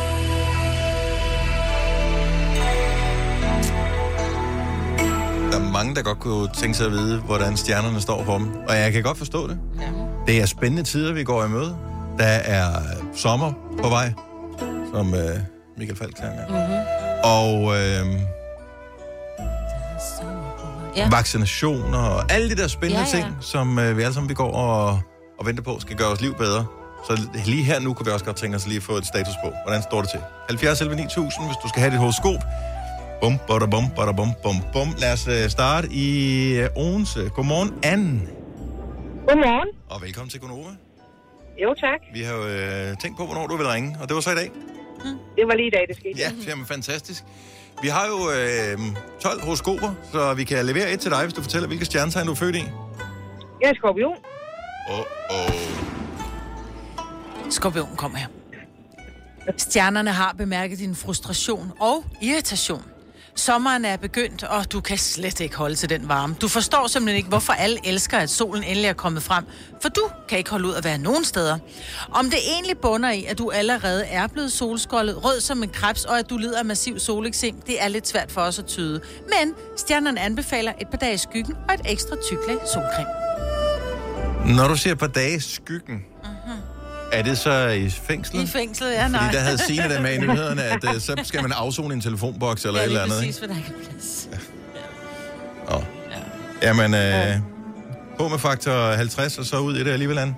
Der 5.52 5.58
er 5.58 5.70
mange, 5.72 5.94
der 5.94 6.02
godt 6.02 6.18
kunne 6.20 6.48
tænke 6.54 6.76
sig 6.76 6.86
at 6.86 6.92
vide, 6.92 7.18
hvordan 7.20 7.56
stjernerne 7.56 8.00
står 8.00 8.24
for 8.24 8.38
dem. 8.38 8.50
Og 8.68 8.76
jeg 8.76 8.92
kan 8.92 9.02
godt 9.02 9.18
forstå 9.18 9.48
det. 9.48 9.58
Ja. 9.80 9.86
Det 10.26 10.40
er 10.42 10.46
spændende 10.46 10.82
tider, 10.82 11.12
vi 11.12 11.24
går 11.24 11.44
i 11.44 11.48
møde. 11.48 11.76
Der 12.18 12.24
er 12.24 12.80
sommer 13.14 13.52
på 13.82 13.88
vej, 13.88 14.12
som 14.94 15.14
øh, 15.14 15.38
Michael 15.78 15.98
Falk 15.98 16.16
sang. 16.18 16.32
Mm-hmm. 16.48 16.74
Og 17.24 17.76
øh, 17.76 18.20
Ja. 20.96 21.08
vaccinationer 21.10 21.98
og 21.98 22.32
alle 22.32 22.50
de 22.50 22.56
der 22.62 22.68
spændende 22.68 23.00
Ja, 23.12 23.16
ja. 23.16 23.22
ting, 23.24 23.36
som 23.40 23.78
øh, 23.78 23.96
vi 23.96 24.02
alle 24.02 24.14
sammen 24.14 24.28
vi 24.28 24.34
går 24.34 24.52
og, 24.52 25.00
og 25.38 25.46
venter 25.46 25.62
på, 25.62 25.76
skal 25.80 25.96
gøre 25.96 26.08
vores 26.08 26.20
liv 26.20 26.34
bedre. 26.34 26.66
Så 27.06 27.28
lige 27.44 27.62
her 27.64 27.80
nu 27.80 27.94
kunne 27.94 28.06
vi 28.06 28.12
også 28.12 28.24
godt 28.24 28.36
tænke 28.36 28.56
os 28.56 28.66
lige 28.66 28.76
at 28.76 28.82
få 28.82 28.92
et 28.96 29.06
status 29.06 29.34
på. 29.44 29.50
Hvordan 29.64 29.82
står 29.82 30.00
det 30.00 30.10
til? 30.10 30.20
70 30.48 30.80
11 30.80 30.96
9000, 30.96 31.46
hvis 31.46 31.56
du 31.62 31.68
skal 31.68 31.80
have 31.80 31.90
dit 31.92 31.98
horoskop. 31.98 32.40
Bum, 33.20 33.38
bada, 33.48 33.66
bum, 33.66 33.90
bada, 33.96 34.12
bum, 34.12 34.34
bum, 34.42 34.56
bum. 34.72 34.88
Lad 34.98 35.12
os 35.12 35.28
øh, 35.28 35.50
starte 35.50 35.88
i 35.92 36.08
øh, 36.58 36.68
Odense. 36.76 37.30
Godmorgen, 37.34 37.74
Anne. 37.82 38.20
Godmorgen. 39.28 39.68
Og 39.90 40.02
velkommen 40.02 40.30
til 40.30 40.40
Gonova. 40.40 40.70
Jo, 41.62 41.74
tak. 41.74 42.00
Vi 42.14 42.20
har 42.20 42.34
jo 42.34 42.46
øh, 42.46 42.96
tænkt 42.96 43.16
på, 43.18 43.24
hvornår 43.26 43.46
du 43.46 43.56
vil 43.56 43.66
ringe, 43.66 43.96
og 44.00 44.08
det 44.08 44.14
var 44.14 44.20
så 44.20 44.30
i 44.30 44.34
dag. 44.34 44.50
det 45.36 45.46
var 45.46 45.54
lige 45.54 45.66
i 45.66 45.70
dag, 45.70 45.84
det 45.88 45.96
skete. 45.96 46.18
Ja, 46.18 46.30
jamen, 46.48 46.66
fantastisk. 46.66 47.24
Vi 47.82 47.88
har 47.88 48.06
jo 48.06 48.30
øh, 48.30 48.78
12 49.20 49.40
horoskoper, 49.44 49.90
så 50.12 50.34
vi 50.34 50.44
kan 50.44 50.64
levere 50.64 50.92
et 50.92 51.00
til 51.00 51.10
dig, 51.10 51.22
hvis 51.22 51.34
du 51.34 51.42
fortæller, 51.42 51.68
hvilke 51.68 51.84
stjernetegn 51.84 52.26
du 52.26 52.32
er 52.32 52.36
født 52.36 52.56
i. 52.56 52.64
Jeg 53.60 53.68
er 53.70 53.74
skorpion. 53.74 54.16
Åh, 54.90 54.98
oh, 54.98 55.04
oh. 55.30 55.52
Skorpionen 57.50 57.96
kom 57.96 58.14
her. 58.14 58.26
Stjernerne 59.56 60.12
har 60.12 60.34
bemærket 60.38 60.78
din 60.78 60.94
frustration 60.94 61.72
og 61.80 62.04
irritation. 62.22 62.82
Sommeren 63.38 63.84
er 63.84 63.96
begyndt, 63.96 64.42
og 64.42 64.72
du 64.72 64.80
kan 64.80 64.98
slet 64.98 65.40
ikke 65.40 65.56
holde 65.56 65.74
til 65.74 65.88
den 65.88 66.08
varme. 66.08 66.36
Du 66.40 66.48
forstår 66.48 66.86
simpelthen 66.86 67.16
ikke, 67.16 67.28
hvorfor 67.28 67.52
alle 67.52 67.78
elsker, 67.84 68.18
at 68.18 68.30
solen 68.30 68.64
endelig 68.64 68.88
er 68.88 68.92
kommet 68.92 69.22
frem. 69.22 69.44
For 69.82 69.88
du 69.88 70.02
kan 70.28 70.38
ikke 70.38 70.50
holde 70.50 70.68
ud 70.68 70.74
at 70.74 70.84
være 70.84 70.98
nogen 70.98 71.24
steder. 71.24 71.58
Om 72.10 72.24
det 72.24 72.38
egentlig 72.52 72.78
bunder 72.78 73.10
i, 73.10 73.24
at 73.24 73.38
du 73.38 73.50
allerede 73.50 74.04
er 74.04 74.26
blevet 74.26 74.52
solskoldet, 74.52 75.24
rød 75.24 75.40
som 75.40 75.62
en 75.62 75.68
krebs, 75.68 76.04
og 76.04 76.18
at 76.18 76.30
du 76.30 76.36
lider 76.36 76.58
af 76.58 76.64
massiv 76.64 76.98
soleksem, 76.98 77.60
det 77.66 77.82
er 77.82 77.88
lidt 77.88 78.08
svært 78.08 78.32
for 78.32 78.40
os 78.40 78.58
at 78.58 78.66
tyde. 78.66 79.00
Men 79.22 79.54
stjernerne 79.76 80.20
anbefaler 80.20 80.72
et 80.80 80.88
par 80.88 80.98
dage 80.98 81.14
i 81.14 81.18
skyggen 81.18 81.54
og 81.68 81.74
et 81.74 81.80
ekstra 81.84 82.16
tyklag 82.30 82.58
solcreme. 82.72 83.08
Når 84.56 84.68
du 84.68 84.76
siger 84.76 84.94
på 84.94 85.06
dage 85.06 85.36
i 85.36 85.40
skyggen, 85.40 85.94
mm-hmm. 85.96 86.60
Er 87.12 87.22
det 87.22 87.38
så 87.38 87.68
i 87.68 87.90
fængslet? 87.90 88.42
I 88.42 88.46
fængslet, 88.46 88.92
ja, 88.92 89.08
nej. 89.08 89.20
Fordi 89.22 89.36
der 89.36 89.42
havde 89.42 89.58
Signe 89.58 89.88
det 89.94 90.02
med 90.02 90.14
i 90.14 90.18
nyhederne, 90.26 90.62
at 90.62 90.84
uh, 90.84 91.00
så 91.00 91.20
skal 91.24 91.42
man 91.42 91.52
afzone 91.52 91.94
i 91.94 91.96
en 91.96 92.00
telefonboks 92.00 92.64
eller 92.64 92.78
ja, 92.80 92.84
et 92.84 92.88
eller 92.88 93.02
andet. 93.02 93.18
præcis, 93.18 93.38
for 93.40 93.46
der 93.46 93.56
ikke 93.56 93.72
er 93.80 93.90
plads. 93.90 94.28
Ikke? 94.32 94.44
Jamen, 96.62 96.94
øh, 96.94 97.34
på 98.18 98.28
med 98.28 98.38
faktor 98.38 98.92
50, 98.96 99.38
og 99.38 99.44
så 99.44 99.58
ud 99.58 99.74
i 99.76 99.84
det 99.84 99.90
alligevel, 99.90 100.18
Anne. 100.18 100.36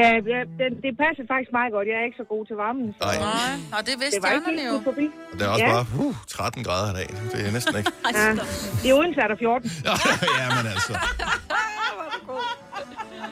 Ja, 0.00 0.08
ja 0.32 0.40
det, 0.58 0.68
det 0.84 0.92
passer 1.02 1.24
faktisk 1.32 1.52
meget 1.58 1.72
godt. 1.76 1.86
Jeg 1.90 1.96
er 2.02 2.04
ikke 2.08 2.18
så 2.22 2.26
god 2.34 2.42
til 2.50 2.56
varmen. 2.64 2.86
Så... 2.98 3.04
Nej. 3.04 3.16
Nej, 3.18 3.78
og 3.78 3.80
det 3.88 3.94
vidste 4.02 4.16
Det 4.16 4.22
var 4.22 4.30
ikke 4.36 4.44
stjernerne 4.44 4.76
jo. 4.76 4.88
forbi. 4.88 5.06
Og 5.32 5.34
det 5.38 5.44
er 5.46 5.50
også 5.54 5.64
Ja. 5.64 5.72
bare 5.76 5.86
uh, 6.04 6.14
13 6.28 6.64
grader 6.66 6.88
i 6.92 6.96
dag. 7.00 7.08
Det 7.32 7.38
er 7.48 7.52
næsten 7.58 7.74
ikke. 7.80 7.90
Ja. 8.18 8.28
I 8.88 8.88
Odense 8.96 9.20
er 9.24 9.28
der 9.32 9.36
14. 9.38 9.70
ja, 10.40 10.46
men 10.56 10.64
altså. 10.74 10.92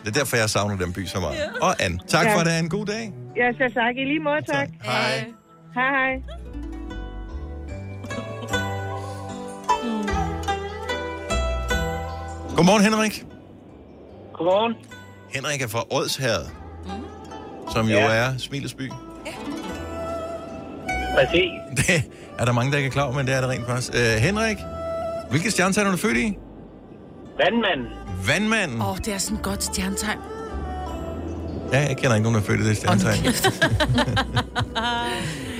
Det 0.04 0.08
er 0.08 0.12
derfor, 0.20 0.36
jeg 0.36 0.50
savner 0.50 0.76
den 0.76 0.92
by 0.92 1.06
så 1.06 1.20
meget. 1.20 1.36
Og 1.62 1.82
Anne, 1.82 1.98
tak 2.08 2.26
Ja. 2.26 2.36
for 2.38 2.44
det. 2.44 2.58
En 2.58 2.68
god 2.68 2.86
dag. 2.86 3.12
Jeg 3.36 3.50
skal 3.54 3.72
sagt 3.72 3.96
i 3.96 4.04
lige 4.04 4.20
måde, 4.20 4.42
tak. 4.52 4.68
Hej. 4.82 5.24
Hej, 5.74 5.90
hej. 5.98 6.12
Godmorgen, 12.56 12.82
Henrik. 12.84 13.24
Godmorgen. 14.32 14.74
Henrik 15.34 15.62
er 15.62 15.68
fra 15.68 15.84
Odsherred, 15.90 16.46
som 17.72 17.86
jo 17.88 17.96
Ja. 17.96 18.12
er 18.12 18.38
Smilets 18.38 18.74
by. 18.74 18.90
Præcis. 21.14 21.50
Det 21.86 22.02
er 22.38 22.44
der 22.44 22.52
mange, 22.52 22.70
der 22.72 22.78
ikke 22.78 22.86
er 22.88 22.92
klar 22.92 23.04
over, 23.04 23.14
men 23.14 23.26
det 23.26 23.34
er 23.34 23.40
der 23.40 23.48
rent 23.50 23.66
faktisk. 23.66 23.92
Uh, 23.94 23.98
Henrik, 24.22 24.56
hvilket 25.30 25.52
stjernetegn 25.52 25.86
er 25.86 25.90
du 25.90 25.96
født 25.96 26.16
i? 26.16 26.38
Vandmanden. 27.38 27.86
Vandmanden. 28.26 28.80
Åh, 28.80 28.90
oh, 28.90 28.96
det 28.96 29.14
er 29.14 29.18
sådan 29.18 29.36
et 29.36 29.42
godt 29.42 29.64
stjernetegn. 29.64 30.18
Ja, 31.72 31.80
jeg 31.80 31.96
kender 31.96 32.14
ikke 32.14 32.30
nogen, 32.30 32.34
der 32.34 32.40
er 32.40 32.44
født 32.44 32.60
i 32.60 32.68
det 32.68 32.76
stjernetegn. 32.76 33.24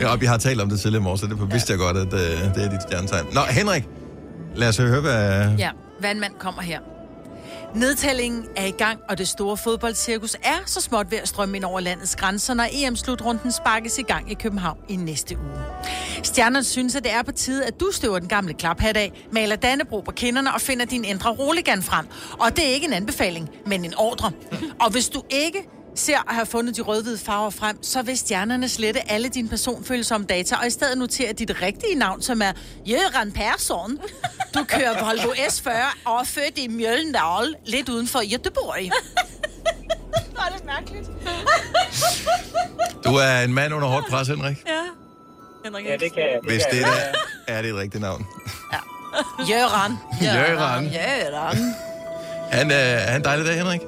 ja, 0.00 0.12
og 0.12 0.21
vi 0.21 0.26
har 0.26 0.38
talt 0.38 0.61
om 0.61 0.69
det 0.69 0.81
tidligere 0.81 1.00
i 1.00 1.05
morges, 1.05 1.21
så 1.21 1.26
det 1.26 1.52
vidste 1.52 1.71
jeg 1.71 1.79
godt, 1.79 1.97
at 1.97 2.12
uh, 2.12 2.55
det 2.55 2.64
er 2.64 2.71
dit 2.71 2.83
stjernetegn. 2.83 3.26
Nå, 3.33 3.41
Henrik, 3.50 3.88
lad 4.55 4.69
os 4.69 4.79
høre, 4.79 5.00
hvad... 5.00 5.50
Ja, 5.59 5.71
vandmand 6.00 6.33
kommer 6.38 6.62
her. 6.62 6.79
Nedtællingen 7.75 8.45
er 8.57 8.67
i 8.67 8.71
gang, 8.71 9.00
og 9.09 9.19
det 9.19 9.29
store 9.29 9.57
fodboldcirkus 9.57 10.35
er 10.35 10.59
så 10.67 10.81
småt 10.81 11.11
ved 11.11 11.19
at 11.19 11.29
strømme 11.29 11.57
ind 11.57 11.64
over 11.64 11.81
landets 11.81 12.17
grænser, 12.17 12.55
når 12.55 12.67
EM-slutrunden 12.73 13.52
sparkes 13.52 13.99
i 13.99 14.02
gang 14.02 14.31
i 14.31 14.35
København 14.35 14.79
i 14.88 14.97
næste 14.97 15.38
uge. 15.38 15.61
Stjernerne 16.23 16.64
synes, 16.64 16.97
at 16.97 17.05
det 17.05 17.12
er 17.12 17.23
på 17.23 17.33
tide, 17.33 17.64
at 17.64 17.81
du 17.81 17.91
støver 17.93 18.19
den 18.19 18.29
gamle 18.29 18.55
klaphat 18.55 18.97
af, 18.97 19.26
maler 19.33 19.57
Dannebro 19.57 20.00
på 20.00 20.11
kinderne 20.11 20.55
og 20.55 20.61
finder 20.61 20.85
din 20.87 21.05
indre 21.05 21.31
roligan 21.31 21.83
frem. 21.83 22.07
Og 22.41 22.57
det 22.57 22.67
er 22.67 22.71
ikke 22.71 22.87
en 22.87 22.93
anbefaling, 22.93 23.49
men 23.67 23.85
en 23.85 23.95
ordre. 23.97 24.31
Og 24.81 24.91
hvis 24.91 25.09
du 25.09 25.23
ikke 25.31 25.69
ser 25.95 26.29
at 26.29 26.35
have 26.35 26.47
fundet 26.47 26.76
de 26.76 26.81
rødhvide 26.83 27.19
farver 27.19 27.50
frem, 27.50 27.83
så 27.83 28.02
vil 28.02 28.19
stjernerne 28.19 28.69
slette 28.69 29.11
alle 29.11 29.28
dine 29.28 29.49
personfølsomme 29.49 30.26
data, 30.26 30.57
og 30.57 30.67
i 30.67 30.71
stedet 30.71 30.99
notere 30.99 31.33
dit 31.33 31.63
rigtige 31.63 31.95
navn, 31.95 32.23
som 32.23 32.43
er 32.43 32.52
Jørgen 32.87 33.33
Persson. 33.33 33.99
Du 34.55 34.65
kører 34.65 35.05
Volvo 35.05 35.33
S40 35.33 35.71
og 36.05 36.21
er 36.21 36.25
født 36.25 36.59
i 36.59 36.69
Mjølndal, 36.69 37.55
lidt 37.67 37.89
uden 37.89 38.07
for 38.07 38.19
Göteborg. 38.19 38.91
Var 40.37 40.52
det 40.57 40.65
mærkeligt? 40.67 41.11
Du 43.05 43.15
er 43.15 43.41
en 43.41 43.55
mand 43.55 43.75
under 43.75 43.89
hårdt 43.89 44.07
pres, 44.11 44.28
Henrik. 44.28 44.57
Ja. 44.67 44.81
Henrik 45.65 45.85
Ja, 45.87 45.93
det 45.93 46.13
kan 46.15 46.23
jeg. 46.23 46.39
Hvis 46.43 46.63
det 46.71 46.81
er, 46.81 47.55
er 47.57 47.63
det 47.63 47.71
et 47.71 47.76
rigtigt 47.76 48.00
navn. 48.00 48.26
Jørgen. 49.50 49.99
Jørgen. 50.23 50.93
Jørgen. 50.93 51.75
Han 52.50 52.71
øh, 52.71 52.76
er 52.76 53.17
en 53.17 53.25
dejlig 53.25 53.47
dag, 53.47 53.57
Henrik. 53.57 53.81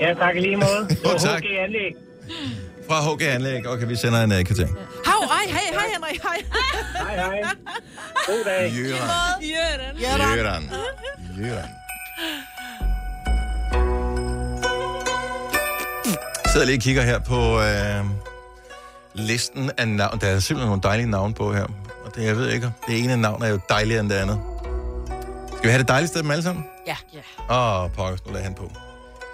Ja, 0.00 0.14
tak 0.14 0.36
i 0.36 0.40
lige 0.40 0.56
måde. 0.56 0.86
Det 0.88 0.98
Jo, 1.04 1.08
var 1.10 1.18
tak. 1.18 1.42
HG 1.42 1.58
Anlæg. 1.58 1.92
Fra 2.88 3.14
HG 3.14 3.22
Anlæg. 3.22 3.66
Okay, 3.68 3.86
vi 3.86 3.96
sender 3.96 4.22
en 4.22 4.32
uh, 4.32 4.38
kvittering. 4.42 4.76
Hav, 5.04 5.20
ej, 5.30 5.44
hej, 5.46 5.60
hej 5.72 5.86
Henrik, 5.94 6.22
hej. 6.22 6.38
Hej, 6.96 7.16
hej. 7.16 7.42
God 8.26 8.44
dag. 8.44 8.72
Jørgen. 8.72 9.10
Jørgen. 9.42 10.00
Jørgen. 10.00 10.70
Jørgen. 11.38 11.70
Jeg 16.44 16.52
sidder 16.52 16.66
lige 16.66 16.76
og 16.78 16.82
kigger 16.82 17.02
her 17.02 17.18
på 17.18 17.60
øh, 17.60 18.04
listen 19.14 19.70
af 19.78 19.88
navn. 19.88 20.20
Der 20.20 20.26
er 20.26 20.38
simpelthen 20.40 20.68
nogle 20.68 20.82
dejlige 20.82 21.10
navne 21.10 21.34
på 21.34 21.52
her. 21.52 21.64
Og 22.04 22.14
det, 22.14 22.24
jeg 22.24 22.36
ved 22.36 22.50
ikke, 22.50 22.70
det 22.88 22.98
ene 23.04 23.16
navn 23.16 23.42
er 23.42 23.48
jo 23.48 23.58
dejligere 23.68 24.00
end 24.00 24.10
det 24.10 24.16
andet. 24.16 24.40
Skal 25.46 25.62
vi 25.62 25.68
have 25.68 25.78
det 25.78 25.88
dejligste 25.88 26.18
af 26.18 26.22
dem 26.22 26.30
alle 26.30 26.42
sammen? 26.42 26.64
Ja. 26.86 26.96
ja. 27.14 27.54
Åh, 27.54 27.84
oh, 27.84 27.90
pokkers, 27.90 28.26
nu 28.26 28.32
lagde 28.32 28.44
han 28.44 28.54
på. 28.54 28.70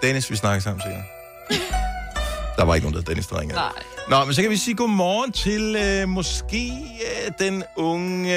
Dennis, 0.03 0.31
vi 0.31 0.35
snakker 0.35 0.61
sammen 0.61 0.81
senere. 0.81 1.03
Der 2.57 2.63
var 2.65 2.75
ikke 2.75 2.85
nogen, 2.87 2.97
der 2.97 3.09
Dennis, 3.09 3.27
der 3.27 3.39
ringede. 3.39 3.59
Nej. 3.59 3.83
Nå, 4.09 4.25
men 4.25 4.33
så 4.33 4.41
kan 4.41 4.51
vi 4.51 4.57
sige 4.57 4.75
godmorgen 4.75 5.31
til 5.31 5.75
øh, 5.85 6.09
måske 6.09 6.63
øh, 7.07 7.31
den 7.39 7.63
unge 7.77 8.29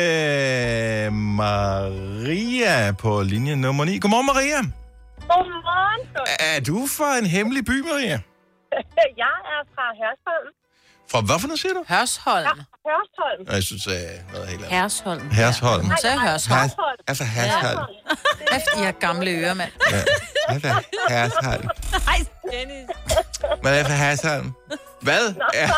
øh, 1.06 1.12
Maria 1.12 2.92
på 2.92 3.22
linje 3.22 3.56
nummer 3.56 3.84
9. 3.84 3.98
Godmorgen, 3.98 4.26
Maria. 4.26 4.60
Godmorgen. 5.32 6.00
Er 6.54 6.60
du 6.60 6.78
fra 6.96 7.18
en 7.18 7.26
hemmelig 7.26 7.64
by, 7.64 7.76
Maria? 7.90 8.18
Jeg 9.24 9.36
er 9.54 9.62
fra 9.74 9.86
Hørsholm. 10.00 10.50
Fra 11.10 11.20
hvad 11.20 11.38
for 11.40 11.46
noget, 11.48 11.60
siger 11.60 11.74
du? 11.74 11.84
Hørsholm. 11.88 12.44
Ja, 12.44 12.52
Hørsholm. 12.90 13.54
Jeg 13.54 13.62
synes, 13.62 13.86
øh, 13.86 13.92
noget 14.32 14.48
helt 14.48 14.64
andet. 14.64 14.78
Hersholm. 14.78 15.30
Hersholm. 15.30 15.84
Hun 15.86 15.96
sagde 16.00 16.18
Hørsholm. 16.20 16.60
Hers- 16.60 17.04
Altså 17.08 17.24
Hersholm. 17.24 17.78
Kæft, 18.50 18.64
I 18.78 18.82
har 18.82 18.92
gamle 18.92 19.30
ører, 19.30 19.54
mand. 19.54 19.70
Ja. 19.90 20.02
Altså 20.48 20.74
Hersholm. 21.08 21.68
Hej, 22.06 22.18
Dennis. 22.52 22.86
Hvad 23.62 23.80
er 23.80 23.84
for 23.84 23.92
Hersholm? 23.92 24.52
Hvad? 25.02 25.34
Ja. 25.54 25.70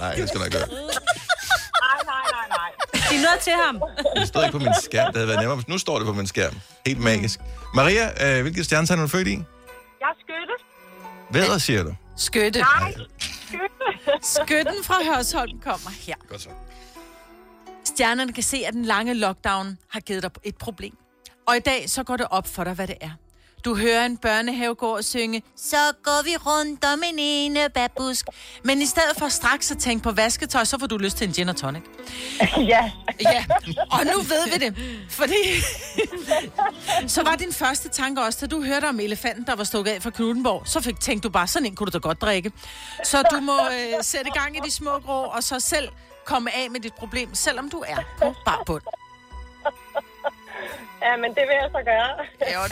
Nej, 0.00 0.14
det 0.14 0.28
skal 0.28 0.40
nok 0.40 0.50
gøre. 0.52 0.66
Nej, 0.66 1.98
nej, 2.04 2.24
nej, 2.32 2.46
nej. 2.48 3.00
Sig 3.08 3.16
noget 3.22 3.40
til 3.40 3.52
ham. 3.66 3.82
Det 4.16 4.28
stod 4.28 4.42
ikke 4.44 4.52
på 4.58 4.64
min 4.64 4.74
skærm. 4.82 5.06
Det 5.06 5.16
havde 5.16 5.28
været 5.28 5.40
nemmere. 5.40 5.62
Nu 5.68 5.78
står 5.78 5.98
det 5.98 6.06
på 6.06 6.12
min 6.12 6.26
skærm. 6.26 6.60
Helt 6.86 7.00
magisk. 7.00 7.40
Maria, 7.74 8.36
øh, 8.36 8.42
hvilket 8.42 8.64
stjernetegn 8.64 8.98
er 9.00 9.04
du 9.04 9.08
født 9.08 9.28
i? 9.28 9.32
Jeg 9.32 9.38
er 10.00 10.16
skytte. 10.24 10.54
Vædder, 11.30 11.58
siger 11.58 11.82
du? 11.82 11.94
Skytte. 12.16 12.60
Nej. 12.60 12.94
Skytten 14.22 14.84
fra 14.84 14.94
Hørsholm 15.04 15.60
kommer 15.60 15.90
her. 16.06 16.14
Godt 16.28 16.40
så. 16.40 16.48
Stjernerne 17.84 18.32
kan 18.32 18.42
se, 18.42 18.56
at 18.66 18.74
den 18.74 18.84
lange 18.84 19.14
lockdown 19.14 19.78
har 19.88 20.00
givet 20.00 20.22
dig 20.22 20.30
et 20.44 20.56
problem. 20.56 20.96
Og 21.48 21.56
i 21.56 21.60
dag 21.60 21.90
så 21.90 22.02
går 22.02 22.16
det 22.16 22.26
op 22.30 22.46
for 22.46 22.64
dig, 22.64 22.72
hvad 22.74 22.86
det 22.86 22.96
er. 23.00 23.10
Du 23.64 23.76
hører 23.76 24.06
en 24.06 24.16
børnehave 24.16 24.74
gå 24.74 24.96
og 24.96 25.04
synge, 25.04 25.42
så 25.56 25.76
går 26.02 26.24
vi 26.24 26.36
rundt 26.36 26.84
om 26.84 27.02
en 27.04 27.18
ene 27.18 27.68
babusk. 27.74 28.26
Men 28.62 28.82
i 28.82 28.86
stedet 28.86 29.16
for 29.18 29.28
straks 29.28 29.70
at 29.70 29.78
tænke 29.78 30.02
på 30.02 30.12
vasketøj, 30.12 30.64
så 30.64 30.78
får 30.78 30.86
du 30.86 30.96
lyst 30.96 31.16
til 31.16 31.26
en 31.28 31.32
gin 31.34 31.48
og 31.48 31.56
tonic. 31.56 31.82
Ja. 32.56 32.90
Ja, 33.20 33.44
og 33.92 34.00
nu 34.04 34.18
ved 34.20 34.44
vi 34.52 34.66
det, 34.66 34.76
fordi... 35.10 35.34
så 37.14 37.22
var 37.22 37.36
din 37.36 37.52
første 37.52 37.88
tanke 37.88 38.22
også, 38.22 38.38
da 38.40 38.46
du 38.46 38.62
hørte 38.64 38.88
om 38.88 39.00
elefanten, 39.00 39.46
der 39.46 39.56
var 39.56 39.64
stukket 39.64 39.92
af 39.92 40.02
fra 40.02 40.10
Knuttenborg, 40.10 40.62
så 40.66 40.80
fik, 40.80 41.00
tænkte 41.00 41.28
du 41.28 41.32
bare, 41.32 41.46
sådan 41.46 41.66
en 41.66 41.74
kunne 41.76 41.86
du 41.86 41.90
da 41.90 41.98
godt 41.98 42.20
drikke. 42.20 42.52
Så 43.04 43.22
du 43.30 43.40
må 43.40 43.58
øh, 43.58 44.02
sætte 44.02 44.30
gang 44.30 44.56
i 44.56 44.60
de 44.64 44.70
små 44.70 44.98
grå, 44.98 45.22
og 45.22 45.42
så 45.42 45.60
selv 45.60 45.88
komme 46.24 46.50
af 46.56 46.70
med 46.70 46.80
dit 46.80 46.94
problem, 46.94 47.34
selvom 47.34 47.70
du 47.70 47.84
er 47.86 47.96
på 48.18 48.34
bar 48.44 48.62
bund. 48.66 48.82
Ja, 51.02 51.16
men 51.16 51.30
det 51.30 51.42
vil 51.48 51.56
jeg 51.62 51.70
så 51.72 51.82
gøre. 51.84 52.10
Ja. 52.50 52.64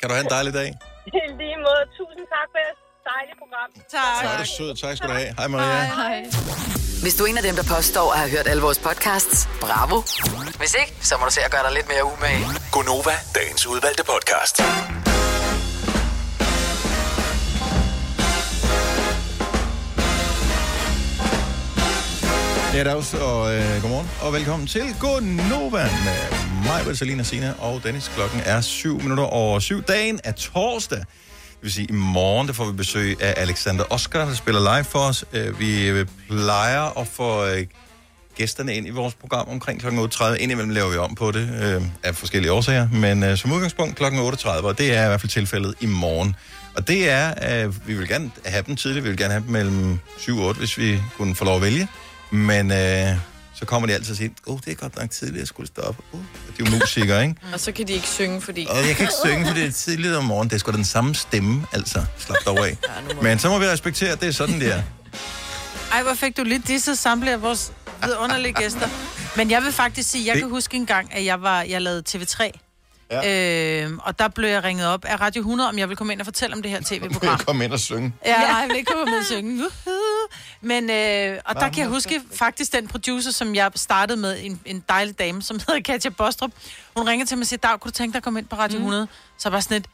Kan 0.00 0.08
du 0.08 0.14
have 0.16 0.24
en 0.28 0.30
dejlig 0.36 0.52
dag? 0.60 0.68
I 1.06 1.10
lige 1.42 1.56
måde. 1.66 1.82
Tusind 1.98 2.24
tak 2.34 2.46
for 2.52 2.60
et 2.68 2.76
dejligt 3.12 3.38
program. 3.42 3.68
Så 4.22 4.26
er 4.32 4.38
du 4.42 4.46
sød. 4.58 4.70
Tak 4.82 4.96
skal 4.96 5.08
du 5.08 5.14
have. 5.14 5.30
Hej, 5.38 5.46
Maria. 5.48 5.84
Hej. 5.84 6.24
Hvis 7.02 7.14
du 7.14 7.24
er 7.24 7.28
en 7.28 7.36
af 7.36 7.42
dem, 7.42 7.54
der 7.56 7.66
påstår 7.76 8.12
at 8.12 8.18
have 8.18 8.30
hørt 8.30 8.46
alle 8.46 8.62
vores 8.62 8.78
podcasts, 8.78 9.48
bravo. 9.60 9.96
Hvis 10.58 10.74
ikke, 10.80 10.92
så 11.00 11.16
må 11.18 11.24
du 11.24 11.30
se 11.30 11.40
at 11.40 11.50
gøre 11.50 11.62
dig 11.62 11.72
lidt 11.72 11.88
mere 11.88 12.04
umage. 12.04 12.44
Gonova, 12.72 13.14
dagens 13.34 13.66
udvalgte 13.66 14.04
podcast. 14.04 14.62
Goddags 22.74 23.14
og 23.14 23.54
øh, 23.54 23.82
godmorgen, 23.82 24.10
og 24.22 24.32
velkommen 24.32 24.66
til 24.68 24.82
God 25.00 25.20
Nova 25.20 25.82
med 26.04 26.84
mig, 26.86 26.96
Selina 26.96 27.22
Sina 27.22 27.54
og 27.58 27.80
Dennis. 27.84 28.08
Klokken 28.08 28.40
er 28.44 28.60
7 28.60 29.00
minutter 29.00 29.24
over 29.24 29.58
7. 29.58 29.82
Dagen 29.82 30.20
er 30.24 30.32
torsdag. 30.32 30.98
Det 30.98 31.06
vil 31.62 31.72
sige, 31.72 31.86
i 31.90 31.92
morgen 31.92 32.46
der 32.46 32.52
får 32.52 32.64
vi 32.64 32.72
besøg 32.72 33.22
af 33.22 33.34
Alexander 33.36 33.84
Oscar, 33.90 34.24
der 34.24 34.34
spiller 34.34 34.74
live 34.74 34.84
for 34.84 34.98
os. 34.98 35.24
Øh, 35.32 35.60
vi 35.60 35.88
øh, 35.88 36.06
plejer 36.28 36.98
at 36.98 37.06
få 37.06 37.46
øh, 37.46 37.66
gæsterne 38.36 38.74
ind 38.74 38.86
i 38.86 38.90
vores 38.90 39.14
program 39.14 39.48
omkring 39.48 39.80
kl. 39.80 39.86
8.30. 39.86 40.34
Indimellem 40.34 40.70
laver 40.70 40.90
vi 40.90 40.96
om 40.96 41.14
på 41.14 41.30
det 41.30 41.50
øh, 41.62 41.82
af 42.02 42.16
forskellige 42.16 42.52
årsager, 42.52 42.88
men 42.92 43.22
øh, 43.22 43.36
som 43.36 43.52
udgangspunkt 43.52 43.96
kl. 43.96 44.04
8.30, 44.04 44.48
og 44.48 44.78
det 44.78 44.94
er 44.96 45.04
i 45.04 45.08
hvert 45.08 45.20
fald 45.20 45.30
tilfældet 45.30 45.74
i 45.80 45.86
morgen. 45.86 46.36
Og 46.76 46.88
det 46.88 47.10
er, 47.10 47.28
at 47.28 47.88
vi 47.88 47.94
vil 47.94 48.08
gerne 48.08 48.30
have 48.44 48.64
dem 48.66 48.76
tidligt, 48.76 49.04
vi 49.04 49.08
vil 49.08 49.18
gerne 49.18 49.32
have 49.32 49.44
dem 49.44 49.52
mellem 49.52 49.98
7 50.18 50.38
og 50.38 50.46
8, 50.46 50.58
hvis 50.58 50.78
vi 50.78 51.00
kunne 51.16 51.34
få 51.34 51.44
lov 51.44 51.56
at 51.56 51.62
vælge. 51.62 51.88
Men 52.34 52.70
øh, 52.70 53.08
så 53.54 53.64
kommer 53.66 53.86
de 53.88 53.94
altid 53.94 54.10
og 54.10 54.16
siger, 54.16 54.30
åh, 54.46 54.54
oh, 54.54 54.60
det 54.64 54.70
er 54.70 54.74
godt 54.74 54.96
nok 55.00 55.10
tidligt, 55.10 55.38
jeg 55.38 55.46
skulle 55.48 55.66
stå 55.66 55.82
op. 55.82 55.96
Uh, 56.12 56.20
de 56.58 56.62
er 56.66 56.70
jo 56.70 56.76
musikere, 56.78 57.22
ikke? 57.22 57.34
Og 57.52 57.60
så 57.60 57.72
kan 57.72 57.88
de 57.88 57.92
ikke 57.92 58.08
synge, 58.08 58.40
fordi... 58.40 58.66
Og 58.70 58.76
jeg 58.76 58.96
kan 58.96 59.00
ikke 59.04 59.12
synge, 59.24 59.46
for 59.46 59.54
det 59.54 59.64
er 59.64 59.70
tidligt 59.72 60.14
om 60.14 60.24
morgenen. 60.24 60.50
Det 60.50 60.54
er 60.54 60.60
sgu 60.60 60.70
da 60.70 60.76
den 60.76 60.84
samme 60.84 61.14
stemme, 61.14 61.66
altså. 61.72 62.04
Slap 62.18 62.36
dog 62.46 62.66
af. 62.68 62.76
Men 63.22 63.38
så 63.38 63.48
må 63.48 63.58
vi 63.58 63.66
respektere, 63.66 64.10
at 64.12 64.20
det 64.20 64.28
er 64.28 64.32
sådan, 64.32 64.60
det 64.60 64.72
er. 64.74 64.82
Ej, 65.92 66.02
hvor 66.02 66.14
fik 66.14 66.36
du 66.36 66.42
lidt 66.44 66.68
disse 66.68 66.96
samtlige 66.96 67.34
af 67.34 67.42
vores 67.42 67.72
vidunderlige 68.04 68.52
gæster. 68.52 68.88
Men 69.36 69.50
jeg 69.50 69.62
vil 69.62 69.72
faktisk 69.72 70.10
sige, 70.10 70.26
jeg 70.26 70.34
Det- 70.34 70.42
kan 70.42 70.50
huske 70.50 70.76
en 70.76 70.86
gang, 70.86 71.14
at 71.14 71.24
jeg, 71.24 71.42
var, 71.42 71.62
jeg 71.62 71.82
lavede 71.82 72.02
TV3. 72.08 72.50
Ja. 73.10 73.84
Øh, 73.84 73.90
og 73.98 74.18
der 74.18 74.28
blev 74.28 74.48
jeg 74.48 74.64
ringet 74.64 74.86
op 74.86 75.04
af 75.04 75.20
Radio 75.20 75.40
100, 75.40 75.68
om 75.68 75.78
jeg 75.78 75.88
ville 75.88 75.96
komme 75.96 76.12
ind 76.12 76.20
og 76.20 76.24
fortælle 76.26 76.56
om 76.56 76.62
det 76.62 76.70
her 76.70 76.80
tv-program. 76.88 77.38
Kom 77.38 77.62
ind 77.62 77.72
og 77.72 77.80
synge. 77.80 78.14
Ja, 78.26 78.36
nej, 78.36 78.46
jeg 78.60 78.68
vil 78.68 78.76
ikke 78.76 78.92
komme 78.92 79.10
med 79.10 79.18
at 79.18 79.26
synge. 79.26 79.56
Woohoo. 79.58 80.28
Men, 80.60 80.90
øh, 80.90 81.38
og 81.44 81.54
der 81.54 81.68
kan 81.68 81.78
jeg 81.78 81.88
huske 81.88 82.20
faktisk 82.34 82.72
den 82.72 82.88
producer, 82.88 83.30
som 83.30 83.54
jeg 83.54 83.70
startede 83.74 84.20
med, 84.20 84.38
en, 84.42 84.60
en 84.64 84.84
dejlig 84.88 85.18
dame, 85.18 85.42
som 85.42 85.60
hedder 85.66 85.80
Katja 85.80 86.10
Bostrup. 86.10 86.50
Hun 86.96 87.08
ringer 87.08 87.26
til 87.26 87.36
mig 87.36 87.42
og 87.42 87.46
siger, 87.46 87.58
Dag, 87.60 87.80
kunne 87.80 87.90
du 87.90 87.94
tænke 87.94 88.12
dig 88.12 88.16
at 88.18 88.22
komme 88.24 88.38
ind 88.38 88.46
på 88.48 88.56
Radio 88.56 88.76
100? 88.76 89.08
Så 89.38 89.50
var 89.50 89.56
jeg 89.56 89.62
sådan 89.62 89.74
lidt, 89.74 89.86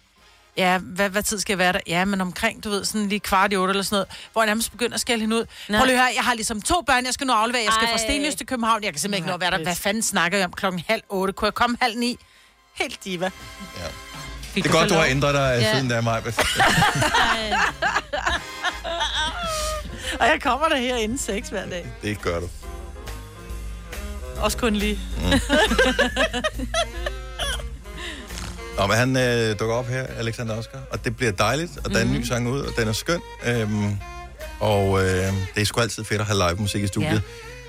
ja, 0.57 0.79
hvad, 0.79 1.09
hvad 1.09 1.23
tid 1.23 1.39
skal 1.39 1.53
jeg 1.53 1.59
være 1.59 1.73
der? 1.73 1.81
Ja, 1.87 2.05
men 2.05 2.21
omkring, 2.21 2.65
du 2.65 2.71
ved, 2.71 2.85
sådan 2.85 3.09
lige 3.09 3.21
kvart 3.21 3.53
i 3.53 3.57
otte 3.57 3.71
eller 3.71 3.83
sådan 3.83 3.95
noget, 3.95 4.09
hvor 4.33 4.43
jeg 4.43 4.47
nærmest 4.47 4.71
begynder 4.73 4.95
at 4.95 5.01
skælde 5.01 5.21
hende 5.21 5.37
ud. 5.37 5.45
Nå. 5.69 5.79
Prøv 5.79 5.87
lige 5.87 5.97
at 5.97 6.03
høre, 6.03 6.13
jeg 6.17 6.25
har 6.25 6.35
ligesom 6.35 6.63
to 6.63 6.81
børn, 6.87 7.05
jeg 7.05 7.15
skal 7.15 7.27
nu 7.27 7.33
aflevere. 7.33 7.63
Jeg 7.65 7.73
skal 7.73 7.89
fra 7.89 7.97
Ej. 7.97 8.05
Stenløs 8.11 8.35
til 8.35 8.47
København. 8.47 8.85
Jeg 8.85 8.93
kan 8.93 9.01
simpelthen 9.01 9.25
ikke 9.25 9.29
nå 9.29 9.35
at 9.35 9.41
være 9.41 9.51
der. 9.51 9.63
Hvad 9.63 9.75
fanden 9.77 10.03
snakker 10.03 10.39
jeg 10.39 10.45
om 10.45 10.53
klokken 10.53 10.83
halv 10.89 11.03
otte? 11.09 11.33
Kunne 11.33 11.47
jeg 11.47 11.55
komme 11.55 11.77
halv 11.81 11.99
ni? 11.99 12.19
Helt 12.75 13.05
diva. 13.05 13.31
Ja. 13.79 13.85
Det 14.55 14.67
er 14.67 14.71
godt, 14.73 14.91
du 14.91 14.95
har 14.95 15.05
ændret 15.05 15.35
dig 15.35 15.59
Ja. 15.61 15.75
siden 15.75 15.91
der, 15.91 16.01
Maja. 16.01 16.21
Og 20.21 20.27
jeg 20.27 20.39
kommer 20.43 20.69
der 20.69 20.77
her 20.77 20.97
inden 20.97 21.19
seks 21.19 21.49
hver 21.49 21.67
dag. 21.69 21.87
Det 22.03 22.23
gør 22.23 22.41
du. 22.41 22.49
Også 24.41 24.59
kun 24.59 24.75
lige. 24.77 24.99
Nå, 28.79 28.87
men 28.87 28.97
han 28.97 29.17
øh, 29.17 29.59
dukker 29.59 29.75
op 29.75 29.87
her, 29.87 30.03
Alexander 30.19 30.57
Oscar, 30.57 30.79
og 30.91 31.05
det 31.05 31.17
bliver 31.17 31.33
dejligt, 31.33 31.71
og 31.85 31.91
der 31.91 31.99
er 31.99 32.03
en 32.03 32.13
ny 32.13 32.23
sang 32.25 32.49
ud, 32.49 32.61
og 32.61 32.73
den 32.77 32.89
er 32.89 32.93
skøn. 32.93 33.21
Øhm, 33.47 33.97
og 34.61 35.03
øh, 35.05 35.09
det 35.55 35.61
er 35.61 35.65
sgu 35.65 35.81
altid 35.81 36.05
fedt 36.05 36.21
at 36.21 36.27
have 36.27 36.39
live 36.49 36.61
musik 36.61 36.83
i 36.83 36.87
studiet. 36.87 37.11
Ja. 37.13 37.21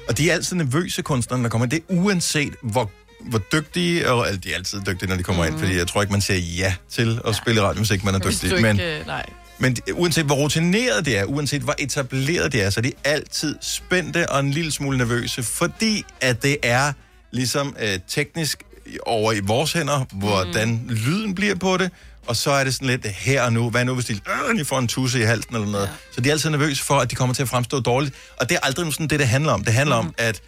Og 0.10 0.18
de 0.18 0.30
er 0.30 0.34
altid 0.34 0.56
nervøse 0.56 1.02
kunstnere, 1.02 1.44
der 1.44 1.50
kommer. 1.50 1.68
Det 1.68 1.78
er 1.80 1.84
uanset, 1.90 2.54
hvor, 2.62 2.92
hvor 3.24 3.40
dygtige, 3.40 4.10
og 4.12 4.28
altså, 4.28 4.40
de 4.40 4.52
er 4.52 4.56
altid 4.56 4.82
dygtige, 4.88 5.10
når 5.10 5.16
de 5.16 5.24
kommer 5.24 5.46
mm. 5.46 5.52
ind, 5.52 5.60
fordi 5.60 5.78
jeg 5.78 5.88
tror 5.88 6.02
ikke, 6.02 6.12
man 6.12 6.22
siger 6.22 6.40
ja 6.40 6.74
til 6.90 7.22
at 7.28 7.36
spille 7.36 7.62
radiomusik, 7.62 8.04
man 8.04 8.16
er 8.16 8.20
dygtig. 8.20 8.52
ikke... 8.52 8.62
Men, 8.62 8.80
øh, 8.80 9.08
nej. 9.08 9.26
men 9.60 9.74
de- 9.74 9.94
uanset 9.94 10.26
hvor 10.26 10.36
rutineret 10.36 11.06
det 11.06 11.18
er, 11.18 11.24
uanset 11.26 11.62
hvor 11.62 11.76
etableret 11.80 12.52
det 12.52 12.64
er, 12.64 12.70
så 12.70 12.80
er 12.80 12.82
de 12.82 12.94
altid 13.04 13.56
spændte 13.62 14.30
og 14.30 14.40
en 14.40 14.52
lille 14.52 14.72
smule 14.72 14.98
nervøse, 14.98 15.44
fordi 15.44 16.06
at 16.22 16.44
det 16.44 16.58
er 16.64 16.94
ligesom 17.32 17.76
øh, 17.82 18.00
teknisk 18.08 18.64
over 19.06 19.34
i 19.34 19.40
vores 19.40 19.74
hænder, 19.74 20.06
hvordan 20.12 20.70
mm. 20.70 20.96
lyden 20.96 21.36
bliver 21.36 21.56
på 21.56 21.78
det, 21.78 21.92
og 22.28 22.36
så 22.36 22.52
er 22.52 22.64
det 22.64 22.74
sådan 22.74 22.88
lidt 22.88 23.06
her 23.08 23.44
og 23.44 23.54
nu, 23.54 23.70
hvad 23.70 23.86
nu 23.86 23.94
hvis 23.94 24.06
de 24.06 24.14
øh, 24.14 24.56
lige 24.56 24.66
får 24.66 24.80
en 24.80 24.88
tusse 24.88 25.20
i 25.20 25.24
halsen 25.24 25.56
eller 25.56 25.68
noget. 25.68 25.86
Ja. 25.86 25.92
Så 26.12 26.22
de 26.22 26.30
er 26.30 26.34
altid 26.34 26.50
nervøse 26.50 26.84
for, 26.84 27.00
at 27.00 27.12
de 27.12 27.16
kommer 27.16 27.36
til 27.36 27.42
at 27.42 27.50
fremstå 27.50 27.80
dårligt. 27.80 28.16
Og 28.38 28.50
det 28.50 28.56
er 28.56 28.60
aldrig 28.64 28.94
sådan 28.94 29.08
det, 29.08 29.20
det 29.20 29.28
handler 29.28 29.52
om. 29.52 29.64
Det 29.64 29.74
handler 29.74 30.02
mm. 30.02 30.08
om, 30.08 30.14
at 30.18 30.42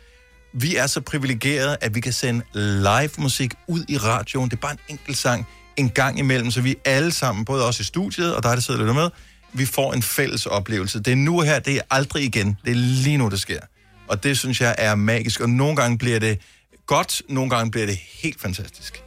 vi 0.53 0.75
er 0.75 0.87
så 0.87 1.01
privilegerede, 1.01 1.77
at 1.81 1.95
vi 1.95 1.99
kan 1.99 2.13
sende 2.13 2.41
live 2.53 3.09
musik 3.17 3.53
ud 3.67 3.83
i 3.87 3.97
radioen. 3.97 4.49
Det 4.49 4.57
er 4.57 4.61
bare 4.61 4.71
en 4.71 4.79
enkelt 4.87 5.17
sang 5.17 5.47
en 5.77 5.89
gang 5.89 6.19
imellem, 6.19 6.51
så 6.51 6.61
vi 6.61 6.75
alle 6.85 7.11
sammen, 7.11 7.45
både 7.45 7.67
os 7.67 7.79
i 7.79 7.83
studiet 7.83 8.35
og 8.35 8.43
dig, 8.43 8.51
der 8.55 8.61
sidder 8.61 8.79
og 8.79 8.83
lytter 8.83 9.01
med, 9.01 9.09
vi 9.53 9.65
får 9.65 9.93
en 9.93 10.01
fælles 10.01 10.45
oplevelse. 10.45 10.99
Det 10.99 11.11
er 11.11 11.15
nu 11.15 11.41
her, 11.41 11.59
det 11.59 11.75
er 11.75 11.81
aldrig 11.91 12.23
igen. 12.23 12.57
Det 12.65 12.71
er 12.71 12.75
lige 12.75 13.17
nu, 13.17 13.29
det 13.29 13.39
sker. 13.41 13.59
Og 14.07 14.23
det 14.23 14.37
synes 14.37 14.61
jeg 14.61 14.75
er 14.77 14.95
magisk, 14.95 15.39
og 15.39 15.49
nogle 15.49 15.75
gange 15.75 15.97
bliver 15.97 16.19
det 16.19 16.39
godt, 16.87 17.21
nogle 17.29 17.49
gange 17.49 17.71
bliver 17.71 17.85
det 17.85 17.97
helt 18.23 18.41
fantastisk. 18.41 19.03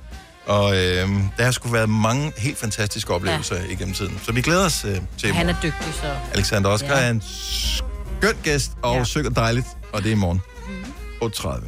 Og 0.47 0.77
øh, 0.77 1.09
der 1.37 1.45
har 1.45 1.51
sgu 1.51 1.69
været 1.69 1.91
mange 1.91 2.33
helt 2.39 2.59
fantastiske 2.59 3.15
oplevelser 3.15 3.57
ja. 3.57 3.63
igennem 3.71 3.95
tiden. 3.95 4.21
Så 4.25 4.33
vi 4.33 4.41
glæder 4.43 4.65
os 4.65 4.85
øh, 4.85 4.97
til 5.19 5.35
Han 5.35 5.49
er 5.49 5.55
dygtig, 5.63 5.95
så... 6.01 6.17
Alexander 6.35 6.71
Oscar 6.71 6.99
Ja. 6.99 7.05
er 7.07 7.11
en 7.11 7.23
skøn 7.27 8.37
gæst, 8.43 8.71
og 8.83 8.97
ja. 8.97 9.05
synger 9.05 9.31
dejligt, 9.31 9.67
og 9.93 10.03
det 10.03 10.09
er 10.09 10.13
i 10.13 10.19
morgen. 10.19 10.41
Mm. 11.23 11.27
8.30. 11.27 11.65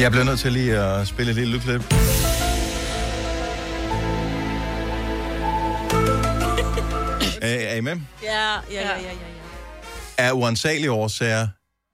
Jeg 0.00 0.10
bliver 0.10 0.24
nødt 0.24 0.40
til 0.40 0.52
lige 0.52 0.78
at 0.78 1.08
spille 1.08 1.30
et 1.30 1.36
lille 1.36 1.52
lydklip. 1.52 1.82
er, 7.42 7.48
er 7.70 7.74
I 7.74 7.80
med? 7.80 7.96
Ja, 8.22 8.54
ja, 8.54 8.60
ja, 8.72 8.88
ja, 8.88 9.02
ja. 9.02 9.12
Af 10.18 10.32
uansagelige 10.32 10.90
årsager 10.90 11.48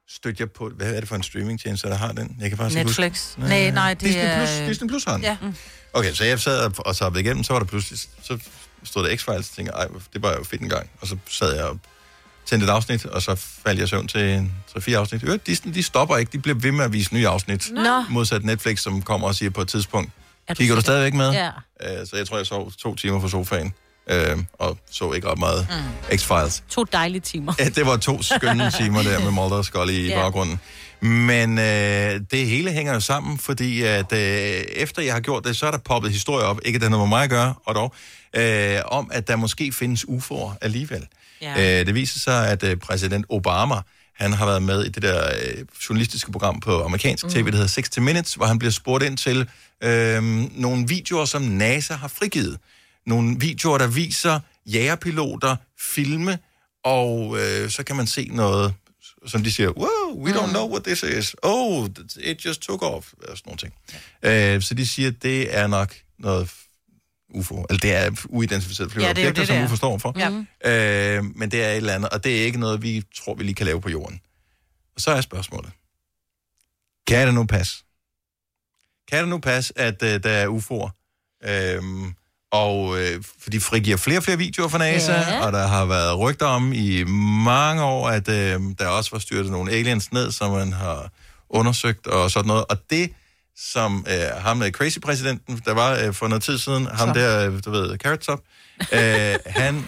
støtter 0.09 0.45
jeg 0.45 0.51
på... 0.51 0.69
Hvad 0.77 0.95
er 0.95 1.01
det 1.01 1.09
for 1.09 1.17
en 1.17 1.23
streamingtjeneste, 1.23 1.89
der 1.89 1.95
har 1.97 2.13
den? 2.13 2.37
Jeg 2.41 2.49
kan 2.49 2.59
faktisk 2.59 2.85
Netflix. 2.85 3.35
huske- 3.35 3.41
Nej, 3.49 3.71
nej, 3.71 3.95
det 3.95 4.01
Disney 4.01 4.23
er... 4.25 4.37
Plus, 4.37 4.69
Disney 4.69 4.89
Plus 4.89 5.05
har 5.05 5.13
den. 5.15 5.23
Ja. 5.23 5.37
Okay, 5.93 6.13
så 6.13 6.25
jeg 6.25 6.41
sad 6.41 6.71
og, 6.79 6.95
så 6.95 7.13
igennem, 7.19 7.45
så 7.45 7.53
var 7.53 7.61
der 7.61 7.67
pludselig, 7.67 7.99
så 8.23 8.39
stod 8.85 9.05
der 9.09 9.17
X-Files, 9.17 9.33
og 9.39 9.45
tænkte, 9.57 9.73
ej, 9.75 9.87
det 10.13 10.23
var 10.23 10.33
jo 10.33 10.45
fedt 10.45 10.63
en 10.63 10.69
gang. 10.69 10.91
Og 11.01 11.07
så 11.07 11.17
sad 11.29 11.55
jeg 11.55 11.65
og 11.65 11.79
tændte 12.47 12.67
et 12.67 12.71
afsnit, 12.71 13.05
og 13.07 13.23
så 13.23 13.35
faldt 13.65 13.81
jeg 13.81 13.89
søvn 13.89 14.09
til 14.09 14.21
en 14.21 14.53
3-4 14.79 14.93
afsnit. 14.93 15.23
Øh, 15.25 15.39
Disney, 15.47 15.75
de 15.75 15.83
stopper 15.83 16.17
ikke, 16.17 16.33
de 16.33 16.39
bliver 16.39 16.59
ved 16.59 16.73
med 16.73 16.85
at 16.85 16.93
vise 16.93 17.15
nye 17.15 17.29
afsnit. 17.29 17.71
Nå. 17.73 18.05
Modsat 18.09 18.45
Netflix, 18.45 18.81
som 18.81 19.03
kommer 19.03 19.29
og 19.29 19.35
siger 19.35 19.51
på 19.51 19.61
et 19.61 19.69
tidspunkt, 19.69 20.11
Er 20.49 20.55
du 20.55 20.59
kigger 20.59 20.75
du 20.75 20.81
stadigvæk 20.81 21.15
med? 21.15 21.33
Ja. 21.33 21.47
Øh, 21.83 22.07
så 22.07 22.17
jeg 22.17 22.27
tror, 22.27 22.37
jeg 22.37 22.47
sov 22.47 22.73
to 22.73 22.95
timer 22.95 23.21
på 23.21 23.29
sofaen, 23.29 23.75
øh, 24.11 24.39
og 24.53 24.79
så 24.91 25.13
ikke 25.13 25.29
ret 25.29 25.39
meget 25.39 25.67
mm. 25.71 26.17
X-Files. 26.17 26.63
To 26.69 26.85
dejlige 26.85 27.21
timer. 27.21 27.53
Ja, 27.59 27.65
det 27.65 27.87
var 27.87 27.97
to 27.97 28.23
skønne 28.23 28.71
timer 28.81 29.03
der 29.03 29.21
med 29.21 29.31
Mulder 29.31 29.57
og 29.57 29.65
Scully 29.65 29.93
i 29.93 30.11
baggrunden. 30.11 30.61
Men 31.01 31.59
øh, 31.59 32.21
det 32.31 32.47
hele 32.47 32.71
hænger 32.71 32.95
jo 32.95 33.01
sammen, 33.01 33.39
fordi 33.39 33.83
at 33.83 34.13
øh, 34.13 34.19
efter 34.19 35.03
jeg 35.03 35.13
har 35.15 35.21
gjort 35.21 35.45
det, 35.45 35.57
så 35.57 35.67
er 35.67 35.71
der 35.71 35.79
poppet 35.79 36.11
historier 36.11 36.47
op, 36.47 36.61
ikke 36.65 36.77
at 36.77 36.81
det 36.81 36.91
har 36.91 36.91
noget 36.91 37.09
med 37.09 37.17
mig 37.17 37.25
at 37.25 37.31
gøre, 37.31 37.55
og 37.65 37.75
dog, 37.75 37.95
øh, 38.37 38.79
om 38.85 39.11
at 39.13 39.29
der 39.29 39.37
måske 39.37 39.73
findes 39.73 40.05
UFO'er 40.05 40.57
alligevel. 40.61 41.07
Ja. 41.43 41.81
Øh, 41.81 41.87
det 41.87 41.95
viser 41.95 42.21
sig, 42.21 42.49
at 42.49 42.63
øh, 42.63 42.77
præsident 42.77 43.27
Obama, 43.29 43.75
han 44.15 44.33
har 44.33 44.47
været 44.47 44.63
med 44.63 44.85
i 44.85 44.89
det 44.89 45.03
der 45.03 45.31
øh, 45.43 45.65
journalistiske 45.89 46.33
program 46.33 46.61
på 46.61 46.85
amerikansk 46.85 47.29
tv, 47.29 47.47
der 47.47 47.57
hedder 47.57 47.69
60 47.69 48.01
Minutes, 48.01 48.35
hvor 48.35 48.47
han 48.47 48.59
bliver 48.59 48.73
spurgt 48.73 49.05
ind 49.05 49.17
til 49.17 49.49
øh, 49.83 50.23
nogle 50.61 50.89
videoer, 50.89 51.25
som 51.25 51.43
NASA 51.43 51.95
har 51.95 52.09
frigivet. 52.09 52.59
Nogle 53.07 53.37
videoer, 53.41 53.79
der 53.79 53.87
viser 53.87 54.41
jægerpiloter 54.67 55.57
filme, 55.81 56.39
og 56.85 57.37
øh, 57.41 57.71
så 57.71 57.83
kan 57.83 57.97
man 57.97 58.07
se 58.07 58.29
noget, 58.33 58.75
som 59.27 59.43
de 59.43 59.53
siger, 59.53 59.71
wow, 59.71 60.25
we 60.25 60.33
don't 60.33 60.51
know 60.51 60.71
what 60.71 60.85
this 60.85 61.03
is. 61.03 61.35
Oh, 61.43 61.89
it 62.21 62.45
just 62.45 62.63
took 62.63 62.83
off. 62.83 63.13
Og 63.29 63.39
sådan 63.39 63.43
nogle 63.47 63.59
ting. 63.59 63.73
Øh, 64.23 64.63
så 64.63 64.75
de 64.75 64.87
siger, 64.87 65.11
det 65.11 65.57
er 65.57 65.67
nok 65.67 65.95
noget 66.19 66.51
UFO. 67.35 67.67
Eller 67.71 67.81
det 67.81 67.95
er 67.95 68.11
uidentificeret 68.29 68.93
flyvende 68.93 69.21
Ja, 69.21 69.27
er 69.27 69.31
objekter, 69.31 69.43
det, 69.43 69.49
som 69.49 69.57
det. 69.57 69.65
UFO 69.65 69.77
står 69.77 69.99
for. 69.99 70.15
Ja. 70.19 71.19
Øh, 71.19 71.25
men 71.37 71.51
det 71.51 71.65
er 71.65 71.71
et 71.71 71.77
eller 71.77 71.95
andet, 71.95 72.11
og 72.11 72.25
det 72.25 72.41
er 72.41 72.45
ikke 72.45 72.61
noget, 72.61 72.83
vi 72.83 73.03
tror, 73.17 73.35
vi 73.35 73.45
lige 73.45 73.55
kan 73.55 73.67
lave 73.67 73.81
på 73.81 73.89
jorden. 73.89 74.21
Og 74.95 75.01
så 75.01 75.11
er 75.11 75.21
spørgsmålet. 75.21 75.71
Kan 77.07 77.27
det 77.27 77.35
nu 77.35 77.45
passe? 77.45 77.85
Kan 79.09 79.19
det 79.19 79.29
nu 79.29 79.39
passe, 79.39 79.73
at 79.79 80.03
øh, 80.03 80.23
der 80.23 80.31
er 80.31 80.49
UFO'er? 80.49 80.91
Øhm, 81.51 82.15
og 82.53 83.01
øh, 83.01 83.23
for 83.43 83.51
de 83.51 83.61
frigiver 83.61 83.97
flere 83.97 84.19
og 84.19 84.23
flere 84.23 84.39
videoer 84.39 84.69
fra 84.69 84.79
NASA, 84.79 85.13
ja. 85.13 85.47
og 85.47 85.53
der 85.53 85.67
har 85.67 85.85
været 85.85 86.19
rygter 86.19 86.47
om 86.47 86.73
i 86.73 87.05
mange 87.45 87.83
år, 87.83 88.09
at 88.09 88.29
øh, 88.29 88.61
der 88.79 88.87
også 88.87 89.11
var 89.11 89.19
styrtet 89.19 89.53
nogle 89.53 89.73
aliens 89.73 90.13
ned, 90.13 90.33
som 90.33 90.51
man 90.51 90.73
har 90.73 91.11
undersøgt 91.49 92.07
og 92.07 92.31
sådan 92.31 92.47
noget. 92.49 92.65
Og 92.69 92.77
det, 92.91 93.13
som 93.57 94.07
øh, 94.09 94.43
ham 94.43 94.57
med 94.57 94.73
Crazy-præsidenten, 94.73 95.63
der 95.65 95.75
var 95.75 95.99
øh, 95.99 96.15
for 96.15 96.29
noget 96.29 96.43
tid 96.43 96.59
siden, 96.59 96.87
ham 96.87 97.09
Top. 97.09 97.17
der, 97.17 97.51
øh, 97.51 97.61
du 97.65 97.71
ved, 97.71 97.99
Carrot 97.99 98.19
Top, 98.19 98.41
øh, 98.93 99.35
han 99.47 99.87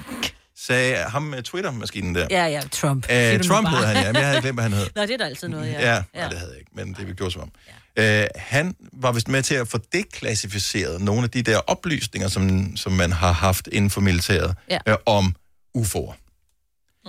sagde, 0.59 0.97
ham 0.97 1.23
med 1.23 1.43
Twitter-maskinen 1.43 2.15
der, 2.15 2.27
Ja, 2.31 2.47
ja, 2.47 2.61
Trump. 2.73 3.07
Siger 3.07 3.35
øh, 3.35 3.43
Trump 3.45 3.69
hed 3.69 3.79
han, 3.85 3.97
ja, 3.97 4.13
men 4.13 4.17
jeg 4.17 4.27
havde 4.29 4.41
glemt, 4.41 4.57
hvad 4.57 4.63
han 4.65 4.73
hed. 4.73 4.87
Nå, 4.97 5.03
det 5.03 5.11
er 5.11 5.17
der 5.17 5.25
altid 5.27 5.49
noget, 5.49 5.73
ja. 5.73 5.95
Ja, 5.95 6.03
ja. 6.15 6.29
det 6.29 6.39
havde 6.39 6.51
jeg 6.51 6.59
ikke, 6.59 6.71
men 6.75 6.95
det 6.99 7.07
vi 7.09 7.13
gjorde 7.13 7.33
som 7.33 7.43
om. 7.43 7.51
Ja. 7.97 8.23
Øh, 8.23 8.29
han 8.37 8.75
var 8.93 9.13
vist 9.13 9.29
med 9.29 9.43
til 9.43 9.55
at 9.55 9.69
få 9.69 9.79
deklassificeret 9.93 11.01
nogle 11.01 11.23
af 11.25 11.31
de 11.31 11.43
der 11.43 11.59
oplysninger, 11.59 12.29
som, 12.29 12.77
som 12.77 12.93
man 12.93 13.13
har 13.13 13.33
haft 13.33 13.69
inden 13.73 13.91
for 13.91 14.01
militæret 14.01 14.55
Ja. 14.71 14.79
øh, 14.87 14.97
om 15.07 15.35
UFO'er. 15.79 16.15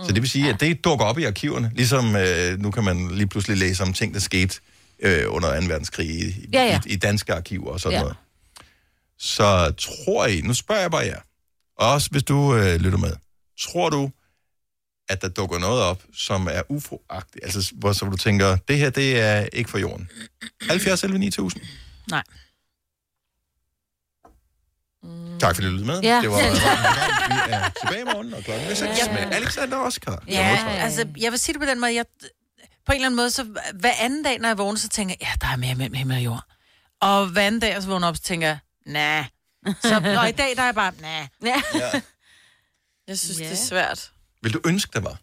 Så 0.05 0.11
det 0.11 0.21
vil 0.21 0.29
sige, 0.29 0.49
at 0.49 0.59
det 0.59 0.83
dukker 0.83 1.05
op 1.05 1.19
i 1.19 1.23
arkiverne, 1.23 1.71
ligesom 1.75 2.15
øh, 2.15 2.59
nu 2.59 2.71
kan 2.71 2.83
man 2.83 3.07
lige 3.11 3.27
pludselig 3.27 3.57
læse 3.57 3.83
om 3.83 3.93
ting, 3.93 4.13
der 4.13 4.19
skete 4.19 4.59
øh, 4.99 5.23
under 5.27 5.61
2. 5.61 5.67
verdenskrig 5.67 6.07
i, 6.09 6.49
Ja, 6.53 6.63
ja. 6.63 6.79
i, 6.85 6.93
i 6.93 6.95
danske 6.95 7.33
arkiver 7.33 7.71
og 7.71 7.79
sådan 7.79 7.95
Ja. 7.97 8.01
noget. 8.01 8.15
Så 9.17 9.73
tror 9.79 10.25
I, 10.25 10.41
nu 10.41 10.53
spørger 10.53 10.81
jeg 10.81 10.91
bare 10.91 11.05
jer, 11.05 11.19
og 11.77 11.91
også 11.93 12.09
hvis 12.11 12.23
du 12.23 12.55
øh, 12.55 12.75
lytter 12.75 12.97
med, 12.97 13.13
tror 13.59 13.89
du, 13.89 14.11
at 15.09 15.21
der 15.21 15.29
dukker 15.29 15.59
noget 15.59 15.81
op, 15.83 16.03
som 16.13 16.47
er 16.51 16.61
UFO-agtigt, 16.69 17.43
altså 17.43 17.73
hvor 17.75 17.93
så 17.93 18.05
du 18.05 18.17
tænker, 18.17 18.57
det 18.67 18.77
her, 18.77 18.89
det 18.89 19.19
er 19.21 19.47
ikke 19.53 19.69
for 19.69 19.77
jorden. 19.77 20.09
70 20.69 21.03
11 21.03 21.19
9000. 21.19 21.61
Nej. 22.09 22.23
Tak 25.39 25.55
fordi 25.55 25.67
du 25.67 25.71
lyttede 25.71 25.87
med. 25.87 26.01
Ja. 26.01 26.21
Det 26.21 26.29
var, 26.29 26.37
vi 27.47 27.53
er 27.53 27.69
tilbage 27.79 28.01
i 28.01 28.03
morgen, 28.03 28.33
og 28.33 28.43
klokken 28.43 28.67
er 28.67 28.73
6 28.73 28.99
Ja. 29.07 29.13
med 29.13 29.33
Alexander 29.35 29.77
Oscar. 29.77 30.23
Ja, 30.27 30.65
altså, 30.69 31.07
jeg 31.17 31.31
vil 31.31 31.39
sige 31.39 31.53
det 31.53 31.61
på 31.61 31.65
den 31.65 31.79
måde, 31.79 31.95
jeg, 31.95 32.05
på 32.85 32.91
en 32.91 32.95
eller 32.95 33.05
anden 33.05 33.15
måde, 33.15 33.31
så 33.31 33.43
hver 33.73 33.93
anden 33.99 34.23
dag, 34.23 34.39
når 34.39 34.49
jeg 34.49 34.57
vågner, 34.57 34.79
så 34.79 34.89
tænker 34.89 35.15
jeg, 35.19 35.27
ja, 35.27 35.47
der 35.47 35.53
er 35.53 35.57
mere 35.57 35.75
mellem 35.75 35.93
himmel 35.93 36.17
og 36.17 36.23
jord. 36.23 36.43
Og 37.01 37.27
hver 37.27 37.47
anden 37.47 37.61
dag, 37.61 37.81
så 37.81 37.87
vågner 37.87 38.07
jeg 38.07 38.09
op, 38.09 38.15
så 38.15 38.21
tænker 38.21 38.47
jeg, 38.47 38.57
nah. 38.85 39.25
Så, 39.81 40.17
og 40.19 40.29
i 40.29 40.31
dag, 40.31 40.55
der 40.55 40.61
er 40.61 40.65
jeg 40.65 40.75
bare, 40.75 40.93
nah. 41.01 41.27
Ja. 41.43 41.61
Jeg 43.07 43.19
synes, 43.19 43.37
det 43.37 43.51
er 43.51 43.55
svært. 43.55 44.11
Vil 44.41 44.53
du 44.53 44.59
ønske, 44.65 44.91
der 44.93 44.99
var? 44.99 45.17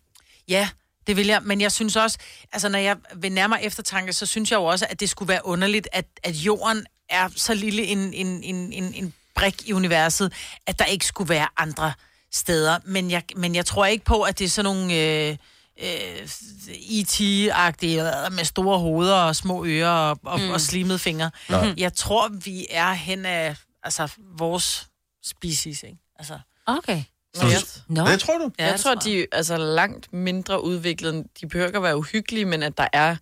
Ja, 0.48 0.68
det 1.06 1.16
vil 1.16 1.26
jeg. 1.26 1.42
Men 1.42 1.60
jeg 1.60 1.72
synes 1.72 1.96
også, 1.96 2.18
altså 2.52 2.68
når 2.68 2.78
jeg 2.78 2.96
vil 3.14 3.32
nærmere 3.32 3.64
eftertanke, 3.64 4.12
så 4.12 4.26
synes 4.26 4.50
jeg 4.50 4.56
jo 4.56 4.64
også, 4.64 4.86
at 4.90 5.00
det 5.00 5.10
skulle 5.10 5.28
være 5.28 5.46
underligt, 5.46 5.88
at, 5.92 6.06
at 6.22 6.34
jorden 6.34 6.86
er 7.08 7.28
så 7.36 7.54
lille 7.54 7.82
en, 7.82 7.98
en, 8.14 8.44
en, 8.44 8.72
en, 8.72 8.94
en 8.94 9.14
brik 9.34 9.68
i 9.68 9.72
universet, 9.72 10.32
at 10.66 10.78
der 10.78 10.84
ikke 10.84 11.06
skulle 11.06 11.28
være 11.28 11.48
andre 11.56 11.92
steder. 12.32 12.78
Men 12.84 13.10
jeg, 13.10 13.22
men 13.36 13.54
jeg 13.54 13.66
tror 13.66 13.86
ikke 13.86 14.04
på, 14.04 14.22
at 14.22 14.38
det 14.38 14.44
er 14.44 14.48
sådan 14.48 14.64
nogle... 14.64 14.94
Øh, 14.94 15.36
øh, 15.80 16.28
E.T.-agtige 16.68 18.24
øh, 18.26 18.32
med 18.32 18.44
store 18.44 18.78
hoveder 18.78 19.14
og 19.14 19.36
små 19.36 19.64
ører 19.64 19.88
og, 19.90 20.18
og, 20.24 20.40
Mm. 20.40 20.50
og 20.50 20.60
slimede 20.60 20.98
fingre. 20.98 21.30
Nej. 21.48 21.74
Jeg 21.76 21.92
tror, 21.94 22.28
vi 22.28 22.66
er 22.70 22.92
hen 22.92 23.26
af 23.26 23.56
altså, 23.82 24.08
vores 24.38 24.86
species, 25.24 25.82
ikke? 25.82 25.98
Altså. 26.18 26.38
Okay. 26.66 27.02
Jeg, 27.42 27.60
Nå. 27.88 28.04
Hvad 28.04 28.18
tror 28.18 28.38
du? 28.38 28.50
Ja, 28.58 28.66
jeg 28.70 28.80
tror, 28.80 28.94
de 28.94 29.20
er 29.20 29.26
altså 29.32 29.56
langt 29.56 30.12
mindre 30.12 30.64
udviklet. 30.64 31.24
De 31.40 31.46
behøver 31.48 31.66
ikke 31.66 31.76
at 31.76 31.82
være 31.82 31.96
uhyggelige, 31.96 32.44
men 32.44 32.62
at 32.62 32.78
der 32.78 32.88
er 32.92 33.16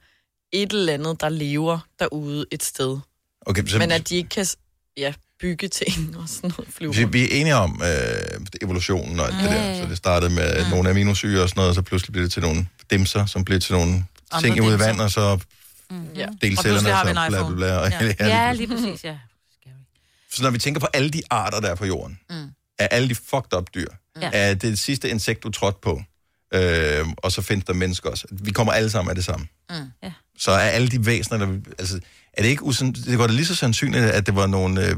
et 0.53 0.73
eller 0.73 0.93
andet, 0.93 1.21
der 1.21 1.29
lever 1.29 1.79
derude 1.99 2.47
et 2.51 2.63
sted. 2.63 2.99
Okay, 3.47 3.67
så, 3.67 3.79
Men 3.79 3.91
at 3.93 4.09
de 4.09 4.17
ikke 4.17 4.29
kan 4.29 4.47
ja, 4.97 5.15
bygge 5.41 5.69
ting 5.69 6.17
og 6.17 6.29
sådan 6.29 6.53
noget. 6.59 6.75
Flyve 6.75 7.13
vi, 7.13 7.23
er 7.25 7.29
enige 7.41 7.55
om 7.55 7.83
øh, 7.85 8.41
evolutionen 8.63 9.21
og 9.21 9.27
alt 9.27 9.35
det 9.35 9.43
Ja, 9.43 9.47
der. 9.49 9.63
ja, 9.65 9.71
ja. 9.73 9.83
Så 9.83 9.89
det 9.89 9.97
startede 9.97 10.35
med 10.35 10.65
Mm. 10.65 10.71
nogle 10.71 10.91
aminosyre 10.91 11.43
og 11.43 11.49
sådan 11.49 11.59
noget, 11.61 11.69
og 11.69 11.75
så 11.75 11.83
pludselig 11.83 12.13
blev 12.13 12.25
det 12.25 12.33
til 12.33 12.43
nogle 12.43 12.67
dimser, 12.91 13.27
som 13.27 13.45
blev 13.45 13.61
til 13.61 13.73
nogle 13.75 14.05
Andre 14.33 14.49
ting 14.49 14.61
ude 14.61 14.69
i 14.69 14.71
dimser. 14.73 14.87
vand, 14.87 15.01
og 15.01 15.11
så 15.11 15.39
Ja. 16.17 16.27
delcellerne, 16.43 16.59
Og 16.59 16.63
pludselig 16.65 16.93
har 16.95 17.01
og 17.01 17.09
vi 17.09 17.09
så 17.09 17.11
en 17.11 17.15
bla 17.15 17.29
bla 17.29 17.39
iPhone. 17.39 17.57
bla. 17.57 17.77
og- 17.77 17.91
Ja. 18.21 18.47
Ja, 18.47 18.53
lige 18.53 18.67
præcis, 18.69 19.05
ja. 19.05 19.17
Så 20.33 20.43
når 20.43 20.51
vi 20.51 20.59
tænker 20.59 20.81
på 20.81 20.87
alle 20.95 21.11
de 21.11 21.23
arter, 21.31 21.61
der 21.61 21.69
er 21.71 21.75
på 21.75 21.87
jorden, 21.87 22.19
Mm. 22.31 22.37
er 22.79 22.87
alle 22.87 23.09
de 23.09 23.15
fucked 23.15 23.55
up 23.57 23.65
dyr, 23.75 23.87
Ja. 24.21 24.21
ja. 24.27 24.31
er 24.51 24.55
det 24.55 24.79
sidste 24.79 25.11
insekt, 25.11 25.43
du 25.43 25.51
trådte 25.51 25.79
på, 25.83 26.03
øh, 26.55 27.07
og 27.17 27.33
så 27.33 27.43
findes 27.43 27.65
der 27.65 27.73
mennesker 27.73 28.11
også. 28.11 28.27
Vi 28.31 28.51
kommer 28.51 28.73
alle 28.73 28.91
sammen 28.91 29.11
af 29.11 29.15
det 29.15 29.25
samme. 29.25 29.47
Mm. 29.71 29.77
Ja. 30.03 30.13
Så 30.39 30.51
er 30.51 30.59
alle 30.59 30.89
de 30.89 31.07
væsener, 31.07 31.39
der... 31.39 31.59
Altså, 31.79 32.01
er 32.33 32.43
det 32.43 32.49
ikke 32.49 32.63
usandt... 32.63 32.97
Det 33.07 33.19
går 33.19 33.27
da 33.27 33.33
lige 33.33 33.47
så 33.47 33.55
sandsynligt, 33.55 34.05
at 34.05 34.27
det 34.27 34.35
var 34.37 34.47
nogle 34.47 34.87
øh, 34.87 34.95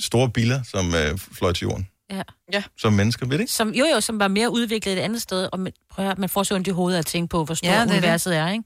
store 0.00 0.30
biler, 0.30 0.62
som 0.62 0.94
øh, 0.94 1.18
fløj 1.18 1.52
til 1.52 1.64
jorden, 1.64 1.88
Ja. 2.10 2.22
ja. 2.52 2.62
som 2.78 2.92
mennesker, 2.92 3.26
ved 3.26 3.32
det 3.38 3.40
ikke? 3.42 3.52
Som, 3.52 3.68
jo, 3.74 3.84
jo, 3.94 4.00
som 4.00 4.18
var 4.18 4.28
mere 4.28 4.50
udviklet 4.52 4.92
et 4.98 5.00
andet 5.00 5.22
sted. 5.22 5.48
Og 5.52 5.60
man, 5.60 5.72
prøv 5.90 6.04
at, 6.04 6.08
høre, 6.08 6.14
man 6.18 6.28
får 6.28 6.42
så 6.42 6.54
ondt 6.54 6.66
i 6.66 6.70
hovedet 6.70 6.98
at 6.98 7.06
tænke 7.06 7.28
på, 7.28 7.44
hvor 7.44 7.54
stort 7.54 7.68
Ja, 7.70 7.74
det 7.74 7.80
er 7.80 7.84
det. 7.86 7.92
universet 7.92 8.36
er, 8.36 8.48
ikke? 8.48 8.64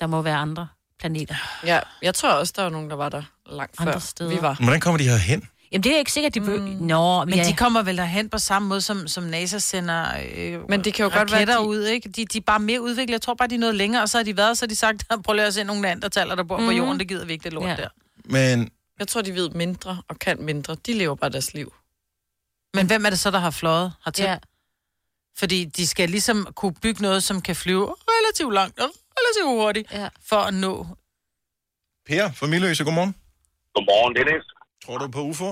Der 0.00 0.06
må 0.06 0.22
være 0.22 0.36
andre 0.36 0.68
planeter. 0.98 1.34
Ja, 1.66 1.80
jeg 2.02 2.14
tror 2.14 2.30
også, 2.32 2.52
der 2.56 2.62
var 2.62 2.70
nogen, 2.70 2.90
der 2.90 2.96
var 2.96 3.08
der 3.08 3.22
langt 3.50 3.74
Andre 3.78 3.92
før 3.92 4.00
steder. 4.00 4.30
vi 4.30 4.38
var. 4.42 4.54
Hvordan 4.62 4.80
kommer 4.80 4.98
de 4.98 5.04
her 5.04 5.16
hen? 5.16 5.48
Jamen, 5.72 5.82
det 5.84 5.94
er 5.94 5.98
ikke 5.98 6.12
sikkert, 6.12 6.34
de 6.34 6.40
bø... 6.40 6.56
Mm. 6.58 6.62
Nå, 6.64 7.24
Men 7.24 7.34
ja. 7.34 7.44
de 7.44 7.52
kommer 7.56 7.82
vel 7.82 7.96
derhen 7.96 8.28
på 8.28 8.38
samme 8.38 8.68
måde, 8.68 8.80
som, 8.80 9.08
som 9.08 9.24
NASA 9.24 9.58
sender 9.58 10.06
øh, 10.36 10.68
Men 10.68 10.84
det 10.84 10.94
kan 10.94 11.04
jo 11.04 11.10
godt 11.18 11.32
være, 11.32 11.46
de- 11.46 11.60
ud, 11.66 11.84
ikke? 11.84 12.08
De, 12.08 12.24
de 12.24 12.38
er 12.38 12.42
bare 12.46 12.58
mere 12.60 12.80
udviklet. 12.82 13.12
Jeg 13.12 13.22
tror 13.22 13.34
bare, 13.34 13.48
de 13.48 13.54
er 13.54 13.58
noget 13.58 13.74
længere, 13.74 14.02
og 14.02 14.08
så 14.08 14.18
har 14.18 14.24
de 14.24 14.36
været, 14.36 14.58
så 14.58 14.64
har 14.64 14.68
de 14.68 14.76
sagt, 14.76 15.04
prøv 15.24 15.34
lige 15.34 15.46
at 15.46 15.54
se 15.54 15.64
nogle 15.64 15.90
andre 15.90 16.08
taler, 16.08 16.34
der 16.34 16.42
bor 16.42 16.58
mm. 16.58 16.64
på 16.66 16.70
jorden. 16.72 16.98
Det 17.00 17.08
gider 17.08 17.24
vi 17.24 17.32
ikke, 17.32 17.44
det 17.44 17.52
lort 17.52 17.68
ja. 17.68 17.76
der. 17.76 17.88
Men 18.24 18.70
Jeg 18.98 19.08
tror, 19.08 19.22
de 19.22 19.32
ved 19.34 19.50
mindre 19.50 20.02
og 20.08 20.18
kan 20.18 20.42
mindre. 20.42 20.74
De 20.86 20.92
lever 20.92 21.14
bare 21.14 21.30
deres 21.30 21.54
liv. 21.54 21.74
Men 22.76 22.86
hvem 22.86 23.04
er 23.06 23.10
det 23.10 23.18
så, 23.18 23.30
der 23.30 23.38
har 23.38 23.50
fløjet 23.50 23.92
hertil? 24.04 24.24
Ja. 24.24 24.38
Fordi 25.40 25.58
de 25.64 25.86
skal 25.86 26.08
ligesom 26.16 26.38
kunne 26.60 26.76
bygge 26.84 27.02
noget, 27.02 27.22
som 27.28 27.36
kan 27.46 27.56
flyve 27.56 27.86
relativt 28.14 28.54
langt 28.60 28.76
og 28.84 28.90
relativt 29.18 29.48
hurtigt, 29.60 29.86
ja. 29.92 30.08
for 30.30 30.40
at 30.48 30.54
nå. 30.64 30.74
Per 32.08 32.24
fra 32.38 32.46
Miløse, 32.52 32.84
godmorgen. 32.84 33.14
Godmorgen, 33.74 34.12
Dennis. 34.18 34.44
Tror 34.84 34.98
du 34.98 35.06
på 35.16 35.22
UFO? 35.30 35.50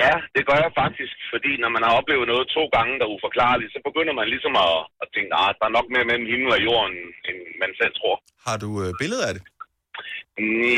Ja, 0.00 0.12
det 0.34 0.42
gør 0.48 0.58
jeg 0.64 0.72
faktisk, 0.82 1.16
fordi 1.32 1.52
når 1.62 1.70
man 1.76 1.82
har 1.86 1.92
oplevet 2.00 2.26
noget 2.32 2.44
to 2.56 2.62
gange, 2.76 2.92
der 2.98 3.04
er 3.06 3.14
uforklarligt, 3.16 3.70
så 3.74 3.80
begynder 3.88 4.14
man 4.20 4.26
ligesom 4.34 4.54
at, 4.66 4.74
at 5.02 5.08
tænke, 5.14 5.30
at 5.48 5.54
der 5.60 5.66
er 5.68 5.76
nok 5.78 5.88
mere 5.94 6.06
mellem 6.10 6.26
himmel 6.32 6.50
og 6.56 6.60
jorden, 6.68 6.96
end 7.28 7.38
man 7.62 7.70
selv 7.80 7.92
tror. 8.00 8.16
Har 8.46 8.56
du 8.64 8.68
øh, 8.82 8.90
billeder 9.02 9.24
af 9.28 9.34
det? 9.36 9.42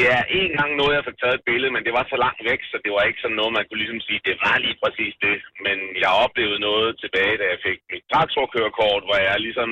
Ja, 0.06 0.18
en 0.40 0.52
gang 0.58 0.70
nåede 0.76 0.94
jeg 0.94 1.02
at 1.02 1.08
få 1.08 1.14
taget 1.20 1.38
et 1.38 1.48
billede, 1.50 1.72
men 1.74 1.84
det 1.86 1.92
var 1.98 2.04
så 2.08 2.16
langt 2.24 2.40
væk, 2.50 2.60
så 2.70 2.76
det 2.84 2.90
var 2.92 3.02
ikke 3.08 3.22
sådan 3.22 3.38
noget, 3.40 3.56
man 3.56 3.64
kunne 3.66 3.82
ligesom 3.82 4.02
sige, 4.08 4.26
det 4.28 4.36
var 4.44 4.56
lige 4.66 4.78
præcis 4.82 5.14
det. 5.26 5.36
Men 5.66 5.76
jeg 6.02 6.20
oplevede 6.24 6.66
noget 6.68 6.88
tilbage, 7.02 7.38
da 7.40 7.44
jeg 7.52 7.60
fik 7.66 7.78
mit 7.92 8.04
traktorkørekort, 8.12 9.02
hvor 9.06 9.18
jeg 9.28 9.36
ligesom, 9.46 9.70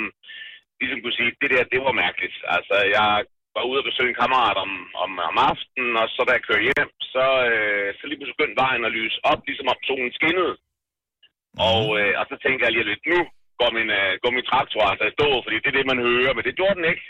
ligesom 0.81 1.01
kunne 1.01 1.19
sige, 1.19 1.33
det 1.43 1.51
der, 1.55 1.73
det 1.73 1.81
var 1.87 2.01
mærkeligt. 2.05 2.37
Altså, 2.57 2.77
jeg 2.97 3.11
var 3.57 3.65
ude 3.71 3.81
og 3.83 3.89
besøge 3.91 4.11
en 4.13 4.21
kammerat 4.23 4.57
om, 4.65 4.73
om, 5.05 5.11
om 5.31 5.37
aftenen, 5.51 5.93
og 6.03 6.07
så 6.15 6.21
da 6.25 6.33
jeg 6.35 6.47
kørte 6.49 6.69
hjem, 6.69 6.91
så, 7.15 7.27
øh, 7.51 7.89
så 7.97 8.03
lige 8.05 8.19
pludselig 8.19 8.39
begyndte 8.39 8.63
vejen 8.65 8.85
at 8.89 8.97
lyse 8.99 9.19
op, 9.31 9.41
ligesom 9.49 9.69
om 9.73 9.81
solen 9.89 10.13
skinnede. 10.19 10.55
Og, 11.71 11.85
øh, 12.01 12.13
og 12.21 12.25
så 12.31 12.35
tænkte 12.45 12.63
jeg 12.65 12.73
lige 12.73 12.91
lidt, 12.91 13.05
nu 13.13 13.21
går 13.61 13.71
min, 13.79 13.91
øh, 14.01 14.13
går 14.23 14.33
min 14.37 14.49
traktor 14.51 14.83
altså 14.91 15.05
i 15.09 15.17
stå, 15.17 15.29
fordi 15.45 15.57
det 15.63 15.69
er 15.71 15.79
det, 15.79 15.91
man 15.93 16.05
hører, 16.09 16.33
men 16.35 16.45
det 16.47 16.59
gjorde 16.61 16.79
den 16.79 16.87
ikke. 16.93 17.05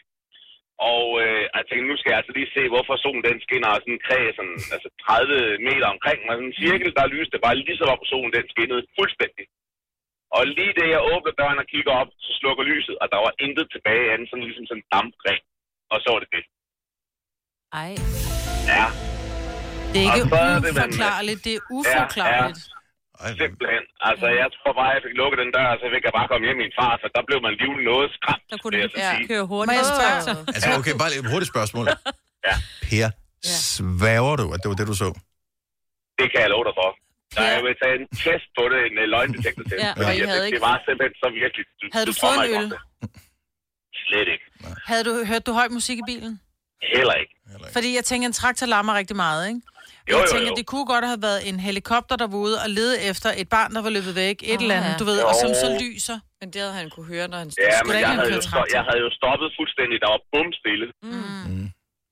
Og 0.92 1.04
øh, 1.22 1.42
jeg 1.56 1.64
tænkte, 1.66 1.90
nu 1.90 1.96
skal 1.98 2.10
jeg 2.10 2.20
altså 2.20 2.34
lige 2.38 2.54
se, 2.56 2.62
hvorfor 2.72 2.94
solen 3.04 3.22
den 3.28 3.38
skinner 3.44 3.70
og 3.74 3.80
sådan 3.80 3.96
en 3.96 4.04
kræ, 4.06 4.18
sådan, 4.38 4.58
altså 4.74 4.88
30 5.02 5.58
meter 5.68 5.86
omkring 5.94 6.18
mig. 6.22 6.34
Sådan 6.34 6.50
en 6.50 6.60
cirkel, 6.62 6.90
der 6.98 7.14
lyste 7.16 7.44
bare 7.46 7.56
lige 7.60 7.78
så 7.80 7.86
op, 7.92 8.02
solen 8.12 8.32
den 8.36 8.46
skinnede 8.52 8.82
fuldstændig. 8.98 9.46
Og 10.36 10.42
lige 10.56 10.74
da 10.78 10.84
jeg 10.94 11.00
åbner 11.12 11.32
døren 11.40 11.62
og 11.62 11.66
kigger 11.72 11.94
op, 12.00 12.10
så 12.24 12.30
slukker 12.40 12.64
lyset, 12.72 12.94
og 13.02 13.06
der 13.12 13.20
var 13.26 13.32
intet 13.44 13.66
tilbage 13.74 14.04
andet, 14.12 14.26
sådan 14.28 14.46
ligesom 14.48 14.66
sådan 14.70 14.82
en 14.82 14.88
dampgren. 14.94 15.42
Og 15.92 15.98
så 16.02 16.08
var 16.12 16.20
det 16.24 16.30
det. 16.36 16.44
Ej. 17.82 17.90
Ja. 18.72 18.86
Det 19.92 19.98
er 20.00 20.06
ikke 20.10 20.24
Og 20.24 20.30
så 20.32 20.42
er 20.52 20.58
det, 20.64 20.70
uforklarligt, 20.70 21.40
det 21.46 21.54
er 21.58 21.62
uforklarligt. 21.78 22.60
Ja, 22.62 22.74
ja. 22.74 22.83
Simpelthen. 23.42 23.84
Altså, 24.08 24.26
jeg 24.42 24.48
tror 24.56 24.72
bare, 24.80 24.90
jeg 24.96 25.02
fik 25.06 25.14
lukket 25.22 25.38
den 25.42 25.50
dør, 25.56 25.66
og 25.74 25.78
så 25.82 25.86
fik 25.94 26.02
jeg 26.08 26.14
bare 26.18 26.26
komme 26.32 26.44
hjem 26.48 26.58
i 26.60 26.62
min 26.66 26.74
far, 26.80 26.92
for 27.02 27.08
der 27.16 27.22
blev 27.28 27.38
man 27.46 27.52
livligt 27.62 27.86
noget 27.92 28.06
skræmt. 28.16 28.44
Der 28.52 28.56
kunne 28.62 28.72
du 28.74 28.88
ja. 29.06 29.12
køre 29.32 29.44
hurtigt. 29.52 29.76
Jeg 29.80 29.86
spørge? 29.94 30.18
Altså, 30.56 30.68
okay, 30.80 30.94
bare 31.02 31.10
et 31.20 31.26
hurtigt 31.32 31.50
spørgsmål. 31.54 31.84
ja. 32.48 32.54
Per, 32.88 33.06
sværger 33.72 34.34
du, 34.42 34.46
at 34.54 34.58
det 34.62 34.68
var 34.72 34.76
det, 34.80 34.86
du 34.92 34.96
så? 35.04 35.08
Det 36.20 36.26
kan 36.32 36.38
jeg 36.44 36.50
love 36.54 36.64
dig 36.68 36.74
for. 36.82 36.88
Så 37.34 37.40
jeg 37.54 37.60
vil 37.66 37.74
tage 37.82 37.94
en 38.00 38.06
test 38.24 38.46
på 38.58 38.62
det, 38.72 38.78
en 38.88 38.94
øh, 39.02 39.06
løgndetektor-test. 39.14 39.80
Ja, 39.86 39.90
fordi 39.98 40.10
og 40.10 40.14
I 40.16 40.20
havde 40.30 40.40
det, 40.40 40.46
ikke- 40.48 40.56
det 40.58 40.64
var 40.70 40.76
simpelthen 40.86 41.14
så 41.22 41.28
virkelig... 41.42 41.64
Du, 41.80 41.84
Havde 41.94 42.06
du 42.10 42.12
du 42.16 42.20
fået 42.24 42.36
en 42.38 42.44
ikke 42.46 42.56
øl? 42.58 42.64
om 42.64 42.70
det. 42.74 42.80
Slet 44.06 44.28
ikke. 44.34 44.44
Havde 44.90 45.04
du, 45.08 45.12
hørt 45.30 45.44
du 45.48 45.52
høj 45.60 45.68
musik 45.78 45.96
i 46.02 46.06
bilen? 46.12 46.32
Heller 46.96 47.14
ikke. 47.22 47.32
Fordi 47.76 47.88
jeg 47.98 48.04
tænker, 48.10 48.26
en 48.28 48.32
traktor 48.42 48.66
larmer 48.66 48.94
rigtig 49.00 49.16
meget, 49.16 49.42
ikke? 49.48 49.60
Jo, 50.10 50.16
jeg 50.16 50.24
jo, 50.26 50.32
tænker, 50.32 50.50
jo. 50.52 50.56
det 50.60 50.66
kunne 50.72 50.86
godt 50.94 51.04
have 51.12 51.22
været 51.28 51.40
en 51.48 51.58
helikopter, 51.68 52.14
der 52.22 52.28
var 52.34 52.40
ude 52.46 52.56
og 52.64 52.68
lede 52.78 52.94
efter 53.10 53.28
et 53.42 53.48
barn, 53.56 53.70
der 53.76 53.82
var 53.86 53.92
løbet 53.98 54.14
væk. 54.24 54.36
Et 54.42 54.60
eller 54.62 54.76
andet, 54.78 54.92
ja. 54.94 54.98
du 55.02 55.04
ved, 55.10 55.18
og 55.28 55.34
som 55.42 55.50
så 55.62 55.68
Jo. 55.72 55.78
lyser. 55.84 56.18
Men 56.40 56.46
det 56.52 56.58
havde 56.64 56.74
han 56.82 56.88
kunne 56.94 57.08
høre, 57.14 57.26
når 57.32 57.38
han 57.42 57.48
Ja, 57.48 57.54
Skulle 57.54 57.88
men 57.88 57.92
jeg 57.92 58.00
ikke 58.00 58.20
havde, 58.22 58.32
jo 58.38 58.40
kørt 58.40 58.48
sto- 58.52 58.70
jeg 58.76 58.82
havde 58.88 59.00
jo 59.06 59.10
stoppet 59.20 59.48
fuldstændig. 59.58 59.96
Der 60.04 60.08
var 60.14 60.20
bum 60.32 60.48
stille. 60.62 60.86
Mm. 61.08 61.64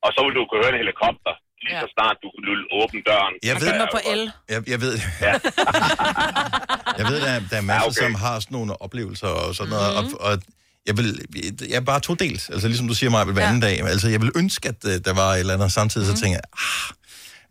Og 0.04 0.10
så 0.14 0.18
ville 0.24 0.36
du 0.38 0.42
kunne 0.48 0.60
høre 0.64 0.72
en 0.76 0.80
helikopter, 0.84 1.32
lige 1.64 1.76
så 1.84 1.88
snart 1.96 2.16
du 2.22 2.28
kunne 2.34 2.50
åbne 2.80 3.00
døren. 3.10 3.34
Jeg 3.50 3.54
ved, 3.62 3.68
Den 3.72 3.78
var 3.84 3.90
på 3.96 4.00
el. 4.14 4.22
jeg, 4.54 4.60
jeg 4.72 4.78
ved, 4.84 4.94
Ja. 5.26 5.32
jeg 7.00 7.04
ved, 7.10 7.18
der, 7.26 7.32
er- 7.36 7.44
der 7.50 7.56
er 7.62 7.66
masser, 7.72 7.90
okay. 7.90 8.02
som 8.02 8.14
har 8.24 8.34
sådan 8.44 8.54
nogle 8.56 8.72
oplevelser 8.86 9.30
og 9.42 9.54
sådan 9.58 9.70
noget, 9.74 9.88
Mhm. 10.04 10.14
og, 10.14 10.20
og 10.28 10.34
jeg 10.88 10.94
vil, 10.98 11.08
jeg 11.72 11.76
er 11.82 11.86
bare 11.92 12.00
to 12.08 12.12
dels, 12.14 12.42
altså 12.54 12.66
ligesom 12.68 12.88
du 12.88 12.94
siger 12.94 13.10
mig 13.10 13.24
hver 13.24 13.46
anden 13.48 13.60
dag, 13.68 13.76
altså 13.94 14.08
jeg 14.14 14.20
vil 14.24 14.30
ønske, 14.36 14.64
at 14.72 14.80
øh, 14.90 14.94
der 15.06 15.14
var 15.20 15.28
et 15.34 15.40
eller 15.40 15.54
andet, 15.54 15.72
samtidig 15.72 16.06
Mhm. 16.08 16.16
så 16.16 16.22
tænker 16.22 16.36
jeg, 16.42 16.48
ah, 16.52 16.88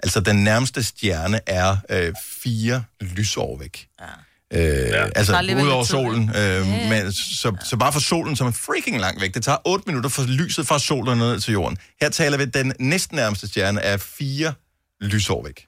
altså 0.04 0.20
den 0.20 0.44
nærmeste 0.44 0.84
stjerne 0.84 1.40
er 1.48 1.78
øh, 1.90 2.14
fire 2.44 2.84
lysår 3.02 3.58
væk. 3.58 3.88
Ja. 4.00 4.06
Øh, 4.54 4.90
er 4.90 5.10
altså 5.16 5.42
ud 5.64 5.68
over 5.70 5.84
solen. 5.84 6.30
Øh, 6.36 6.68
men, 6.90 7.12
så, 7.12 7.56
så 7.64 7.78
bare 7.78 7.94
for 7.94 8.00
solen, 8.00 8.36
som 8.36 8.48
er 8.48 8.52
freaking 8.52 9.00
langt 9.00 9.22
væk. 9.22 9.34
Det 9.34 9.44
tager 9.44 9.58
8 9.66 9.84
minutter 9.88 10.10
for 10.10 10.24
lyset 10.24 10.68
fra 10.68 10.80
solen 10.80 11.18
ned 11.18 11.40
til 11.40 11.52
jorden. 11.52 11.78
Her 12.02 12.10
taler 12.10 12.38
vi, 12.38 12.44
at 12.44 12.54
den 12.54 12.74
næsten 12.80 13.16
nærmeste 13.16 13.48
stjerne 13.48 13.82
er 13.82 13.98
fire 13.98 14.54
lysår 15.02 15.44
væk. 15.44 15.68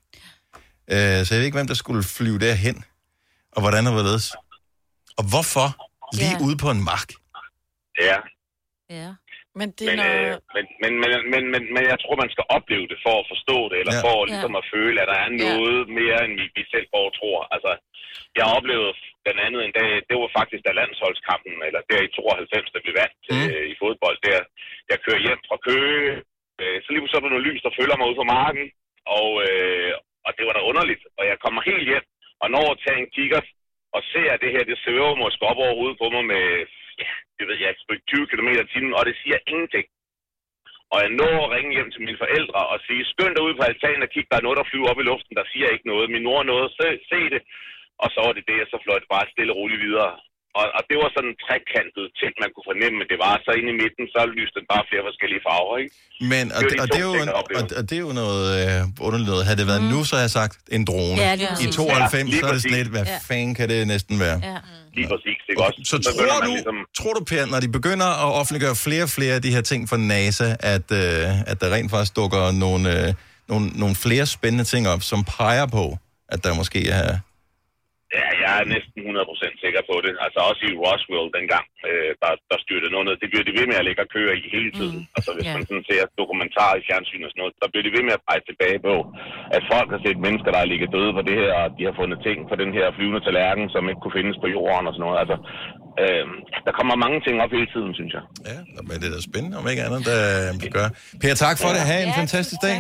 Øh, 0.92 1.26
så 1.26 1.34
jeg 1.34 1.40
ved 1.40 1.46
ikke, 1.46 1.56
hvem 1.56 1.68
der 1.68 1.74
skulle 1.74 2.04
flyve 2.04 2.40
derhen, 2.40 2.84
og 3.52 3.62
hvordan 3.62 3.88
og 3.88 3.94
hvorledes. 3.94 4.34
Og 5.18 5.24
hvorfor 5.24 5.78
Lige 6.14 6.38
ude 6.42 6.58
på 6.58 6.72
en 6.72 6.84
mark. 6.84 7.14
Ja. 8.02 8.16
Ja. 8.90 9.14
Men 9.60 9.70
det 9.78 9.86
Men, 9.90 10.00
øh, 10.10 10.34
men, 10.56 10.66
men, 10.84 10.94
men, 11.02 11.12
men, 11.34 11.44
men, 11.54 11.64
men 11.76 11.84
jeg 11.92 11.98
tror, 12.04 12.16
man 12.24 12.34
skal 12.34 12.46
opleve 12.58 12.86
det 12.92 13.00
for 13.06 13.16
at 13.22 13.30
forstå 13.34 13.58
det, 13.72 13.78
eller 13.82 13.96
Ja. 13.98 14.02
ja. 14.02 14.06
for 14.06 14.18
ligesom 14.32 14.56
at 14.62 14.66
føle, 14.74 14.98
at 15.04 15.10
der 15.12 15.20
er 15.26 15.32
noget 15.46 15.80
mere, 16.00 16.18
end 16.26 16.34
vi, 16.40 16.46
vi 16.58 16.64
selv 16.74 16.88
går 16.94 17.06
og 17.10 17.16
tror. 17.20 17.40
Altså, 17.56 17.72
jeg 18.38 18.46
oplevede 18.58 18.94
den 19.30 19.38
anden 19.46 19.62
en 19.68 19.76
dag, 19.82 19.92
det 20.10 20.16
var 20.22 20.32
faktisk 20.40 20.62
da 20.66 20.72
landsholdskampen, 20.82 21.56
eller 21.68 21.82
der 21.90 22.00
i 22.08 22.10
92, 22.16 22.74
da 22.74 22.80
vi 22.86 22.92
vandt 23.02 23.18
mm. 23.32 23.48
øh, 23.52 23.66
i 23.72 23.76
fodbold, 23.82 24.18
der 24.28 24.40
jeg 24.92 24.98
kører 25.06 25.22
hjem 25.28 25.42
fra 25.50 25.58
Køge, 25.68 26.12
øh, 26.62 26.78
så 26.84 26.88
lige 26.90 27.10
så 27.12 27.18
er 27.18 27.24
der 27.24 27.34
noget 27.34 27.48
lys, 27.50 27.62
der 27.66 27.78
følger 27.80 27.98
mig 27.98 28.08
ud 28.10 28.18
på 28.22 28.26
marken, 28.38 28.66
og, 29.20 29.30
øh, 29.48 29.92
og 30.26 30.32
det 30.38 30.44
var 30.48 30.54
da 30.56 30.62
underligt, 30.72 31.04
og 31.18 31.24
jeg 31.32 31.38
kommer 31.44 31.62
helt 31.72 31.86
hjem, 31.92 32.06
og 32.42 32.48
når 32.54 32.66
jeg 32.70 32.80
tager 32.84 33.00
en 33.02 33.14
kigger 33.18 33.42
og 33.96 34.02
ser 34.12 34.30
at 34.34 34.42
det 34.44 34.52
her, 34.56 34.64
det 34.70 34.78
svæver 34.84 35.22
måske 35.24 35.44
op 35.52 35.60
over 35.64 35.76
hovedet 35.80 35.98
på 36.02 36.08
mig 36.16 36.26
med, 36.34 36.48
ja, 37.02 37.12
det 37.38 37.46
ved 37.48 37.58
jeg, 37.62 37.70
et 37.70 38.04
20 38.08 38.28
km 38.32 38.50
i 38.64 38.72
timen, 38.74 38.94
og 38.98 39.04
det 39.08 39.16
siger 39.22 39.38
ingenting. 39.52 39.86
Og 40.94 40.98
jeg 41.04 41.12
når 41.20 41.36
at 41.44 41.52
ringe 41.56 41.76
hjem 41.76 41.92
til 41.92 42.02
mine 42.06 42.22
forældre 42.24 42.62
og 42.74 42.78
sige, 42.88 43.12
skynd 43.12 43.34
dig 43.36 43.44
ud 43.48 43.54
på 43.58 43.64
altanen 43.70 44.06
og 44.06 44.10
kig, 44.10 44.26
der 44.32 44.38
er 44.38 44.46
noget, 44.46 44.60
der 44.60 44.70
flyver 44.70 44.92
op 44.92 45.00
i 45.02 45.10
luften, 45.12 45.36
der 45.40 45.46
siger 45.54 45.68
ikke 45.70 45.88
noget. 45.92 46.14
Min 46.16 46.28
mor 46.28 46.44
nåede 46.44 46.70
at 46.70 46.76
se, 46.80 46.88
se 47.12 47.20
det, 47.34 47.42
og 48.04 48.08
så 48.14 48.20
var 48.26 48.34
det 48.38 48.46
det, 48.52 48.60
og 48.64 48.68
så 48.72 48.78
fløj 48.84 48.98
det 49.00 49.14
bare 49.16 49.32
stille 49.34 49.54
og 49.54 49.58
roligt 49.60 49.84
videre. 49.88 50.12
Og, 50.60 50.66
og 50.78 50.82
det 50.90 50.96
var 51.02 51.10
sådan 51.16 51.30
en 51.34 51.38
trekantet 51.46 52.06
ting, 52.22 52.32
man 52.44 52.50
kunne 52.54 52.68
fornemme, 52.72 52.96
men 53.02 53.08
det 53.12 53.20
var 53.26 53.34
så 53.46 53.52
inde 53.60 53.70
i 53.74 53.78
midten, 53.84 54.04
så 54.16 54.20
lyste 54.40 54.56
den 54.60 54.66
bare 54.74 54.84
flere 54.90 55.04
forskellige 55.10 55.42
farver, 55.48 55.74
ikke? 55.84 55.92
Men, 56.34 56.46
og, 56.56 56.60
Det 56.62 56.70
det, 56.72 56.78
er 56.78 56.82
og, 56.84 56.88
de 56.88 56.94
det 56.96 57.02
er 57.04 57.08
jo, 57.10 57.16
ting, 57.20 57.30
og, 57.80 57.84
det 57.90 57.96
er 58.00 58.04
jo 58.08 58.14
noget 58.24 58.44
øh, 58.60 58.80
underligt 59.08 59.30
noget. 59.34 59.44
Havde 59.48 59.60
det 59.62 59.68
været 59.74 59.84
mm. 59.86 59.92
nu, 59.94 60.00
så 60.08 60.12
havde 60.16 60.28
jeg 60.30 60.36
sagt 60.42 60.56
en 60.78 60.84
drone. 60.90 61.18
Ja, 61.26 61.32
I 61.42 61.46
præcis. 61.52 61.76
92, 61.76 62.30
Ja, 62.34 62.40
så 62.42 62.46
er 62.50 62.54
det 62.56 62.62
sådan 62.66 62.78
lidt, 62.82 62.92
hvad 62.96 63.06
Ja. 63.14 63.18
fanden 63.30 63.54
kan 63.60 63.66
det 63.72 63.80
næsten 63.94 64.16
være? 64.26 64.38
Ja. 64.52 64.58
Lige 64.98 65.08
præcis, 65.14 65.40
ikke 65.52 65.62
også? 65.68 65.78
Så 65.92 65.96
begynder 66.10 66.34
tror 66.34 66.40
man 66.42 66.48
du, 66.50 66.54
ligesom- 66.58 66.84
tror 67.00 67.14
du, 67.18 67.22
Per, 67.32 67.44
når 67.54 67.60
de 67.66 67.70
begynder 67.80 68.10
at 68.26 68.30
offentliggøre 68.40 68.76
flere 68.86 69.04
og 69.10 69.12
flere 69.18 69.34
af 69.40 69.42
de 69.46 69.52
her 69.56 69.64
ting 69.72 69.82
fra 69.90 69.98
NASA, 70.12 70.50
at, 70.76 70.88
øh, 71.02 71.52
at 71.52 71.56
der 71.62 71.68
rent 71.76 71.90
faktisk 71.94 72.14
dukker 72.22 72.44
nogle, 72.64 72.82
øh, 72.96 73.10
nogle, 73.52 73.66
nogle 73.82 73.96
flere 74.06 74.26
spændende 74.38 74.66
ting 74.74 74.84
op, 74.94 75.02
som 75.12 75.20
peger 75.38 75.66
på, 75.78 75.86
at 76.34 76.40
der 76.44 76.52
måske 76.62 76.80
er... 76.90 77.18
Ja, 78.54 78.58
jeg 78.60 78.66
er 78.66 78.74
næsten 78.76 78.98
100% 79.04 79.64
sikker 79.64 79.82
på 79.90 79.96
det. 80.06 80.14
Altså 80.26 80.40
også 80.50 80.62
i 80.72 80.74
Roswell 80.84 81.28
dengang, 81.38 81.66
øh, 81.90 82.12
der, 82.22 82.32
der 82.52 82.58
styrte 82.66 82.88
noget 82.94 83.06
ned. 83.08 83.16
Det 83.24 83.30
bliver 83.32 83.46
de 83.50 83.54
ved 83.60 83.66
med 83.72 83.78
at 83.82 83.86
lægge 83.88 84.02
og 84.06 84.10
køre 84.18 84.34
i 84.42 84.44
hele 84.56 84.72
tiden. 84.80 85.00
Mm. 85.04 85.16
Altså 85.18 85.30
hvis 85.36 85.46
Ja. 85.46 85.50
yeah. 85.52 85.58
man 85.58 85.66
sådan 85.70 85.86
ser 85.92 86.02
dokumentarer 86.22 86.76
i 86.80 86.84
fjernsyn 86.88 87.24
og 87.26 87.30
sådan 87.32 87.42
noget, 87.44 87.54
der 87.62 87.68
bliver 87.72 87.86
de 87.88 87.92
ved 87.96 88.04
med 88.08 88.14
at 88.18 88.24
pege 88.30 88.42
tilbage 88.50 88.80
på, 88.88 88.96
at 89.58 89.64
folk 89.74 89.88
har 89.94 90.02
set 90.06 90.18
mennesker, 90.26 90.50
der 90.56 90.62
er 90.64 90.70
ligget 90.74 90.90
døde 90.96 91.12
på 91.18 91.22
det 91.30 91.36
her, 91.42 91.52
og 91.62 91.68
de 91.78 91.84
har 91.90 91.96
fundet 92.02 92.18
ting 92.28 92.38
på 92.52 92.56
den 92.62 92.70
her 92.78 92.86
flyvende 92.98 93.22
tallerken, 93.28 93.66
som 93.74 93.82
ikke 93.90 94.02
kunne 94.04 94.18
findes 94.20 94.36
på 94.44 94.48
jorden 94.56 94.86
og 94.90 94.94
sådan 94.96 95.06
noget. 95.08 95.18
Altså, 95.24 95.38
øh, 96.04 96.26
der 96.66 96.74
kommer 96.80 96.96
mange 97.06 97.20
ting 97.26 97.36
op 97.44 97.52
hele 97.58 97.70
tiden, 97.76 97.92
synes 98.00 98.12
jeg. 98.18 98.24
Ja, 98.52 98.58
men 98.88 98.96
det 99.02 99.08
er 99.10 99.14
da 99.18 99.22
spændende, 99.32 99.56
om 99.62 99.66
ikke 99.72 99.84
andet, 99.88 100.02
der 100.12 100.20
vi 100.64 100.68
gør. 100.78 100.88
Per, 101.24 101.34
tak 101.46 101.56
for 101.62 101.70
det. 101.76 101.82
Ha' 101.92 102.00
en 102.10 102.14
fantastisk 102.22 102.62
dag. 102.70 102.78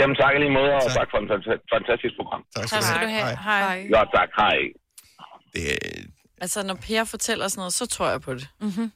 Jamen 0.00 0.16
tak 0.22 0.32
i 0.36 0.38
lige 0.44 0.54
måde, 0.60 0.70
og 0.78 0.82
tak, 0.86 0.94
tak 1.00 1.08
for 1.12 1.18
en 1.24 1.28
fanta- 1.32 1.62
fantastisk 1.74 2.14
program. 2.20 2.42
Tak 2.56 2.66
Tak 2.72 2.82
skal 2.88 2.98
du 3.06 3.10
have. 3.16 3.32
Hej. 3.48 3.76
Ja, 3.94 4.02
tak. 4.16 4.30
Hej. 4.42 4.58
Det, 5.54 5.78
Altså, 6.40 6.62
når 6.62 6.74
Per 6.74 7.04
fortæller 7.04 7.48
sådan 7.48 7.60
noget, 7.60 7.74
så 7.74 7.86
tror 7.86 8.10
jeg 8.10 8.20
på 8.20 8.34
det. 8.34 8.48
Mm-hmm. 8.60 8.92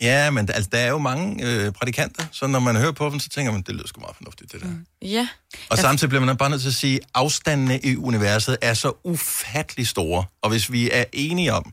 ja, 0.00 0.30
men 0.30 0.50
altså, 0.50 0.68
der 0.72 0.78
er 0.78 0.88
jo 0.88 0.98
mange 0.98 1.46
øh, 1.46 1.72
prædikanter, 1.72 2.24
så 2.32 2.46
når 2.46 2.58
man 2.58 2.76
hører 2.76 2.92
på 2.92 3.10
dem, 3.10 3.20
så 3.20 3.28
tænker 3.28 3.52
man, 3.52 3.62
det 3.62 3.74
lyder 3.74 3.86
sgu 3.86 4.00
meget 4.00 4.16
fornuftigt, 4.16 4.52
det 4.52 4.60
der. 4.60 4.66
Mm. 4.66 4.86
Ja. 5.02 5.28
Og 5.70 5.78
samtidig 5.78 6.08
bliver 6.08 6.24
man 6.24 6.36
bare 6.36 6.50
nødt 6.50 6.60
til 6.60 6.68
at 6.68 6.74
sige, 6.74 6.96
at 6.96 7.06
afstandene 7.14 7.80
i 7.80 7.96
universet 7.96 8.58
er 8.62 8.74
så 8.74 8.92
ufattelig 9.04 9.86
store. 9.88 10.24
Og 10.42 10.50
hvis 10.50 10.72
vi 10.72 10.90
er 10.92 11.04
enige 11.12 11.52
om, 11.52 11.72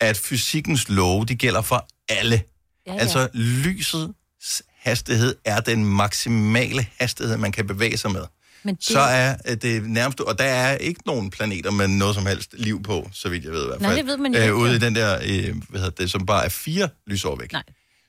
at 0.00 0.16
fysikkens 0.16 0.88
love, 0.88 1.24
de 1.24 1.36
gælder 1.36 1.62
for 1.62 1.88
alle. 2.08 2.42
Ja. 2.86 2.92
ja. 2.92 2.98
Altså, 2.98 3.28
lysets 3.34 4.62
hastighed 4.78 5.36
er 5.44 5.60
den 5.60 5.84
maksimale 5.84 6.86
hastighed, 7.00 7.36
man 7.36 7.52
kan 7.52 7.66
bevæge 7.66 7.96
sig 7.96 8.12
med. 8.12 8.24
Men 8.66 8.74
Det... 8.74 8.84
Så 8.84 9.00
er 9.00 9.34
øh, 9.48 9.56
det 9.62 9.90
nærmest... 9.90 10.20
Og 10.20 10.38
der 10.38 10.44
er 10.44 10.76
ikke 10.76 11.00
nogen 11.06 11.30
planeter 11.30 11.70
med 11.70 11.88
noget 11.88 12.14
som 12.14 12.26
helst 12.26 12.54
liv 12.58 12.82
på, 12.82 13.08
så 13.12 13.28
vidt 13.28 13.44
jeg 13.44 13.52
ved 13.52 13.62
i 13.62 13.66
hvert 13.66 13.80
fald. 13.80 13.88
Nej, 13.90 13.96
det 13.96 14.06
ved 14.06 14.16
man 14.16 14.34
jo 14.34 14.40
ikke, 14.40 14.52
Øh, 14.52 14.58
ude 14.58 14.76
i 14.76 14.78
den 14.78 14.94
der, 14.94 15.14
øh, 15.14 15.54
hvad 15.68 15.80
hedder 15.80 15.90
det, 16.02 16.10
som 16.10 16.26
bare 16.26 16.44
er 16.44 16.48
fire 16.48 16.88
lysår 17.06 17.36
væk. 17.36 17.52
Nej. 17.52 17.62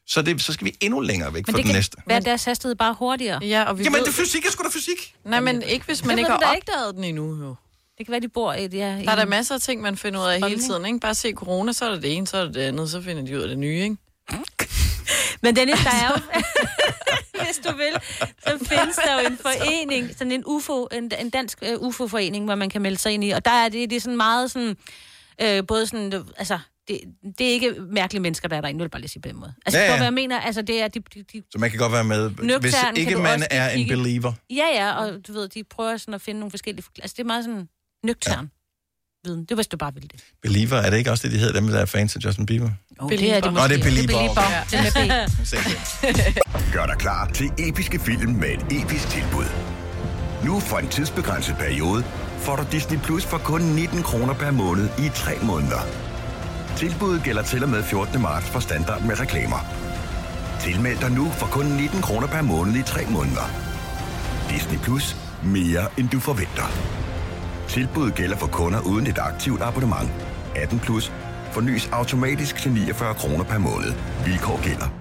Så, 0.07 0.21
det, 0.21 0.41
så 0.41 0.53
skal 0.53 0.65
vi 0.65 0.75
endnu 0.81 0.99
længere 0.99 1.33
væk 1.33 1.47
Men 1.47 1.53
fra 1.53 1.57
det 1.57 1.65
den 1.65 1.75
næste. 1.75 1.97
være 2.07 2.19
deres 2.19 2.43
hastighed 2.45 2.75
bare 2.75 2.93
hurtigere. 2.99 3.39
Ja, 3.43 3.63
og 3.63 3.77
vi 3.79 3.83
Jamen, 3.83 3.97
ved... 3.99 4.05
det 4.05 4.09
er 4.09 4.13
fysik 4.23 4.45
er 4.45 4.51
sgu 4.51 4.63
da 4.63 4.69
fysik. 4.69 5.15
Nej, 5.25 5.39
men 5.39 5.61
ikke 5.61 5.85
hvis 5.85 6.05
man 6.05 6.17
Det 6.17 6.21
ikke 6.21 6.29
har 6.31 6.37
opdaget 6.57 6.95
den 6.95 7.03
endnu, 7.03 7.43
jo. 7.43 7.55
Det 7.97 8.05
kan 8.05 8.11
være, 8.11 8.21
de 8.21 8.27
bor 8.29 8.53
i 8.53 8.67
det 8.67 8.79
her. 8.79 9.03
Der 9.03 9.11
er 9.11 9.15
der 9.15 9.25
masser 9.25 9.55
af 9.55 9.61
ting, 9.61 9.81
man 9.81 9.97
finder 9.97 10.21
ud 10.21 10.25
af 10.29 10.49
hele 10.49 10.61
tiden, 10.61 10.85
ikke? 10.85 10.99
Bare 10.99 11.15
se 11.15 11.31
corona, 11.31 11.73
så 11.73 11.85
er 11.85 11.93
det 11.93 12.03
det 12.03 12.13
ene, 12.15 12.27
så 12.27 12.37
er 12.37 12.45
det 12.45 12.53
det 12.53 12.61
andet, 12.61 12.89
så 12.91 13.01
finder 13.01 13.23
de 13.25 13.37
ud 13.37 13.41
af 13.41 13.47
det 13.49 13.57
nye, 13.57 13.83
ikke? 13.83 13.97
Men 15.43 15.55
Dennis, 15.55 15.79
der 15.83 15.89
er 15.91 16.11
jo... 16.11 16.21
Hvis 17.45 17.57
du 17.65 17.77
vil, 17.77 17.93
så 18.19 18.65
findes 18.65 18.95
der 18.95 19.21
jo 19.21 19.27
en 19.27 19.37
forening, 19.37 20.11
sådan 20.17 20.31
en 20.31 20.43
UFO, 20.45 20.87
en, 20.91 21.11
en 21.19 21.29
dansk 21.29 21.59
uh, 21.61 21.87
UFO-forening, 21.87 22.45
hvor 22.45 22.55
man 22.55 22.69
kan 22.69 22.81
melde 22.81 22.97
sig 22.97 23.11
ind 23.11 23.23
i. 23.23 23.29
Og 23.29 23.45
der 23.45 23.51
er 23.51 23.69
det, 23.69 23.89
det 23.89 23.95
er 23.95 23.99
sådan 24.01 24.17
meget 24.17 24.51
sådan... 24.51 24.77
Øh, 25.41 25.67
både 25.67 25.87
sådan, 25.87 26.13
øh, 26.13 26.25
altså, 26.37 26.59
det, 26.87 26.99
det 27.37 27.47
er 27.47 27.51
ikke 27.51 27.75
mærkelige 27.91 28.21
mennesker, 28.21 28.47
der 28.47 28.57
er 28.57 28.61
derinde, 28.61 28.79
vil 28.79 28.89
bare 28.89 29.01
lige 29.01 29.09
sige 29.09 29.21
på 29.21 29.29
den 29.29 29.35
måde. 29.39 29.53
Altså, 29.65 29.79
Ja, 29.79 29.85
ja, 29.85 29.95
hvad 29.95 30.05
jeg 30.05 30.13
mener, 30.13 30.39
altså, 30.39 30.61
det 30.61 30.81
er, 30.81 30.87
de, 30.87 30.99
de, 30.99 31.23
de 31.33 31.43
Så 31.51 31.59
man 31.59 31.69
kan 31.69 31.79
godt 31.79 31.91
være 31.91 32.03
med, 32.03 32.29
hvis 32.29 32.45
Nøgtern 32.45 32.97
ikke 32.97 33.15
man 33.15 33.33
også 33.33 33.47
er 33.51 33.69
en 33.69 33.77
kigge. 33.77 33.95
believer. 33.95 34.33
Ja, 34.49 34.65
ja, 34.73 34.91
og 34.93 35.27
du 35.27 35.33
ved, 35.33 35.47
de 35.47 35.63
prøver 35.63 35.97
sådan 35.97 36.13
at 36.13 36.21
finde 36.21 36.39
nogle 36.39 36.51
forskellige... 36.51 36.85
Altså, 37.01 37.13
det 37.17 37.23
er 37.23 37.27
meget 37.27 37.45
sådan 37.45 37.69
nøgtern 38.03 38.49
ja. 39.25 39.29
viden. 39.29 39.41
Det 39.41 39.49
var, 39.49 39.55
hvis 39.55 39.67
du 39.67 39.77
bare 39.77 39.93
ville 39.93 40.07
det. 40.07 40.23
Believer, 40.41 40.77
er 40.77 40.89
det 40.89 40.97
ikke 40.97 41.11
også 41.11 41.27
det, 41.27 41.33
de 41.33 41.39
hedder, 41.39 41.59
dem 41.59 41.67
der 41.69 41.79
er 41.79 41.85
fans 41.85 42.15
af 42.15 42.19
Justin 42.25 42.45
Bieber? 42.45 42.69
Oh, 42.99 43.09
det 43.09 43.35
er 43.35 43.41
det 43.41 43.53
Nå, 43.53 43.59
det 43.67 43.79
er 43.79 43.83
Belieber. 43.83 44.41
Det 44.71 44.79
er. 44.95 45.27
Gør 46.73 46.85
dig 46.85 46.95
klar 46.97 47.29
til 47.33 47.51
episke 47.57 47.99
film 47.99 48.31
med 48.31 48.49
et 48.49 48.81
episk 48.81 49.09
tilbud. 49.09 49.45
Nu 50.45 50.59
for 50.59 50.77
en 50.77 50.87
tidsbegrænset 50.87 51.55
periode 51.57 52.03
får 52.39 52.55
du 52.55 52.63
Disney 52.71 52.99
Plus 52.99 53.25
for 53.25 53.37
kun 53.37 53.61
19 53.61 54.03
kroner 54.03 54.33
per 54.33 54.51
måned 54.51 54.89
i 54.99 55.09
3 55.15 55.31
måneder. 55.41 55.79
Tilbuddet 56.77 57.23
gælder 57.23 57.43
til 57.43 57.63
og 57.63 57.69
med 57.69 57.83
14. 57.83 58.21
marts 58.21 58.49
for 58.49 58.59
standard 58.59 59.01
med 59.01 59.19
reklamer. 59.19 59.65
Tilmeld 60.59 60.97
dig 60.99 61.11
nu 61.11 61.29
for 61.29 61.47
kun 61.47 61.65
19 61.65 62.01
kroner 62.01 62.27
per 62.27 62.41
måned 62.41 62.75
i 62.75 62.83
3 62.83 63.05
måneder. 63.09 63.51
Disney 64.49 64.79
Plus. 64.79 65.15
Mere 65.43 65.85
end 65.97 66.09
du 66.09 66.19
forventer. 66.19 66.63
Tilbuddet 67.67 68.15
gælder 68.15 68.37
for 68.37 68.47
kunder 68.47 68.79
uden 68.79 69.07
et 69.07 69.17
aktivt 69.17 69.61
abonnement. 69.61 70.11
18 70.55 70.79
plus. 70.79 71.11
Fornyes 71.57 71.89
automatisk 71.91 72.55
til 72.55 72.71
49 72.71 73.13
kroner 73.13 73.43
per 73.43 73.57
måned. 73.57 73.93
Vilkår 74.25 74.63
gælder. 74.63 74.93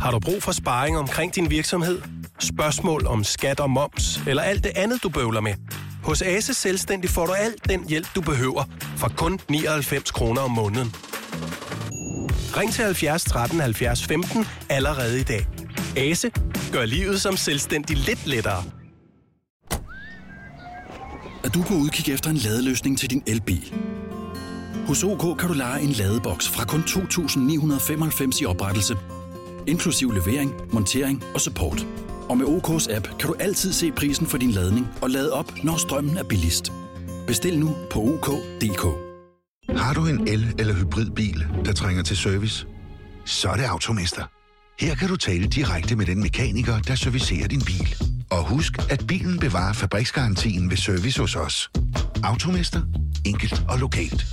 Har 0.00 0.10
du 0.10 0.18
brug 0.18 0.42
for 0.42 0.52
sparring 0.52 0.98
omkring 0.98 1.34
din 1.34 1.50
virksomhed? 1.50 2.02
Spørgsmål 2.38 3.06
om 3.06 3.24
skat 3.24 3.60
og 3.60 3.70
moms, 3.70 4.20
eller 4.26 4.42
alt 4.42 4.64
det 4.64 4.72
andet, 4.76 5.02
du 5.02 5.08
bøvler 5.08 5.40
med? 5.40 5.54
Hos 6.04 6.22
Ase 6.22 6.54
Selvstændig 6.54 7.10
får 7.10 7.26
du 7.26 7.32
alt 7.32 7.68
den 7.68 7.88
hjælp, 7.88 8.06
du 8.14 8.20
behøver, 8.20 8.64
for 8.96 9.08
kun 9.16 9.40
99 9.50 10.10
kroner 10.10 10.40
om 10.40 10.50
måneden. 10.50 10.94
Ring 12.56 12.72
til 12.72 12.84
70 12.84 13.24
13 13.24 13.60
70 13.60 14.04
15 14.04 14.46
allerede 14.70 15.20
i 15.20 15.24
dag. 15.24 15.46
Ase 15.96 16.30
gør 16.72 16.84
livet 16.84 17.20
som 17.20 17.36
selvstændig 17.36 17.96
lidt 17.96 18.26
lettere. 18.26 18.64
at 21.46 21.54
du 21.54 21.62
på 21.62 21.74
udkig 21.74 22.14
efter 22.14 22.30
en 22.30 22.36
ladeløsning 22.36 22.98
til 22.98 23.10
din 23.10 23.22
elbil. 23.26 23.95
Hos 24.86 25.04
OK 25.04 25.38
kan 25.38 25.48
du 25.48 25.54
lege 25.54 25.80
en 25.82 25.90
ladeboks 25.90 26.48
fra 26.48 26.64
kun 26.64 26.80
2.995 26.80 28.42
i 28.42 28.46
oprettelse, 28.46 28.96
inklusiv 29.66 30.10
levering, 30.12 30.52
montering 30.72 31.24
og 31.34 31.40
support. 31.40 31.86
Og 32.28 32.38
med 32.38 32.46
OK's 32.46 32.94
app 32.96 33.08
kan 33.18 33.28
du 33.28 33.34
altid 33.40 33.72
se 33.72 33.92
prisen 33.92 34.26
for 34.26 34.38
din 34.38 34.50
ladning 34.50 34.86
og 35.02 35.10
lade 35.10 35.32
op, 35.32 35.52
når 35.64 35.76
strømmen 35.76 36.16
er 36.16 36.24
billigst. 36.24 36.72
Bestil 37.26 37.58
nu 37.58 37.76
på 37.90 38.00
OK.dk. 38.00 38.84
Har 39.78 39.94
du 39.94 40.06
en 40.06 40.28
el- 40.28 40.54
eller 40.58 40.74
hybridbil, 40.74 41.46
der 41.64 41.72
trænger 41.72 42.02
til 42.02 42.16
service? 42.16 42.66
Så 43.24 43.48
er 43.48 43.54
det 43.56 43.64
Automester. 43.64 44.24
Her 44.80 44.94
kan 44.94 45.08
du 45.08 45.16
tale 45.16 45.46
direkte 45.46 45.96
med 45.96 46.06
den 46.06 46.22
mekaniker, 46.22 46.78
der 46.78 46.94
servicerer 46.94 47.48
din 47.48 47.60
bil. 47.60 47.96
Og 48.30 48.48
husk, 48.48 48.72
at 48.90 49.06
bilen 49.06 49.38
bevarer 49.38 49.72
fabriksgarantien 49.72 50.70
ved 50.70 50.76
service 50.76 51.20
hos 51.20 51.36
os. 51.36 51.70
Automester. 52.24 52.82
Enkelt 53.24 53.62
og 53.68 53.78
lokalt. 53.78 54.26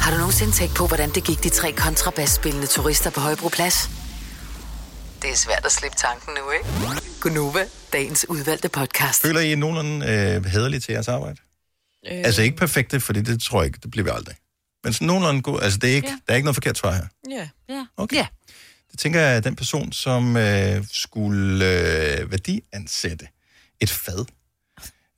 Har 0.00 0.10
du 0.12 0.16
nogensinde 0.18 0.52
tænkt 0.52 0.74
på, 0.76 0.86
hvordan 0.86 1.10
det 1.10 1.24
gik 1.24 1.42
de 1.42 1.48
tre 1.48 1.72
kontrabasspillende 1.72 2.66
turister 2.66 3.10
på 3.10 3.20
Højbroplads? 3.20 3.90
Det 5.22 5.30
er 5.30 5.36
svært 5.36 5.64
at 5.64 5.72
slippe 5.72 5.96
tanken 5.96 6.34
nu, 6.34 6.50
ikke? 6.50 7.02
Gunova, 7.20 7.64
dagens 7.92 8.26
udvalgte 8.28 8.68
podcast. 8.68 9.22
Føler 9.22 9.40
I 9.40 9.54
nogenlunde 9.54 10.06
øh, 10.06 10.44
hederlige 10.44 10.80
til 10.80 10.92
jeres 10.92 11.08
arbejde? 11.08 11.36
Øh. 12.06 12.18
Altså 12.24 12.42
ikke 12.42 12.56
perfekte, 12.56 13.00
fordi 13.00 13.22
det 13.22 13.42
tror 13.42 13.60
jeg 13.60 13.66
ikke, 13.66 13.78
det 13.82 13.90
bliver 13.90 14.04
vi 14.04 14.10
aldrig. 14.14 14.36
Men 14.84 14.92
sådan 14.92 15.06
nogenlunde 15.06 15.42
god. 15.42 15.60
Altså 15.62 15.78
det 15.78 15.90
er 15.90 15.94
ikke, 15.94 16.08
ja. 16.08 16.14
der 16.26 16.32
er 16.32 16.36
ikke 16.36 16.44
noget 16.44 16.56
forkert 16.56 16.78
svar 16.78 16.92
her. 16.92 17.04
Ja. 17.30 17.48
Ja. 17.68 17.86
Okay. 17.96 18.16
Ja. 18.16 18.26
Det 18.90 18.98
tænker 18.98 19.20
jeg, 19.20 19.36
at 19.36 19.44
den 19.44 19.56
person, 19.56 19.92
som 19.92 20.36
øh, 20.36 20.84
skulle 20.92 21.64
øh, 21.64 22.30
værdiansætte 22.30 23.28
et 23.80 23.90
fad, 23.90 24.24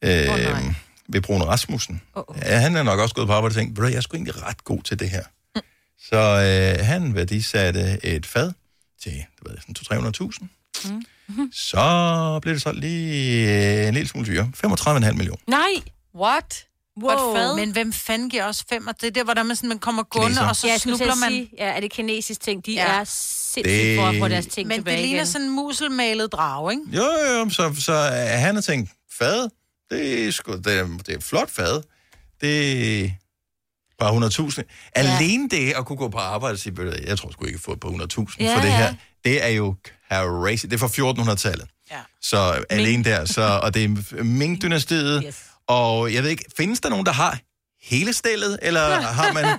øh, 0.05 0.27
nej. 0.27 0.62
ved 1.09 1.21
Brune 1.21 1.45
Rasmussen. 1.45 2.03
Uh-oh. 2.18 2.39
Ja, 2.47 2.59
han 2.59 2.77
er 2.77 2.83
nok 2.83 2.99
også 3.01 3.14
gået 3.14 3.27
på 3.27 3.33
arbejde 3.33 3.53
og 3.53 3.57
tænkt, 3.57 3.71
"Ved 3.71 3.75
du 3.77 3.81
hvad, 3.81 3.91
jeg 3.91 3.97
er 3.97 4.01
sgu 4.01 4.16
egentlig 4.16 4.43
ret 4.43 4.64
god 4.64 4.83
til 4.83 4.99
det 4.99 5.11
her. 5.11 5.23
Mm. 5.57 5.61
Så 6.09 6.16
øh, 6.81 6.87
han 6.87 7.14
værdisatte 7.14 8.05
et 8.07 8.27
fad 8.27 8.53
til, 9.03 9.12
det 9.12 9.25
ved 9.47 9.57
jeg, 9.68 9.77
sådan 9.77 10.12
200-300.000. 10.31 10.47
Mm. 10.91 11.03
Så 11.53 12.39
blev 12.43 12.55
det 12.55 12.62
så 12.62 12.73
lige 12.73 13.81
øh, 13.83 13.89
en 13.89 13.95
lille 13.95 14.09
smule 14.09 14.27
dyre. 14.27 14.51
35,5 14.66 15.12
millioner. 15.12 15.43
Nej! 15.47 15.83
What? 16.14 16.66
Wow. 17.03 17.57
Men 17.57 17.70
hvem 17.70 17.92
fanden 17.92 18.30
giver 18.30 18.44
også 18.44 18.64
fem? 18.68 18.86
Og 18.86 18.94
det 19.01 19.07
er 19.07 19.11
der, 19.11 19.24
hvor 19.24 19.34
der 19.34 19.42
man, 19.42 19.57
sådan, 19.57 19.68
man 19.68 19.78
kommer 19.78 20.03
gående, 20.03 20.48
og 20.48 20.57
så 20.57 20.66
ja, 20.66 20.78
snubler 20.78 21.14
man. 21.14 21.30
Sige, 21.30 21.51
ja, 21.59 21.64
er 21.64 21.80
det 21.80 21.90
kinesisk 21.92 22.40
ting? 22.40 22.66
De 22.66 22.72
Ja. 22.72 22.92
ja. 22.94 23.01
er 23.01 23.05
sindssygt 23.05 23.64
Det- 23.66 23.98
for 23.98 24.07
at 24.07 24.14
få 24.18 24.28
deres 24.28 24.46
ting 24.46 24.68
Men 24.68 24.78
tilbage 24.78 24.96
det 24.96 25.03
ligner 25.05 25.18
igen. 25.18 25.26
sådan 25.26 25.46
en 25.46 25.55
muselmalet 25.55 26.32
drage, 26.32 26.72
ikke? 26.72 26.82
Jo, 26.92 27.03
jo, 27.03 27.38
jo, 27.38 27.51
så, 27.51 27.74
så 27.78 27.92
øh, 27.92 28.40
han 28.40 28.55
har 28.55 28.62
tænkt, 28.62 28.90
fad, 29.18 29.48
det 29.90 30.26
er, 30.26 30.30
sgu, 30.32 30.53
det 30.57 30.66
er, 30.78 30.86
det 31.07 31.14
er 31.14 31.20
flot 31.20 31.51
fad. 31.51 31.82
Det 32.40 33.01
er 33.05 33.09
bare 33.98 34.48
100.000. 34.48 34.62
Alene 34.94 35.48
det 35.48 35.72
at 35.72 35.86
kunne 35.86 35.96
gå 35.96 36.09
på 36.09 36.18
arbejde 36.18 36.53
og 36.53 36.59
sige, 36.59 36.76
"Ved 36.76 36.84
du 36.84 36.90
hvad, 36.90 37.01
jeg 37.07 37.18
tror 37.18 37.30
sgu 37.30 37.44
ikke, 37.46 37.59
får 37.59 37.72
et 37.72 37.80
par 37.80 37.88
100.000 37.88 38.36
Ja, 38.40 38.55
for 38.57 38.61
det 38.61 38.68
ja. 38.68 38.76
her. 38.76 38.94
Det 39.24 39.44
er 39.44 39.48
jo 39.48 39.74
crazy. 40.12 40.64
Det 40.66 40.72
er 40.72 40.78
fra 40.78 40.86
1400-tallet. 40.88 41.66
Ja. 41.90 41.96
Så 42.22 42.64
alene 42.70 43.05
der. 43.05 43.24
Så, 43.24 43.61
og 43.62 43.74
det 43.74 43.84
er 43.84 43.88
Ming-dynastiet. 44.22 45.22
Yes. 45.26 45.36
Og 45.71 46.14
jeg 46.14 46.23
ved 46.23 46.31
ikke, 46.31 46.45
findes 46.57 46.81
der 46.81 46.89
nogen, 46.89 47.07
der 47.07 47.12
har 47.12 47.39
hele 47.83 48.12
stillet, 48.12 48.59
eller 48.62 49.01
har 49.01 49.33
man... 49.33 49.45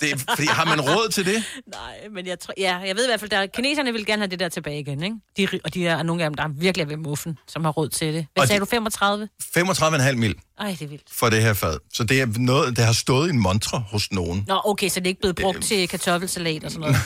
det, 0.00 0.12
er- 0.12 0.16
fordi, 0.34 0.46
har 0.46 0.64
man 0.64 0.80
råd 0.80 1.08
til 1.08 1.26
det? 1.26 1.44
Nej, 1.66 1.94
men 2.14 2.26
jeg 2.26 2.38
tror, 2.40 2.54
ja, 2.58 2.76
jeg 2.76 2.96
ved 2.96 3.04
i 3.04 3.08
hvert 3.08 3.20
fald, 3.20 3.30
der 3.30 3.46
kineserne 3.46 3.92
vil 3.92 4.06
gerne 4.06 4.20
have 4.22 4.30
det 4.30 4.40
der 4.40 4.48
tilbage 4.48 4.80
igen, 4.80 5.02
ikke? 5.02 5.16
De, 5.36 5.60
og 5.64 5.74
de 5.74 5.86
er 5.86 6.02
nogle 6.02 6.24
af 6.24 6.30
dem, 6.30 6.34
der 6.34 6.42
er 6.44 6.48
virkelig 6.48 6.88
ved 6.88 6.96
muffen, 6.96 7.38
som 7.48 7.64
har 7.64 7.70
råd 7.72 7.88
til 7.88 8.14
det. 8.14 8.26
Hvad 8.34 8.42
Og 8.42 8.48
sagde 8.48 8.60
de- 8.60 8.66
du, 8.66 8.70
35? 8.70 9.28
35,5 9.58 10.12
mil 10.16 10.34
Ej, 10.60 10.70
det 10.70 10.82
er 10.82 10.86
vildt. 10.88 11.02
for 11.12 11.30
det 11.30 11.42
her 11.42 11.52
fad. 11.54 11.78
Så 11.94 12.04
det 12.04 12.20
er 12.20 12.26
noget, 12.36 12.76
der 12.76 12.82
har 12.84 12.92
stået 12.92 13.26
i 13.28 13.30
en 13.30 13.38
montre 13.40 13.84
hos 13.90 14.12
nogen. 14.12 14.44
Nå, 14.48 14.60
okay, 14.64 14.88
så 14.88 15.00
det 15.00 15.06
er 15.06 15.08
ikke 15.08 15.20
blevet 15.20 15.36
brugt 15.36 15.62
til 15.64 15.88
kartoffelsalat 15.88 16.64
og 16.64 16.70
sådan 16.70 16.80
noget. 16.80 16.96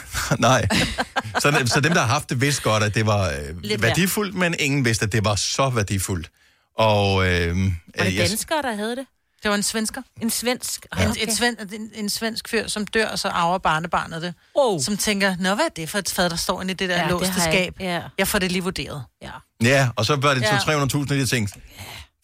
Nej. 0.40 0.68
Så, 1.38 1.62
så 1.74 1.80
dem, 1.80 1.92
der 1.92 2.00
har 2.00 2.06
haft 2.08 2.30
det, 2.30 2.40
vidste 2.40 2.62
godt, 2.62 2.82
at 2.82 2.94
det 2.94 3.06
var 3.06 3.28
øh, 3.70 3.82
værdifuldt, 3.82 4.34
men 4.34 4.54
ingen 4.58 4.84
vidste, 4.84 5.04
at 5.04 5.12
det 5.12 5.24
var 5.24 5.34
så 5.34 5.70
værdifuldt. 5.70 6.30
Og 6.78 7.26
øh, 7.28 7.56
Var 7.98 8.04
det 8.04 8.12
øh, 8.12 8.18
danskere, 8.18 8.62
der 8.62 8.74
havde 8.76 8.96
det? 8.96 9.06
Det 9.42 9.48
var 9.48 9.54
en 9.56 9.62
svensker. 9.62 10.02
En 10.22 10.30
svensk? 10.30 10.86
Ja. 10.98 11.04
En, 11.04 11.10
et 11.28 11.32
sven, 11.36 11.56
en, 11.74 11.90
en 11.94 12.08
svensk 12.10 12.48
fyr, 12.48 12.66
som 12.68 12.86
dør, 12.86 13.06
og 13.08 13.18
så 13.18 13.28
arver 13.28 13.58
barnebarnet 13.58 14.22
det. 14.22 14.34
Oh. 14.54 14.80
Som 14.82 14.96
tænker, 14.96 15.36
nå, 15.40 15.54
hvad 15.54 15.64
er 15.64 15.68
det 15.76 15.88
for 15.88 15.98
et 15.98 16.08
fad, 16.10 16.30
der 16.30 16.36
står 16.36 16.62
inde 16.62 16.70
i 16.72 16.74
det 16.74 16.88
der 16.88 16.94
Ja, 16.94 17.00
ja, 17.00 17.04
det 17.08 17.12
låste 17.12 17.28
har 17.32 17.42
jeg- 17.42 17.52
skab? 17.54 17.74
ja. 17.80 18.00
Jeg 18.18 18.28
får 18.28 18.38
det 18.38 18.52
lige 18.52 18.62
vurderet. 18.62 19.04
Ja. 19.22 19.30
Ja, 19.62 19.88
og 19.96 20.04
så 20.06 20.16
var 20.16 20.34
det 20.34 20.42
Ja. 20.42 20.56
200-300.000, 20.58 21.00
og 21.02 21.08
de 21.08 21.26
tænkte, 21.26 21.60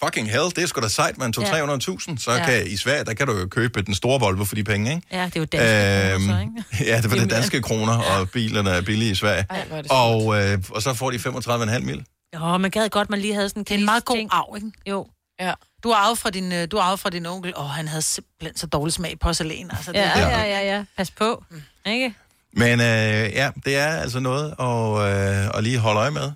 fucking 0.04 0.30
hell, 0.30 0.44
det 0.56 0.58
er 0.58 0.66
sgu 0.66 0.80
da 0.80 0.88
sejt, 0.88 1.18
man. 1.18 1.32
200-300.000, 1.36 2.18
så 2.18 2.32
Ja. 2.32 2.44
kan 2.46 2.66
i 2.66 2.76
Sverige, 2.76 3.04
der 3.04 3.14
kan 3.14 3.26
du 3.26 3.38
jo 3.38 3.46
købe 3.46 3.82
den 3.82 3.94
store 3.94 4.20
Volvo 4.20 4.44
for 4.44 4.54
de 4.54 4.64
penge, 4.64 4.94
ikke? 4.94 5.06
Ja, 5.12 5.24
det 5.24 5.36
er 5.36 5.40
jo 5.40 5.44
danske 5.44 6.14
Øhm, 6.14 6.22
kroner, 6.28 6.36
så, 6.36 6.76
ikke? 6.78 6.90
ja, 6.90 6.96
det 6.96 7.04
var 7.10 7.16
Det 7.16 7.20
det 7.22 7.30
danske 7.30 7.62
kroner, 7.62 7.98
og 7.98 8.30
bilerne 8.30 8.70
er 8.70 8.80
billige 8.82 9.10
i 9.10 9.14
Sverige. 9.14 9.46
Ej, 9.50 9.66
er 9.70 9.92
og, 9.94 10.42
øh, 10.42 10.58
og 10.70 10.82
så 10.82 10.94
får 10.94 11.10
de 11.10 11.18
35,5 11.18 11.84
mil. 11.84 12.04
Jo, 12.34 12.58
man 12.58 12.70
gad 12.70 12.88
godt, 12.88 13.10
man 13.10 13.20
lige 13.20 13.34
havde 13.34 13.48
sådan 13.48 13.60
en 13.60 13.64
Det 13.64 13.74
er 13.74 13.78
en 13.78 13.84
meget 13.84 14.04
god 14.04 14.28
arv, 14.30 14.56
ikke? 14.56 14.72
Jo. 14.86 15.06
Ja. 15.40 15.52
Du 15.82 15.88
har 15.88 15.96
arvet 15.96 16.18
fra 16.18 16.30
din, 16.30 16.52
øh, 16.52 16.68
du 16.70 16.78
arvet 16.78 17.00
fra 17.00 17.10
din 17.10 17.26
onkel, 17.26 17.52
og 17.56 17.70
han 17.70 17.88
havde 17.88 18.02
simpelthen 18.02 18.56
så 18.56 18.66
dårlig 18.66 18.92
smag 18.92 19.12
i 19.12 19.16
porcelæn. 19.16 19.70
Altså, 19.70 19.92
det 19.92 19.98
Ja, 19.98 20.10
er- 20.20 20.28
ja, 20.28 20.42
ja, 20.60 20.74
ja. 20.76 20.84
Pas 20.96 21.10
på. 21.10 21.44
Mm. 21.50 21.62
Ikke? 21.86 22.14
Men 22.56 22.80
øh, 22.80 22.86
ja, 23.32 23.50
det 23.64 23.76
er 23.76 23.86
altså 23.86 24.20
noget 24.20 24.54
at, 24.60 25.44
øh, 25.44 25.58
at 25.58 25.64
lige 25.64 25.78
holde 25.78 26.00
øje 26.00 26.10
med. 26.10 26.32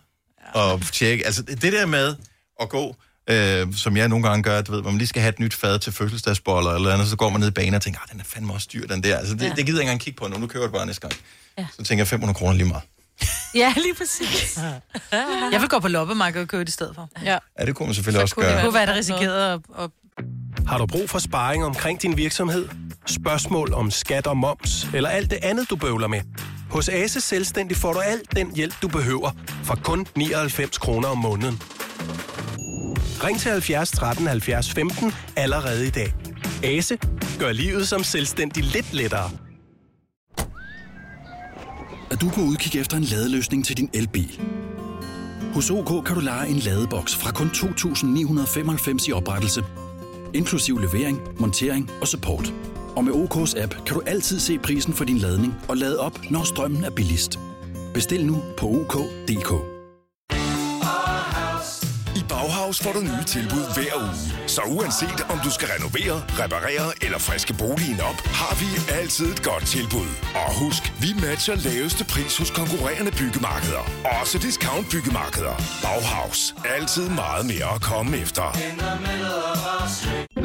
Og 0.54 0.80
tjekke. 0.92 1.26
Altså 1.26 1.42
det 1.42 1.72
der 1.72 1.86
med 1.86 2.16
at 2.60 2.68
gå, 2.68 2.96
øh, 3.30 3.74
som 3.74 3.96
jeg 3.96 4.08
nogle 4.08 4.28
gange 4.28 4.42
gør, 4.42 4.60
du 4.62 4.72
ved, 4.72 4.80
hvor 4.80 4.90
man 4.90 4.98
lige 4.98 5.08
skal 5.08 5.22
have 5.22 5.28
et 5.30 5.38
nyt 5.38 5.54
fad 5.54 5.78
til 5.78 5.92
fødselsdagsboller 5.92 6.70
eller 6.70 6.92
andet, 6.94 7.08
så 7.08 7.16
går 7.16 7.28
man 7.30 7.40
ned 7.40 7.48
i 7.48 7.50
banen 7.50 7.74
og 7.74 7.82
tænker, 7.82 8.00
ah, 8.00 8.12
den 8.12 8.20
er 8.20 8.24
fandme 8.24 8.52
også 8.52 8.68
dyr, 8.72 8.86
den 8.86 9.02
der. 9.02 9.16
Altså 9.18 9.34
det, 9.34 9.42
Ja. 9.42 9.46
ja. 9.46 9.54
det 9.54 9.66
gider 9.66 9.78
jeg 9.78 9.82
ikke 9.82 9.90
engang 9.90 10.00
kigge 10.00 10.16
på 10.18 10.28
nu, 10.28 10.38
nu 10.38 10.46
køber 10.46 10.64
jeg 10.64 10.68
det 10.72 10.76
bare 10.78 10.86
næste 10.86 11.00
gang. 11.00 11.12
Ja. 11.58 11.66
Så 11.78 11.84
tænker 11.84 12.00
jeg 12.00 12.08
500 12.08 12.34
kroner 12.38 12.54
lige 12.54 12.68
meget. 12.68 12.82
Ja, 13.54 13.74
lige 13.76 13.94
præcis. 13.94 14.58
Jeg 15.52 15.60
vil 15.60 15.68
gå 15.68 15.78
på 15.78 15.88
loppemarkedet 15.88 16.42
og 16.42 16.48
købe 16.48 16.60
det 16.64 16.68
i 16.68 16.72
stedet 16.72 16.94
for. 16.94 17.08
Ja. 17.24 17.38
Ja, 17.60 17.66
det 17.66 17.74
kunne 17.74 17.86
man 17.86 17.94
selvfølgelig 17.94 18.22
også 18.22 18.34
Det 18.38 18.44
gøre. 18.44 18.62
kunne 18.62 18.74
være, 18.74 18.86
der 18.86 18.94
risikerede 18.94 19.52
at, 19.52 19.60
at 19.78 19.90
Har 20.66 20.78
du 20.78 20.86
brug 20.86 21.10
for 21.10 21.18
sparring 21.18 21.64
omkring 21.64 22.02
din 22.02 22.16
virksomhed? 22.16 22.68
Spørgsmål 23.06 23.74
om 23.74 23.90
skat 23.90 24.26
og 24.26 24.36
moms, 24.36 24.86
eller 24.94 25.08
alt 25.08 25.30
det 25.30 25.38
andet, 25.42 25.70
du 25.70 25.76
bøvler 25.76 26.06
med? 26.08 26.20
Hos 26.70 26.88
Ase 26.88 27.20
Selvstændig 27.20 27.76
får 27.76 27.92
du 27.92 27.98
alt 27.98 28.36
den 28.36 28.54
hjælp, 28.56 28.74
du 28.82 28.88
behøver, 28.88 29.30
for 29.64 29.74
kun 29.84 30.06
99 30.16 30.78
kroner 30.78 31.08
om 31.08 31.18
måneden. 31.18 31.62
Ring 33.24 33.40
til 33.40 33.50
70 33.50 33.90
13 33.90 34.26
70 34.26 34.70
15 34.72 35.14
allerede 35.36 35.86
i 35.86 35.90
dag. 35.90 36.14
Ase 36.64 36.98
gør 37.38 37.52
livet 37.52 37.88
som 37.88 38.04
selvstændig 38.04 38.64
lidt 38.64 38.92
lettere. 38.94 39.30
Er 42.10 42.16
du 42.16 42.28
på 42.28 42.40
udkig 42.40 42.80
efter 42.80 42.96
en 42.96 43.02
ladeløsning 43.02 43.64
til 43.64 43.76
din 43.76 43.90
elbil? 43.94 44.40
Hos 45.54 45.70
OK 45.70 46.04
kan 46.04 46.14
du 46.14 46.20
lege 46.20 46.48
en 46.48 46.56
ladeboks 46.56 47.16
fra 47.16 47.32
kun 47.32 47.46
2.995 47.46 49.08
i 49.08 49.12
oprettelse, 49.12 49.64
inklusiv 50.34 50.78
levering, 50.78 51.20
montering 51.40 51.90
og 52.00 52.08
support. 52.08 52.54
Og 52.96 53.04
med 53.04 53.12
OK's 53.12 53.62
app 53.62 53.74
kan 53.86 53.96
du 53.96 54.02
altid 54.06 54.40
se 54.40 54.58
prisen 54.58 54.92
for 54.92 55.04
din 55.04 55.18
ladning 55.18 55.54
og 55.68 55.76
lade 55.76 56.00
op, 56.00 56.20
når 56.30 56.44
strømmen 56.44 56.84
er 56.84 56.90
billigst. 56.90 57.38
Bestil 57.94 58.26
nu 58.26 58.42
på 58.58 58.66
OK.dk. 58.66 59.77
I 62.18 62.22
Bauhaus 62.28 62.78
får 62.82 62.92
du 62.92 63.00
nye 63.00 63.24
tilbud 63.26 63.64
hver 63.74 63.94
uge. 64.04 64.48
Så 64.54 64.62
uanset 64.76 65.20
om 65.32 65.38
du 65.44 65.50
skal 65.50 65.68
renovere, 65.76 66.16
reparere 66.42 66.88
eller 67.04 67.18
friske 67.18 67.54
boligen 67.54 68.00
op, 68.00 68.18
har 68.40 68.54
vi 68.60 68.68
altid 69.00 69.26
et 69.32 69.42
godt 69.42 69.66
tilbud. 69.66 70.08
Og 70.34 70.50
husk, 70.64 70.82
vi 71.00 71.08
matcher 71.26 71.56
laveste 71.68 72.04
pris 72.04 72.38
hos 72.38 72.50
konkurrerende 72.50 73.12
byggemarkeder. 73.20 73.84
Også 74.20 74.38
discount 74.38 74.86
byggemarkeder. 74.90 75.54
Bauhaus. 75.82 76.54
Altid 76.76 77.08
meget 77.08 77.46
mere 77.46 77.74
at 77.74 77.80
komme 77.82 78.16
efter. 78.16 78.46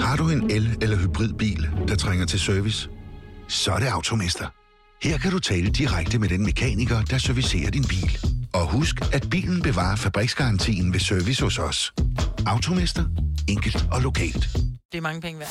Har 0.01 0.15
du 0.17 0.29
en 0.29 0.51
el- 0.51 0.77
eller 0.81 0.97
hybridbil, 0.97 1.69
der 1.87 1.95
trænger 1.95 2.25
til 2.25 2.39
service? 2.39 2.89
Så 3.47 3.71
er 3.71 3.79
det 3.79 3.87
Automester. 3.87 4.62
Her 5.03 5.17
kan 5.17 5.31
du 5.31 5.39
tale 5.39 5.69
direkte 5.69 6.19
med 6.19 6.29
den 6.29 6.43
mekaniker, 6.43 7.01
der 7.01 7.17
servicerer 7.17 7.71
din 7.71 7.83
bil. 7.87 8.19
Og 8.53 8.67
husk, 8.67 8.95
at 9.13 9.29
bilen 9.29 9.61
bevarer 9.61 9.95
fabriksgarantien 9.95 10.93
ved 10.93 10.99
service 10.99 11.43
hos 11.43 11.59
os. 11.59 11.93
Automester. 12.47 13.03
Enkelt 13.47 13.85
og 13.91 14.01
lokalt. 14.01 14.49
det 14.91 14.97
er 14.97 15.01
mange 15.01 15.21
penge 15.21 15.39
værd. 15.39 15.49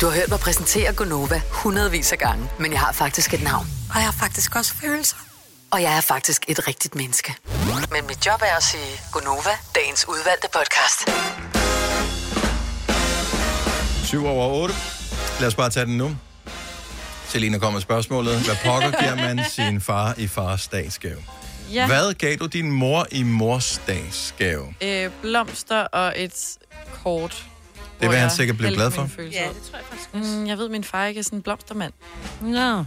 Du 0.00 0.06
har 0.06 0.14
hørt 0.14 0.28
mig 0.28 0.38
præsentere 0.40 0.92
Gonova 0.92 1.40
hundredvis 1.50 2.12
af 2.12 2.18
gange, 2.18 2.48
men 2.60 2.72
jeg 2.72 2.80
har 2.80 2.92
faktisk 2.92 3.34
et 3.34 3.42
navn. 3.42 3.66
Og 3.90 3.96
jeg 3.96 4.04
har 4.04 4.12
faktisk 4.12 4.56
også 4.56 4.74
følelser. 4.74 5.16
Og 5.70 5.82
jeg 5.82 5.96
er 5.96 6.00
faktisk 6.00 6.44
et 6.48 6.68
rigtigt 6.68 6.94
menneske. 6.94 7.34
Men 7.92 8.06
mit 8.06 8.26
job 8.26 8.40
er 8.42 8.56
at 8.56 8.62
sige 8.62 9.00
Gonova, 9.12 9.50
dagens 9.74 10.08
udvalgte 10.08 10.48
podcast. 10.52 10.98
7 14.06 14.26
over 14.26 14.46
8. 14.62 14.74
Lad 15.40 15.48
os 15.48 15.54
bare 15.54 15.70
tage 15.70 15.86
den 15.86 15.96
nu. 15.96 16.16
Selina 17.28 17.58
kommer 17.58 17.80
spørgsmålet. 17.80 18.44
Hvad 18.44 18.56
pokker 18.64 19.00
giver 19.00 19.14
man 19.14 19.44
sin 19.56 19.80
far 19.80 20.14
i 20.16 20.26
fars 20.26 20.68
dagsgave? 20.68 21.16
Ja. 21.72 21.86
Hvad 21.86 22.14
gav 22.14 22.36
du 22.36 22.46
din 22.46 22.70
mor 22.70 23.06
i 23.12 23.22
mors 23.22 23.80
dagsgave? 23.86 24.74
Øh, 24.82 25.10
blomster 25.22 25.80
og 25.80 26.12
et 26.16 26.58
kort. 27.02 27.44
Det 28.00 28.08
vil 28.10 28.18
han 28.18 28.30
sikkert 28.30 28.56
blive 28.56 28.72
glad 28.74 28.90
for. 28.90 29.08
Ja, 29.18 29.24
det 29.24 29.32
tror 29.32 29.78
jeg 29.78 29.86
faktisk 29.90 30.10
også. 30.12 30.30
Mm, 30.30 30.46
jeg 30.46 30.58
ved, 30.58 30.68
min 30.68 30.84
far 30.84 31.06
ikke 31.06 31.18
er 31.18 31.24
sådan 31.24 31.38
en 31.38 31.42
blomstermand. 31.42 31.92
Nå. 32.40 32.84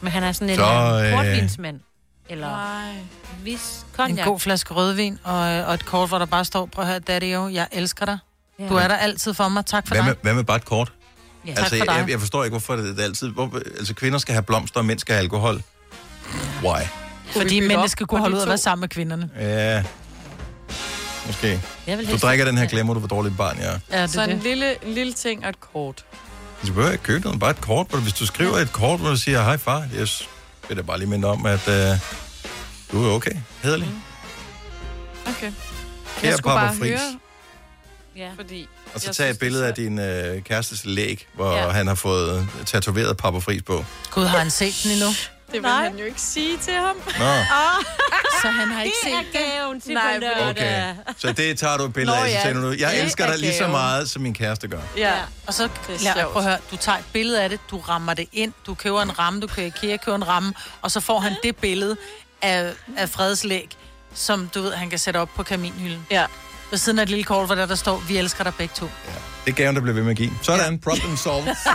Men 0.00 0.12
han 0.12 0.22
er 0.22 0.32
sådan 0.32 0.50
en 0.50 0.56
Så, 0.56 1.02
øh, 1.04 1.12
portvinsmand. 1.16 1.80
Eller 2.28 2.48
Nej. 2.50 2.94
vis 3.42 3.86
En 4.08 4.16
god 4.16 4.40
flaske 4.40 4.74
rødvin 4.74 5.18
og, 5.24 5.38
og 5.40 5.74
et 5.74 5.86
kort, 5.86 6.08
hvor 6.08 6.18
der 6.18 6.26
bare 6.26 6.44
står, 6.44 6.66
prøv 6.66 6.82
at 6.84 6.88
høre, 6.90 6.98
daddy 6.98 7.34
jo, 7.34 7.48
jeg 7.48 7.66
elsker 7.72 8.04
dig. 8.06 8.18
Ja. 8.58 8.68
Du 8.68 8.74
er 8.74 8.88
der 8.88 8.96
altid 8.96 9.34
for 9.34 9.48
mig. 9.48 9.66
Tak 9.66 9.86
for 9.88 9.94
Hvad 9.94 10.02
dig. 10.02 10.08
med, 10.08 10.16
hvad 10.22 10.34
med 10.34 10.44
bare 10.44 10.56
et 10.56 10.64
kort? 10.64 10.92
Ja, 11.46 11.54
tak 11.54 11.58
altså, 11.64 11.78
for 11.78 11.84
dig. 11.84 11.92
jeg, 12.00 12.10
jeg 12.10 12.20
forstår 12.20 12.44
ikke, 12.44 12.52
hvorfor 12.52 12.76
det, 12.76 12.84
det 12.84 12.98
er 13.00 13.04
altid... 13.04 13.28
Hvor, 13.28 13.50
altså, 13.78 13.94
kvinder 13.94 14.18
skal 14.18 14.32
have 14.34 14.42
blomster, 14.42 14.80
og 14.80 14.86
mænd 14.86 14.98
skal 14.98 15.12
have 15.14 15.22
alkohol. 15.22 15.62
Why? 16.64 16.80
Fordi 17.32 17.60
mændene 17.60 17.88
skal 17.88 18.06
kunne 18.06 18.20
holde 18.20 18.32
de 18.32 18.36
ud 18.38 18.42
og 18.42 18.48
være 18.48 18.58
sammen 18.58 18.80
med 18.80 18.88
kvinderne. 18.88 19.30
Ja, 19.38 19.82
måske. 21.26 21.60
Jeg 21.86 21.98
vil 21.98 22.10
Du 22.10 22.16
drikker 22.16 22.44
den 22.44 22.58
her, 22.58 22.66
glemmer 22.66 22.94
du, 22.94 23.00
hvor 23.00 23.08
dårligt 23.08 23.36
barn 23.36 23.58
jeg 23.58 23.66
er. 23.74 23.78
Ja, 23.98 24.02
det 24.02 24.10
Så 24.10 24.22
en 24.22 24.30
det. 24.30 24.42
lille, 24.42 24.84
en 24.86 24.92
lille 24.94 25.12
ting 25.12 25.42
og 25.44 25.48
et 25.50 25.60
kort. 25.60 26.04
Du 26.66 26.72
behøver 26.72 26.90
ikke 26.92 27.04
købe 27.04 27.24
noget, 27.24 27.40
bare 27.40 27.50
et 27.50 27.60
kort. 27.60 27.86
Hvis 28.02 28.12
du 28.12 28.26
skriver 28.26 28.56
et 28.58 28.72
kort, 28.72 29.00
hvor 29.00 29.10
du 29.10 29.16
siger, 29.16 29.42
hej 29.42 29.56
far, 29.56 29.84
jeg 29.98 30.08
vil 30.68 30.76
da 30.76 30.82
bare 30.82 30.98
lige 30.98 31.08
minde 31.08 31.28
om, 31.28 31.46
at 31.46 31.68
uh, 31.68 31.74
du 32.92 33.04
er 33.06 33.10
okay. 33.14 33.30
Hederlig. 33.62 33.88
Okay. 35.26 35.52
Kære 36.20 36.30
jeg 36.30 36.38
skulle 36.38 36.54
bare 36.54 36.74
Friis. 36.74 36.90
høre, 37.00 37.18
Ja. 38.16 38.30
fordi... 38.36 38.68
Og 38.96 39.00
så 39.00 39.08
jeg 39.08 39.14
tag 39.16 39.24
synes, 39.26 39.34
et 39.36 39.38
billede 39.40 39.66
af 39.66 39.74
din 39.74 39.98
øh, 39.98 40.42
kærestes 40.42 40.84
læg, 40.84 41.26
hvor 41.34 41.52
Ja. 41.56 41.68
han 41.70 41.86
har 41.86 41.94
fået 41.94 42.48
tatoveret 42.66 43.16
Papa 43.16 43.38
Fris 43.38 43.62
på. 43.62 43.84
Gud, 44.10 44.24
har 44.24 44.38
han 44.38 44.50
set 44.50 44.74
den 44.82 44.90
endnu? 44.90 45.08
Det 45.52 45.62
vil 45.62 45.70
han 45.70 45.98
jo 45.98 46.04
ikke 46.04 46.20
sige 46.20 46.58
til 46.58 46.72
ham. 46.74 46.96
Nå. 47.18 47.24
Så 48.42 48.48
han 48.48 48.68
har 48.68 48.82
ikke 48.82 48.96
Det 49.04 49.10
set 49.34 49.38
er 49.38 49.56
gaven 49.56 49.80
til 49.80 49.92
Nej. 49.94 50.20
Okay, 50.50 50.94
så 51.18 51.32
det 51.32 51.58
tager 51.58 51.76
du 51.76 51.84
et 51.84 51.92
billede 51.92 52.16
Nå, 52.18 52.24
af, 52.24 52.30
så 52.42 52.48
ja. 52.48 52.58
ud. 52.58 52.76
Jeg 52.76 52.90
Det 52.90 53.02
elsker 53.02 53.24
er 53.24 53.30
dig 53.30 53.38
lige 53.38 53.54
så 53.58 53.68
meget, 53.68 54.10
som 54.10 54.22
min 54.22 54.34
kæreste 54.34 54.68
gør. 54.68 54.80
Ja. 54.96 55.12
Og 55.46 55.54
så, 55.54 55.64
er 55.64 55.68
lad, 55.88 56.24
prøv 56.32 56.42
at 56.42 56.48
høre, 56.48 56.58
du 56.70 56.76
tager 56.76 56.98
et 56.98 57.04
billede 57.12 57.42
af 57.42 57.48
det, 57.48 57.60
du 57.70 57.78
rammer 57.78 58.14
det 58.14 58.28
ind, 58.32 58.52
du 58.66 58.74
køber 58.74 59.02
en 59.02 59.18
ramme, 59.18 59.40
du 59.40 59.46
køber 59.46 59.66
IKEA, 59.66 59.96
køber 59.96 60.16
en 60.16 60.28
ramme, 60.28 60.54
og 60.82 60.90
så 60.90 61.00
får 61.00 61.20
han 61.20 61.36
det 61.42 61.56
billede 61.56 61.96
af, 62.42 62.72
af 62.96 63.08
fredslæg, 63.08 63.68
som 64.14 64.48
du 64.54 64.62
ved, 64.62 64.72
han 64.72 64.90
kan 64.90 64.98
sætte 64.98 65.18
op 65.18 65.28
på 65.36 65.42
kaminhylden. 65.42 66.06
Ja. 66.10 66.26
Ved 66.70 66.78
siden 66.78 66.98
af 66.98 67.02
et 67.02 67.08
lille 67.08 67.24
kort, 67.24 67.46
hvor 67.46 67.54
der, 67.54 67.66
der 67.66 67.74
står, 67.74 68.02
vi 68.08 68.16
elsker 68.16 68.44
dig 68.44 68.52
begge 68.58 68.74
to. 68.76 68.86
Det 69.44 69.52
er 69.52 69.56
gaven, 69.56 69.74
der 69.76 69.82
bliver 69.82 69.94
ved 69.94 70.02
med 70.02 70.10
at 70.10 70.16
give. 70.16 70.30
Sådan, 70.42 70.78
problem 70.78 71.16
solved. 71.16 71.54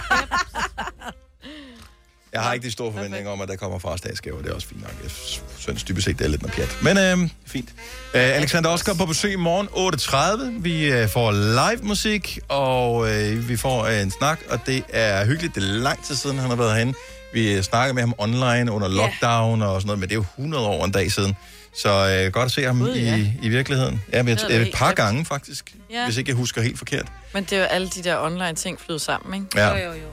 Jeg 2.34 2.42
har 2.42 2.54
ikke 2.54 2.66
de 2.66 2.72
store 2.72 2.94
forventninger 2.94 3.32
om, 3.32 3.42
at 3.42 3.48
der 3.48 3.56
kommer 3.56 3.80
fra 3.80 3.98
statsgaver. 3.98 4.42
Det 4.42 4.50
er 4.52 4.56
også 4.56 4.68
fint 4.68 4.82
nok. 4.82 4.92
Jeg 5.04 5.12
synes 5.58 5.84
dybest 5.84 6.06
set, 6.06 6.20
det 6.20 6.26
er 6.26 6.30
lidt 6.30 6.42
noget 6.42 6.56
pjat. 6.56 6.78
Men 6.82 6.98
øh, 6.98 7.30
fint. 7.46 7.70
Øh, 8.14 8.22
Alexander 8.22 8.70
Oskar 8.70 8.94
på 8.94 9.06
besøg 9.06 9.34
i 9.34 9.36
morgen 9.36 9.68
8.30. 10.58 10.62
Vi 10.62 10.92
øh, 10.92 11.10
får 11.10 11.32
live 11.32 11.84
musik, 11.84 12.40
og 12.48 13.10
øh, 13.12 13.50
vi 13.50 13.58
får 13.58 13.86
øh, 13.86 14.02
en 14.02 14.12
snak, 14.12 14.40
og 14.50 14.60
det 14.66 14.84
er 14.90 15.26
hyggeligt. 15.26 15.56
Det 15.56 15.64
er 15.64 15.68
lang 15.68 16.06
tid 16.06 16.16
siden, 16.16 16.40
han 16.40 16.50
har 16.50 16.56
været 16.58 16.74
herinde. 16.74 16.94
Vi 17.34 17.54
øh, 17.54 17.64
snakker 17.64 17.94
med 17.94 18.02
ham 18.02 18.14
online 18.18 18.72
under 18.72 18.88
lockdown 18.88 19.62
og 19.62 19.82
sådan 19.82 19.88
noget, 19.88 20.00
men 20.00 20.10
det 20.10 20.16
er 20.16 20.20
jo 20.20 20.26
100 20.38 20.68
år 20.68 20.86
en 20.86 20.92
dag 20.92 21.12
siden. 21.12 21.36
Så 21.76 22.24
øh, 22.26 22.32
godt 22.34 22.46
at 22.46 22.52
se 22.52 22.64
ham 22.64 22.80
Gud, 22.80 22.94
ja. 22.96 23.16
i, 23.16 23.34
i 23.42 23.50
virkeligheden. 23.50 24.04
Ja, 24.14 24.24
men 24.24 24.38
Det 24.38 24.44
er 24.56 24.60
et, 24.60 24.68
et 24.68 24.74
par 24.76 24.92
gange 24.94 25.26
faktisk, 25.26 25.74
Ja. 25.92 26.04
hvis 26.06 26.18
ikke 26.18 26.30
jeg 26.30 26.36
husker 26.38 26.62
helt 26.62 26.78
forkert. 26.78 27.06
Men 27.34 27.44
det 27.44 27.54
er 27.54 27.58
jo 27.60 27.64
alle 27.64 27.88
de 27.90 28.04
der 28.04 28.20
online 28.20 28.56
ting 28.56 28.80
flyder 28.82 29.00
sammen, 29.00 29.44
ikke? 29.44 29.60
Ja. 29.60 29.70
Jo, 29.70 29.86
jo, 29.86 29.92
jo. 29.94 30.08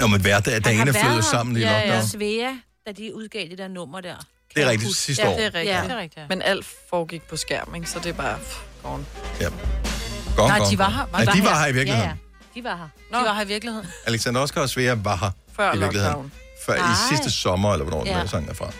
Nå, 0.00 0.06
men 0.06 0.20
hver 0.20 0.40
dag, 0.40 0.54
Han 0.54 0.62
dagene 0.62 0.92
flyder 0.94 1.20
sammen 1.20 1.56
i 1.56 1.60
Ja, 1.60 1.70
ja. 1.78 1.84
lockdown. 1.86 2.08
Svea, 2.08 2.48
da 2.86 2.92
de 2.92 3.14
udgav 3.14 3.48
det 3.48 3.58
der 3.58 3.68
nummer 3.68 4.00
der. 4.00 4.14
Det 4.54 4.62
er 4.64 4.70
rigtigt 4.70 4.96
sidste 4.96 5.22
ja, 5.22 5.28
år. 5.32 5.36
det 5.36 5.42
er 5.44 5.54
rigtigt. 5.54 5.76
Ja. 5.76 5.82
Det 5.82 5.90
er 5.90 5.96
rigtigt, 5.98 6.16
ja. 6.16 6.22
Men 6.28 6.42
alt 6.42 6.66
foregik 6.90 7.22
på 7.22 7.36
skærm, 7.36 7.74
ikke? 7.74 7.90
Så 7.90 7.98
det 7.98 8.06
er 8.08 8.12
bare... 8.12 8.38
Pff, 8.38 8.56
gone. 8.82 9.04
Ja. 9.40 9.48
Gong, 10.36 10.48
Nej, 10.48 10.58
de 10.70 10.78
var 10.78 10.90
her. 10.90 11.24
Nej, 11.24 11.34
de 11.34 11.44
var 11.44 11.58
her 11.58 11.64
i 11.64 11.68
Ja, 11.68 11.72
virkeligheden. 11.72 12.10
ja. 12.10 12.14
De 12.60 12.64
var 12.64 12.76
her. 12.76 13.18
De 13.20 13.24
var 13.26 13.34
her 13.34 13.44
i 13.44 13.46
virkeligheden. 13.48 13.86
Alexander 14.06 14.40
Oskar 14.40 14.60
og 14.60 14.68
Svea 14.68 14.94
var 14.94 15.16
her 15.16 15.30
Før 15.56 15.74
i 15.74 15.78
virkeligheden. 15.78 16.12
lockdown. 16.12 16.32
Før 16.66 16.74
i 16.74 17.14
sidste 17.16 17.30
sommer, 17.30 17.72
eller 17.72 17.84
hvornår 17.86 18.06
Ja. 18.06 18.20
den 18.20 18.28
sang 18.28 18.48
er 18.50 18.54
fra. 18.54 18.70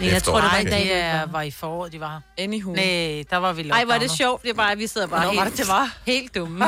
Nej, 0.00 0.08
jeg 0.12 0.22
tror, 0.22 0.34
det 0.34 0.42
var 0.44 0.50
Nej, 0.50 0.58
en 0.60 0.66
det 0.66 0.72
dag, 0.72 0.84
vi 0.84 0.90
er, 0.90 1.18
var. 1.20 1.26
var 1.26 1.42
i 1.42 1.50
foråret, 1.50 1.92
de 1.92 2.00
var 2.00 2.08
her. 2.36 2.44
Anywho. 2.44 2.72
Nej, 2.72 3.24
der 3.30 3.36
var 3.36 3.52
vi 3.52 3.62
Ej, 3.62 3.66
lockdown. 3.68 3.86
hvor 3.86 3.94
er 3.94 3.98
det 3.98 4.10
sjovt. 4.10 4.42
Det 4.42 4.50
er 4.50 4.54
bare, 4.54 4.72
at 4.72 4.78
vi 4.78 4.86
sidder 4.86 5.06
bare 5.06 5.20
Hvornår 5.20 5.30
helt, 5.32 5.40
var 5.44 5.48
det, 5.50 5.58
det 5.58 5.68
var? 5.68 5.96
helt 6.12 6.34
dumme. 6.34 6.64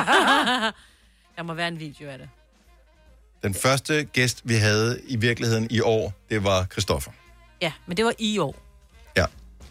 der 1.37 1.43
må 1.43 1.55
være 1.55 1.68
en 1.68 1.78
video 1.78 2.09
af 2.09 2.18
det. 2.18 2.28
Den 3.43 3.55
første 3.55 4.05
gæst, 4.05 4.41
vi 4.45 4.55
havde 4.55 5.01
i 5.09 5.16
virkeligheden 5.16 5.66
i 5.70 5.81
år, 5.81 6.12
det 6.31 6.45
var 6.45 6.66
Christoffer. 6.72 7.11
Ja, 7.62 7.72
men 7.87 7.97
det 7.97 8.05
var 8.05 8.12
i 8.18 8.39
år. 8.39 8.57
Ja. 9.16 9.24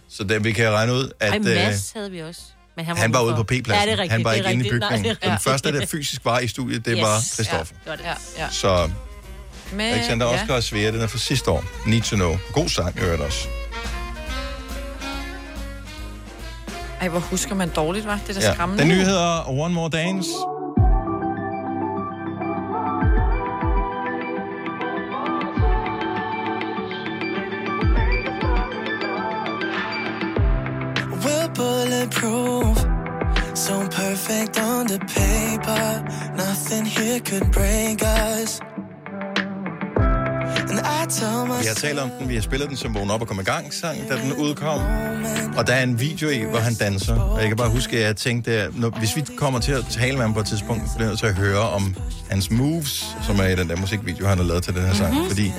Så 0.09 0.23
der, 0.23 0.39
vi 0.39 0.51
kan 0.51 0.71
regne 0.71 0.93
ud, 0.93 1.11
at 1.19 1.29
Ej, 1.31 1.37
øh, 1.37 1.43
Mads 1.45 1.91
havde 1.91 2.11
vi 2.11 2.21
også. 2.21 2.41
Men 2.75 2.85
han 2.85 2.95
var, 2.95 3.01
han 3.01 3.13
var 3.13 3.21
ude 3.21 3.35
på 3.35 3.43
P-pladsen. 3.43 3.73
Ja, 3.73 3.81
det 3.85 3.93
er 3.93 3.97
rigtigt. 3.97 4.11
han 4.11 4.23
var 4.23 4.31
det 4.31 4.37
ikke 4.37 4.51
inde 4.51 4.67
i. 4.67 4.69
Nej, 4.69 4.89
bygningen. 4.89 5.15
det 5.15 5.23
er 5.23 5.29
Den 5.29 5.39
første, 5.39 5.71
der 5.79 5.85
fysisk 5.85 6.25
var 6.25 6.39
i 6.39 6.47
studiet, 6.47 6.85
det 6.85 6.93
Yes. 6.97 7.03
var 7.03 7.19
Christoffer. 7.33 7.75
Ja, 7.85 7.89
godt. 7.91 8.01
Ja, 8.01 8.13
ja. 8.37 8.49
Så 8.49 8.89
Men, 9.73 9.93
Alexander 9.93 10.25
Oskar 10.25 10.53
og 10.55 10.63
Svea, 10.63 10.91
den 10.91 11.01
er 11.01 11.07
fra 11.07 11.17
sidste 11.17 11.51
år. 11.51 11.63
Need 11.85 12.01
to 12.01 12.15
know. 12.15 12.37
God 12.53 12.69
sang, 12.69 12.95
jeg 12.95 13.03
hørte 13.03 13.21
også. 13.21 13.47
Ej, 17.01 17.07
hvor 17.07 17.19
husker 17.19 17.55
man 17.55 17.69
dårligt, 17.69 18.05
var 18.05 18.19
Det 18.27 18.35
er 18.37 18.39
da 18.39 18.47
Ja. 18.47 18.53
skræmmende. 18.53 18.83
Den 18.83 18.89
nye 18.91 19.03
hedder 19.03 19.49
One 19.49 19.73
More 19.73 19.89
Dance. 19.89 20.29
Bulletproof, 31.55 32.77
so 33.55 33.87
perfect 33.89 34.57
on 34.59 34.87
the 34.87 34.99
paper. 34.99 36.03
Nothing 36.35 36.85
here 36.85 37.19
could 37.19 37.51
break 37.51 38.01
us. 38.03 38.59
Myself, 40.49 41.75
talt 41.77 41.99
om 41.99 42.09
den, 42.19 42.29
vi 42.29 42.33
har 42.35 42.41
spillet 42.41 42.69
den 42.69 42.77
som 42.77 42.95
vågen 42.95 43.11
op 43.11 43.21
og 43.21 43.27
kom 43.27 43.39
i 43.39 43.43
gang 43.43 43.73
sang, 43.73 44.09
da 44.09 44.15
den 44.15 44.33
udkom. 44.33 44.81
Og 45.57 45.67
der 45.67 45.73
er 45.73 45.83
en 45.83 45.99
video 45.99 46.29
i, 46.29 46.43
hvor 46.43 46.59
han 46.59 46.73
danser. 46.75 47.15
Og 47.19 47.39
jeg 47.39 47.47
kan 47.47 47.57
bare 47.57 47.69
huske, 47.69 47.97
at 47.97 48.03
jeg 48.03 48.15
tænkte, 48.15 48.51
at 48.51 48.77
når, 48.77 48.89
hvis 48.89 49.15
vi 49.15 49.23
kommer 49.37 49.59
til 49.59 49.71
at 49.71 49.85
tale 49.89 50.13
med 50.13 50.21
ham 50.21 50.33
på 50.33 50.39
et 50.39 50.45
tidspunkt, 50.45 50.83
bliver 50.95 50.99
jeg 50.99 51.07
nødt 51.09 51.19
til 51.19 51.25
at 51.25 51.35
høre 51.35 51.59
om 51.59 51.95
hans 52.29 52.51
moves, 52.51 53.05
som 53.27 53.39
er 53.39 53.43
i 53.43 53.55
den 53.55 53.69
der 53.69 53.75
musikvideo, 53.75 54.27
han 54.27 54.37
har 54.37 54.45
lavet 54.45 54.63
til 54.63 54.73
den 54.73 54.81
her 54.81 54.93
sang. 54.93 55.13
Mm-hmm. 55.13 55.29
Fordi 55.29 55.51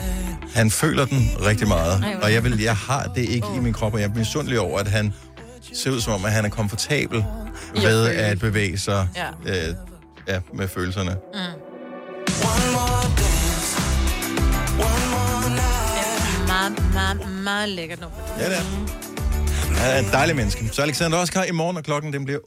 han 0.55 0.71
føler 0.71 1.05
den 1.05 1.31
rigtig 1.47 1.69
meget. 1.69 2.05
Og 2.23 2.33
jeg, 2.33 2.45
vil, 2.45 2.61
jeg 2.61 2.77
har 2.77 3.03
det 3.15 3.23
ikke 3.29 3.47
i 3.57 3.61
min 3.61 3.73
krop, 3.73 3.95
og 3.95 4.01
jeg 4.01 4.11
er 4.11 4.15
misundelig 4.15 4.61
over, 4.61 4.79
at 4.79 4.89
han 4.89 5.13
ser 5.75 5.91
ud 5.91 6.01
som 6.01 6.13
om, 6.13 6.25
at 6.25 6.33
han 6.33 6.45
er 6.45 6.49
komfortabel 6.49 7.25
ved 7.75 8.07
at 8.09 8.39
bevæge 8.39 8.79
sig 8.79 9.09
Ja. 9.17 9.29
øh, 9.69 9.75
ja, 10.29 10.41
med 10.55 10.69
følelserne. 10.69 11.11
one 11.11 11.70
Meget, 16.93 17.17
meget, 17.19 17.43
meget 17.45 17.69
lækkert 17.69 18.01
nummer. 18.01 18.19
Ja, 18.39 18.49
det 18.49 18.57
er. 18.57 18.63
Han 19.81 19.91
er 19.91 20.09
et 20.09 20.13
dejligt 20.13 20.37
menneske. 20.37 20.69
Så 20.73 20.83
Alexander 20.83 21.19
Oskar 21.19 21.45
i 21.45 21.51
morgen, 21.51 21.77
og 21.77 21.85
klokken 21.85 22.13
den 22.13 22.25
bliver 22.25 22.41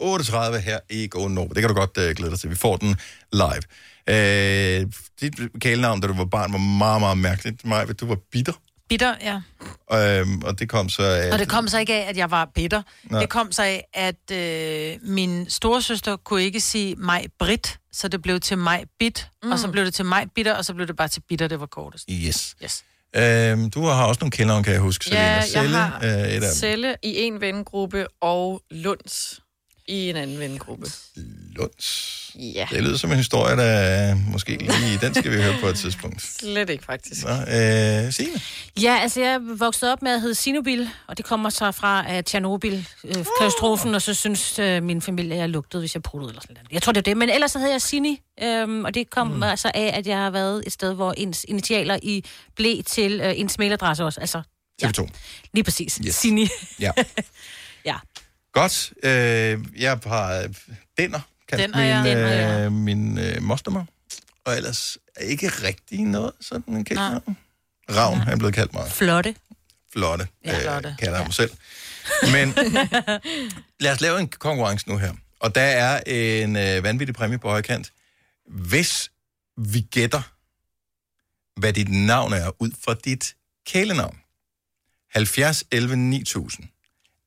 8.30 0.54 0.58
her 0.58 0.80
i 0.90 1.08
Go 1.08 1.28
Nova. 1.28 1.48
Det 1.48 1.58
kan 1.58 1.68
du 1.68 1.76
godt 1.76 1.98
uh, 1.98 2.04
glæde 2.04 2.32
dig 2.32 2.40
til. 2.40 2.50
Vi 2.50 2.56
får 2.56 2.78
den 2.78 2.96
live. 3.34 3.64
Uh, 4.10 4.92
dit 5.22 5.34
kælenavn, 5.62 6.02
da 6.02 6.08
du 6.08 6.14
var 6.14 6.26
barn, 6.26 6.52
var 6.52 6.60
meget, 6.60 7.02
meget 7.02 7.18
mærkeligt. 7.18 7.66
Maja, 7.66 7.86
du 7.86 8.06
var 8.06 8.18
bitter. 8.32 8.54
Bitter, 8.90 9.16
ja. 9.22 9.36
Uh, 10.22 10.28
og 10.44 10.60
det 10.60 10.70
kom 10.70 10.90
så 10.90 11.04
af... 11.04 11.34
Og 11.34 11.40
det 11.40 11.50
kom 11.50 11.68
så 11.68 11.80
ikke 11.80 11.94
af, 11.94 12.10
at 12.10 12.18
jeg 12.18 12.32
var 12.32 12.50
bitter. 12.56 12.82
Nej. 13.04 13.20
Det 13.20 13.30
kom 13.30 13.52
så 13.52 13.64
af, 13.64 13.88
at 13.94 14.32
øh, 14.32 14.98
min 15.02 15.50
storesøster 15.50 16.16
kunne 16.16 16.44
ikke 16.44 16.62
sige 16.62 16.96
mig 16.96 17.26
Brit, 17.40 17.80
så 17.92 18.08
det 18.08 18.22
blev 18.22 18.40
til 18.40 18.58
mig 18.58 18.86
Bit, 19.00 19.28
mm. 19.44 19.52
og 19.52 19.60
så 19.60 19.68
blev 19.68 19.86
det 19.86 19.94
til 19.94 20.06
mig 20.06 20.28
Bitter, 20.36 20.54
og 20.54 20.66
så 20.66 20.74
blev 20.74 20.88
det 20.88 20.96
bare 20.96 21.08
til 21.08 21.22
Bitter, 21.30 21.48
det 21.48 21.60
var 21.60 21.66
kortest. 21.66 22.10
Yes. 22.12 22.56
Yes. 22.64 22.84
Uh, 23.18 23.70
du 23.74 23.86
har 23.86 24.06
også 24.06 24.20
nogle 24.22 24.32
kælenavn, 24.32 24.64
kan 24.64 24.74
jeg 24.74 24.82
huske. 24.82 25.10
Ja, 25.12 25.22
jeg 25.22 25.44
Selle, 25.44 25.76
har 25.76 26.00
øh, 26.04 26.34
et 26.34 26.44
af. 26.44 26.54
Celle 26.54 26.96
i 27.04 27.22
en 27.22 27.42
vennegruppe 27.42 28.06
og 28.22 28.62
Lunds 28.72 29.43
i 29.88 30.10
en 30.10 30.16
anden 30.16 30.40
vennegruppe. 30.40 30.86
Lunds. 31.56 32.20
Ja, 32.36 32.68
Det 32.72 32.84
lyder 32.84 32.98
som 32.98 33.12
en 33.12 33.18
historie, 33.18 33.56
der 33.56 33.64
er 33.64 34.16
måske 34.32 34.58
lige... 34.58 35.00
Den 35.02 35.14
skal 35.14 35.32
vi 35.32 35.42
høre 35.42 35.56
på 35.62 35.68
et 35.68 35.76
tidspunkt. 35.76 36.22
slet 36.40 36.70
ikke 36.70 36.84
faktisk. 36.84 37.24
Nå, 37.24 37.32
uh, 37.32 38.14
Signe? 38.14 38.42
Ja, 38.82 38.98
altså 39.02 39.22
jeg 39.22 39.40
voksede 39.42 39.92
op 39.92 40.02
med 40.02 40.12
at 40.12 40.22
hedde 40.22 40.36
Sinobil, 40.36 40.90
og 41.08 41.18
det 41.18 41.26
kommer 41.26 41.50
så 41.50 41.72
fra 41.72 42.06
uh, 42.18 42.24
Tjernobyl-katastrofen, 42.24 43.96
og 43.96 44.02
så 44.02 44.14
synes 44.14 44.60
uh, 44.60 44.84
min 44.84 45.02
familie, 45.02 45.34
at 45.34 45.40
jeg 45.40 45.50
lugtede, 45.50 45.82
hvis 45.82 45.96
jeg 45.96 46.04
pruttede 46.04 46.30
eller 46.30 46.42
sådan 46.42 46.54
noget. 46.54 46.72
Jeg 46.72 46.82
tror, 46.82 46.92
det 46.92 47.00
er 47.00 47.04
det, 47.04 47.18
men 47.18 47.30
ellers 47.30 47.52
så 47.52 47.60
hedder 47.60 47.74
jeg 47.74 47.82
Sini, 47.82 48.22
øhm, 48.44 48.86
og 48.86 48.94
det 48.94 49.10
kom 49.10 49.28
mm. 49.28 49.44
altså 49.44 49.72
af, 49.74 49.92
at 49.98 50.08
jeg 50.08 50.18
har 50.18 50.30
været 50.30 50.64
et 50.66 50.74
sted, 50.74 50.94
hvor 50.94 51.14
ens 51.18 51.46
initialer 51.48 52.00
i 52.04 52.26
blev 52.56 52.84
til 52.84 53.22
uh, 53.22 53.40
ens 53.40 53.58
mailadresse 53.58 54.04
også. 54.04 54.20
Altså, 54.20 54.42
TV2. 54.84 55.08
lige 55.54 55.64
præcis. 55.64 56.00
Yes. 56.06 56.16
Sini. 56.16 56.48
Ja. 56.80 56.92
ja. 57.86 57.96
Godt. 58.54 58.94
Øh, 59.04 59.82
jeg 59.82 60.00
har 60.06 60.42
øh, 60.42 60.50
Denner, 60.98 61.20
kaldt 61.48 61.62
Denner, 61.62 62.04
min, 62.04 62.12
ja. 62.12 62.56
Øh, 62.58 62.64
ja. 62.64 62.70
min 62.70 63.18
øh, 63.18 63.44
mostermor. 63.44 63.88
Og 64.46 64.58
ellers 64.58 64.98
er 65.16 65.26
ikke 65.26 65.48
rigtig 65.48 66.02
noget 66.02 66.32
sådan 66.42 66.74
en 66.76 66.86
kælenavn. 66.86 67.38
Ravn 67.90 68.20
er 68.28 68.38
blevet 68.38 68.54
kaldt 68.56 68.74
meget. 68.74 68.92
Flotte. 68.92 69.36
Flotte. 69.94 70.28
Ja, 70.46 70.56
øh, 70.56 70.62
flotte. 70.62 70.96
Kalder 71.00 71.18
jeg 71.18 71.26
mig 71.26 71.34
selv. 71.34 71.52
Men 72.32 72.54
lad 73.84 73.92
os 73.92 74.02
lave 74.02 74.20
en 74.20 74.28
konkurrence 74.28 74.90
nu 74.90 74.98
her. 74.98 75.14
Og 75.40 75.56
der 75.56 75.62
er 75.62 76.02
en 76.06 76.56
øh, 76.56 76.84
vanvittig 76.84 77.16
præmie 77.16 77.38
på 77.38 77.50
højkant. 77.50 77.92
Hvis 78.48 79.12
vi 79.58 79.82
gætter, 79.82 80.22
hvad 81.60 81.74
dit 81.74 81.90
navn 81.90 82.34
er, 82.34 82.52
ud 82.60 82.72
fra 82.86 82.94
dit 82.94 83.36
kælenavn. 83.66 84.18
70 85.12 85.64
11 85.72 85.96
9000. 85.96 86.68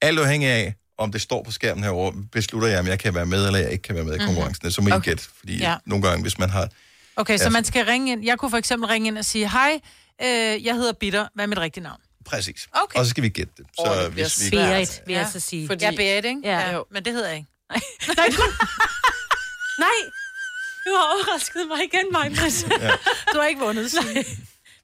Alt 0.00 0.18
afhængig 0.18 0.48
af, 0.48 0.74
om 0.98 1.12
det 1.12 1.20
står 1.20 1.42
på 1.42 1.52
skærmen 1.52 1.84
herovre, 1.84 2.12
beslutter 2.32 2.68
jeg, 2.68 2.78
om 2.80 2.86
jeg 2.86 2.98
kan 2.98 3.14
være 3.14 3.26
med, 3.26 3.46
eller 3.46 3.58
jeg 3.58 3.72
ikke 3.72 3.82
kan 3.82 3.94
være 3.94 4.04
med 4.04 4.14
i 4.14 4.18
Mhm. 4.18 4.26
konkurrencen. 4.26 4.70
Så 4.72 4.80
må 4.82 4.88
I 4.88 4.92
Okay. 4.92 5.04
gætte, 5.10 5.24
fordi 5.38 5.56
Ja. 5.58 5.76
nogle 5.86 6.08
gange, 6.08 6.22
hvis 6.22 6.38
man 6.38 6.50
har... 6.50 6.68
Okay, 7.16 7.38
så 7.38 7.44
Ja. 7.44 7.50
man 7.50 7.64
skal 7.64 7.84
ringe 7.84 8.12
ind. 8.12 8.24
Jeg 8.24 8.38
kunne 8.38 8.50
for 8.50 8.56
eksempel 8.58 8.88
ringe 8.88 9.08
ind 9.08 9.18
og 9.18 9.24
sige, 9.24 9.50
hej, 9.50 9.80
øh, 10.22 10.64
jeg 10.64 10.74
hedder 10.74 10.92
Bitter, 10.92 11.28
hvad 11.34 11.44
er 11.44 11.48
mit 11.48 11.58
rigtige 11.58 11.84
navn? 11.84 12.00
Præcis. 12.26 12.68
Okay. 12.72 12.98
Og 12.98 13.04
så 13.04 13.10
skal 13.10 13.22
vi 13.22 13.28
gætte 13.28 13.52
det. 13.56 13.66
Så 13.80 13.90
Åh, 13.90 13.96
det 14.04 14.12
bliver 14.12 14.24
hvis 14.28 14.44
vi... 14.52 14.56
Berit, 14.56 15.02
vil 15.06 15.14
jeg 15.14 15.28
så 15.32 15.40
sige. 15.40 15.66
Fordi... 15.66 15.84
Jeg 15.84 15.92
er 15.92 15.96
Berit, 15.96 16.24
ikke? 16.24 16.40
Ja. 16.44 16.70
ja. 16.70 16.80
Men 16.90 17.04
det 17.04 17.12
hedder 17.12 17.28
jeg 17.28 17.36
ikke. 17.36 17.48
Nej, 18.16 18.26
du... 18.36 18.42
Nej! 19.84 19.98
Du 20.86 20.90
har 20.98 21.04
overrasket 21.14 21.62
mig 21.68 21.78
igen, 21.90 22.06
Magnus. 22.12 22.56
Ja. 22.80 22.90
Du 23.32 23.36
har 23.40 23.46
ikke 23.46 23.60
vundet, 23.60 23.90
Signe. 23.90 24.24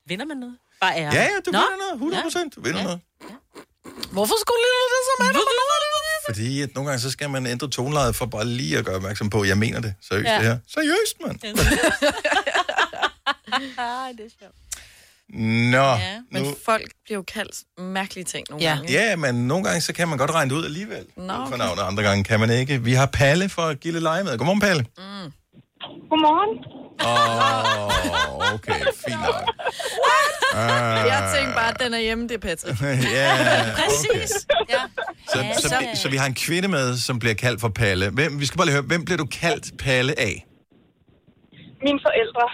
Vinder 0.06 0.24
man 0.26 0.36
noget? 0.36 0.56
Bare 0.80 0.94
ære. 1.00 1.14
Ja, 1.14 1.22
ja, 1.22 1.28
du 1.46 1.50
Nå. 1.50 1.58
vinder 1.58 1.76
noget. 1.84 1.92
100 1.94 2.22
procent. 2.22 2.54
Du 2.56 2.60
vinder 2.66 2.78
Ja. 2.78 2.84
noget. 2.84 3.00
Hvorfor 4.16 4.36
skulle 4.42 4.62
du 4.66 4.70
det 4.94 5.02
så 5.08 5.14
med? 5.22 5.28
Fordi 6.28 6.62
at 6.62 6.74
nogle 6.74 6.90
gange, 6.90 7.00
så 7.02 7.10
skal 7.10 7.30
man 7.30 7.46
ændre 7.46 7.68
tonelejet 7.70 8.16
for 8.16 8.26
bare 8.26 8.44
lige 8.46 8.78
at 8.78 8.84
gøre 8.84 8.96
opmærksom 8.96 9.30
på, 9.30 9.40
at 9.40 9.48
jeg 9.48 9.58
mener 9.58 9.80
det. 9.80 9.94
Seriøst, 10.08 10.28
Ja. 10.28 10.34
det 10.36 10.42
her. 10.44 10.58
Seriøst, 10.68 11.16
mand. 11.26 11.38
det 14.18 14.24
er 14.26 14.30
sjovt. 14.40 14.54
Nå, 15.72 15.76
Ja, 15.78 16.20
men 16.30 16.42
nu, 16.42 16.54
folk 16.64 16.90
bliver 17.04 17.18
jo 17.18 17.22
kaldt 17.22 17.56
mærkelige 17.78 18.24
ting 18.24 18.46
nogle 18.50 18.64
Ja. 18.64 18.74
gange. 18.74 18.92
ja, 18.92 19.16
men 19.16 19.34
nogle 19.48 19.64
gange 19.64 19.80
så 19.80 19.92
kan 19.92 20.08
man 20.08 20.18
godt 20.18 20.30
regne 20.30 20.50
det 20.50 20.56
ud 20.56 20.64
alligevel. 20.64 21.04
Nå, 21.16 21.32
For 21.34 21.46
okay. 21.46 21.56
navn, 21.58 21.78
og 21.78 21.86
andre 21.86 22.02
gange 22.02 22.24
kan 22.24 22.40
man 22.40 22.50
ikke. 22.50 22.82
Vi 22.82 22.92
har 22.92 23.06
Palle 23.06 23.48
fra 23.48 23.72
Gille 23.74 24.00
Leje 24.00 24.24
med. 24.24 24.38
Godmorgen, 24.38 24.60
Palle. 24.60 24.86
Mm. 24.98 25.32
Godmorgen. 26.10 26.52
Åh, 27.04 28.34
oh, 28.34 28.54
okay, 28.54 28.80
fint 29.06 29.20
nok. 29.20 29.42
Uh, 30.54 31.08
Jeg 31.12 31.32
tænkte 31.36 31.54
bare, 31.54 31.70
at 31.74 31.80
den 31.80 31.94
er 31.94 31.98
hjemme, 32.00 32.28
det 32.28 32.34
er 32.34 32.38
Patrick. 32.38 32.82
ja, 33.20 33.36
Præcis. 33.74 34.46
Ja. 34.70 34.80
Så, 35.28 35.44
så, 35.62 35.68
så, 35.68 35.76
så 35.94 36.08
vi 36.08 36.16
har 36.16 36.26
en 36.26 36.34
kvinde 36.34 36.68
med, 36.68 36.96
som 36.96 37.18
bliver 37.18 37.34
kaldt 37.34 37.60
for 37.60 37.68
Palle. 37.68 38.10
Hvem, 38.10 38.40
vi 38.40 38.46
skal 38.46 38.56
bare 38.58 38.66
lige 38.66 38.74
høre, 38.74 38.82
hvem 38.82 39.04
bliver 39.04 39.18
du 39.18 39.26
kaldt 39.26 39.78
Palle 39.78 40.20
af? 40.20 40.46
Mine 41.84 42.00
forældre. 42.02 42.48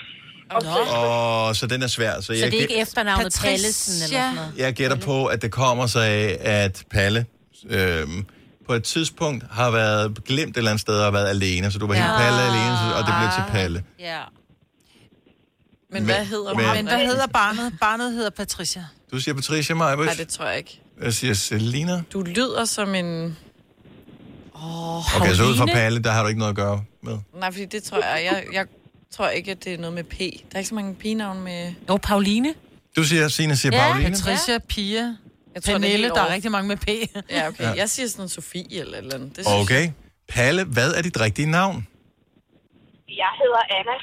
Og 0.51 1.57
så 1.57 1.67
den 1.67 1.83
er 1.83 1.87
svær. 1.87 2.15
Så 2.21 2.23
Så 2.23 2.33
jeg, 2.33 2.51
det 2.53 2.59
er 2.59 2.63
ikke 2.63 2.81
efternavnet 2.81 3.25
Patricia. 3.25 3.49
Pallesen 3.51 3.95
eller 4.05 4.07
sådan 4.07 4.35
noget? 4.35 4.53
jeg 4.57 4.75
gætter 4.75 4.97
på, 4.97 5.27
at 5.27 5.43
det 5.43 5.53
kommer 5.53 5.87
sig 5.87 6.07
af, 6.07 6.39
at 6.41 6.85
Palle 6.91 7.27
øhm, 7.71 8.27
på 8.69 8.75
et 8.75 8.85
tidspunkt 8.85 9.45
har 9.51 9.71
været 9.71 10.25
glemt 10.25 10.51
et 10.51 10.57
eller 10.57 10.71
andet 10.71 10.81
sted 10.81 11.01
og 11.01 11.13
været 11.13 11.29
alene. 11.29 11.71
Så 11.71 11.79
du 11.79 11.87
var 11.87 11.95
helt 11.95 12.07
Ja. 12.07 12.17
Palle 12.19 12.41
alene, 12.43 12.77
så- 12.77 12.99
og 12.99 13.07
det 13.07 13.15
blev 13.21 13.31
til 13.37 13.53
Palle. 13.53 13.85
Ja. 13.99 14.21
Men 15.93 16.05
hvad 16.05 16.25
hedder 16.25 16.55
men-? 16.55 16.67
Men 16.77 16.87
hvad 16.87 17.07
hedder 17.07 17.27
barnet? 17.27 17.73
Barnet 17.81 18.13
hedder 18.13 18.31
Patricia. 18.31 18.85
Du 19.13 19.21
siger 19.21 19.35
Patricia 19.35 19.75
Majbus. 19.75 20.07
Nej, 20.07 20.15
det 20.15 20.29
tror 20.29 20.45
jeg 20.45 20.59
ikke. 20.59 20.81
Jeg 21.03 21.15
siger 21.15 21.35
Selina. 21.35 22.03
Du 22.13 22.23
lyder 22.23 22.65
som 22.65 22.95
en... 22.95 23.37
Åh, 24.55 25.17
Okay, 25.17 25.35
så 25.35 25.45
ud 25.45 25.57
fra? 25.57 25.67
Palle, 25.67 26.03
der 26.03 26.11
har 26.11 26.23
du 26.23 26.29
ikke 26.29 26.39
noget 26.39 26.51
at 26.53 26.57
gøre 26.57 26.83
med. 27.03 27.19
Nej, 27.41 27.51
fordi 27.53 27.65
det 27.65 27.83
tror 27.83 27.97
jeg... 27.97 28.21
Jeg, 28.33 28.45
jeg 28.53 28.67
tror 29.17 29.29
ikke, 29.29 29.51
at 29.51 29.65
det 29.65 29.75
er 29.75 29.79
noget 29.79 29.95
med 29.95 30.05
P. 30.05 30.19
Der 30.19 30.25
er 30.55 30.59
ikke 30.59 30.69
så 30.69 30.75
mange 30.75 30.95
pigenavn 30.95 31.41
med... 31.41 31.73
Jo, 31.89 31.97
Pauline. 32.03 32.55
Du 32.97 33.05
siger, 33.05 33.29
Signe 33.29 33.57
siger 33.57 33.77
ja, 33.77 33.89
Pauline. 33.93 34.11
Patricia, 34.11 34.59
Pia, 34.69 35.15
Jeg 35.59 35.63
tror, 35.65 35.79
det 35.79 35.85
er 35.85 35.89
Pernille, 35.89 36.09
der 36.19 36.23
er 36.29 36.33
rigtig 36.37 36.51
mange 36.57 36.69
med 36.73 36.79
P. 36.87 36.89
Ja, 37.37 37.43
okay. 37.51 37.65
Ja. 37.65 37.73
Jeg 37.83 37.89
siger 37.95 38.07
sådan 38.13 38.29
Sofie 38.39 38.81
eller 38.83 38.97
et 38.99 39.03
eller 39.05 39.15
andet. 39.19 39.31
Det 39.37 39.43
synes 39.47 39.63
Okay. 39.65 39.85
Palle, 40.35 40.63
hvad 40.77 40.91
er 40.99 41.03
dit 41.09 41.19
rigtige 41.27 41.49
navn? 41.59 41.77
Jeg 43.23 43.33
hedder 43.43 43.63
Anna. 43.79 43.97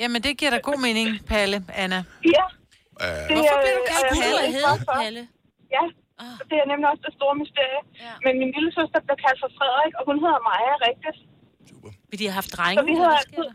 Jamen, 0.00 0.20
det 0.26 0.32
giver 0.38 0.50
da 0.56 0.58
god 0.70 0.78
mening, 0.86 1.08
Palle, 1.30 1.56
Anna. 1.82 2.00
Ja. 2.36 2.44
Øh, 3.04 3.20
Hvorfor 3.36 3.56
bliver 3.62 3.76
du 3.80 3.84
kaldt 3.92 4.08
øh, 4.12 4.22
Palle? 4.22 4.42
jeg. 4.66 4.76
Palle? 5.00 5.22
Ja, 5.76 5.84
det 6.50 6.56
er 6.62 6.66
nemlig 6.72 6.86
også 6.92 7.02
det 7.08 7.14
store 7.18 7.34
mysterie. 7.42 7.80
Ja. 8.06 8.12
Men 8.24 8.32
min 8.42 8.50
lille 8.56 8.70
søster 8.78 8.98
blev 9.06 9.16
kaldt 9.24 9.38
for 9.44 9.50
Frederik, 9.58 9.92
og 9.98 10.02
hun 10.08 10.16
hedder 10.24 10.40
Maja 10.48 10.74
rigtigt. 10.88 11.18
Vil 12.10 12.16
de 12.20 12.24
have 12.28 12.38
haft 12.40 12.50
drenge? 12.56 12.78
Så 12.80 12.84
vi 12.90 12.92
eller 12.92 13.04
har 13.04 13.16
hvad 13.16 13.26
sker 13.30 13.42
der? 13.48 13.54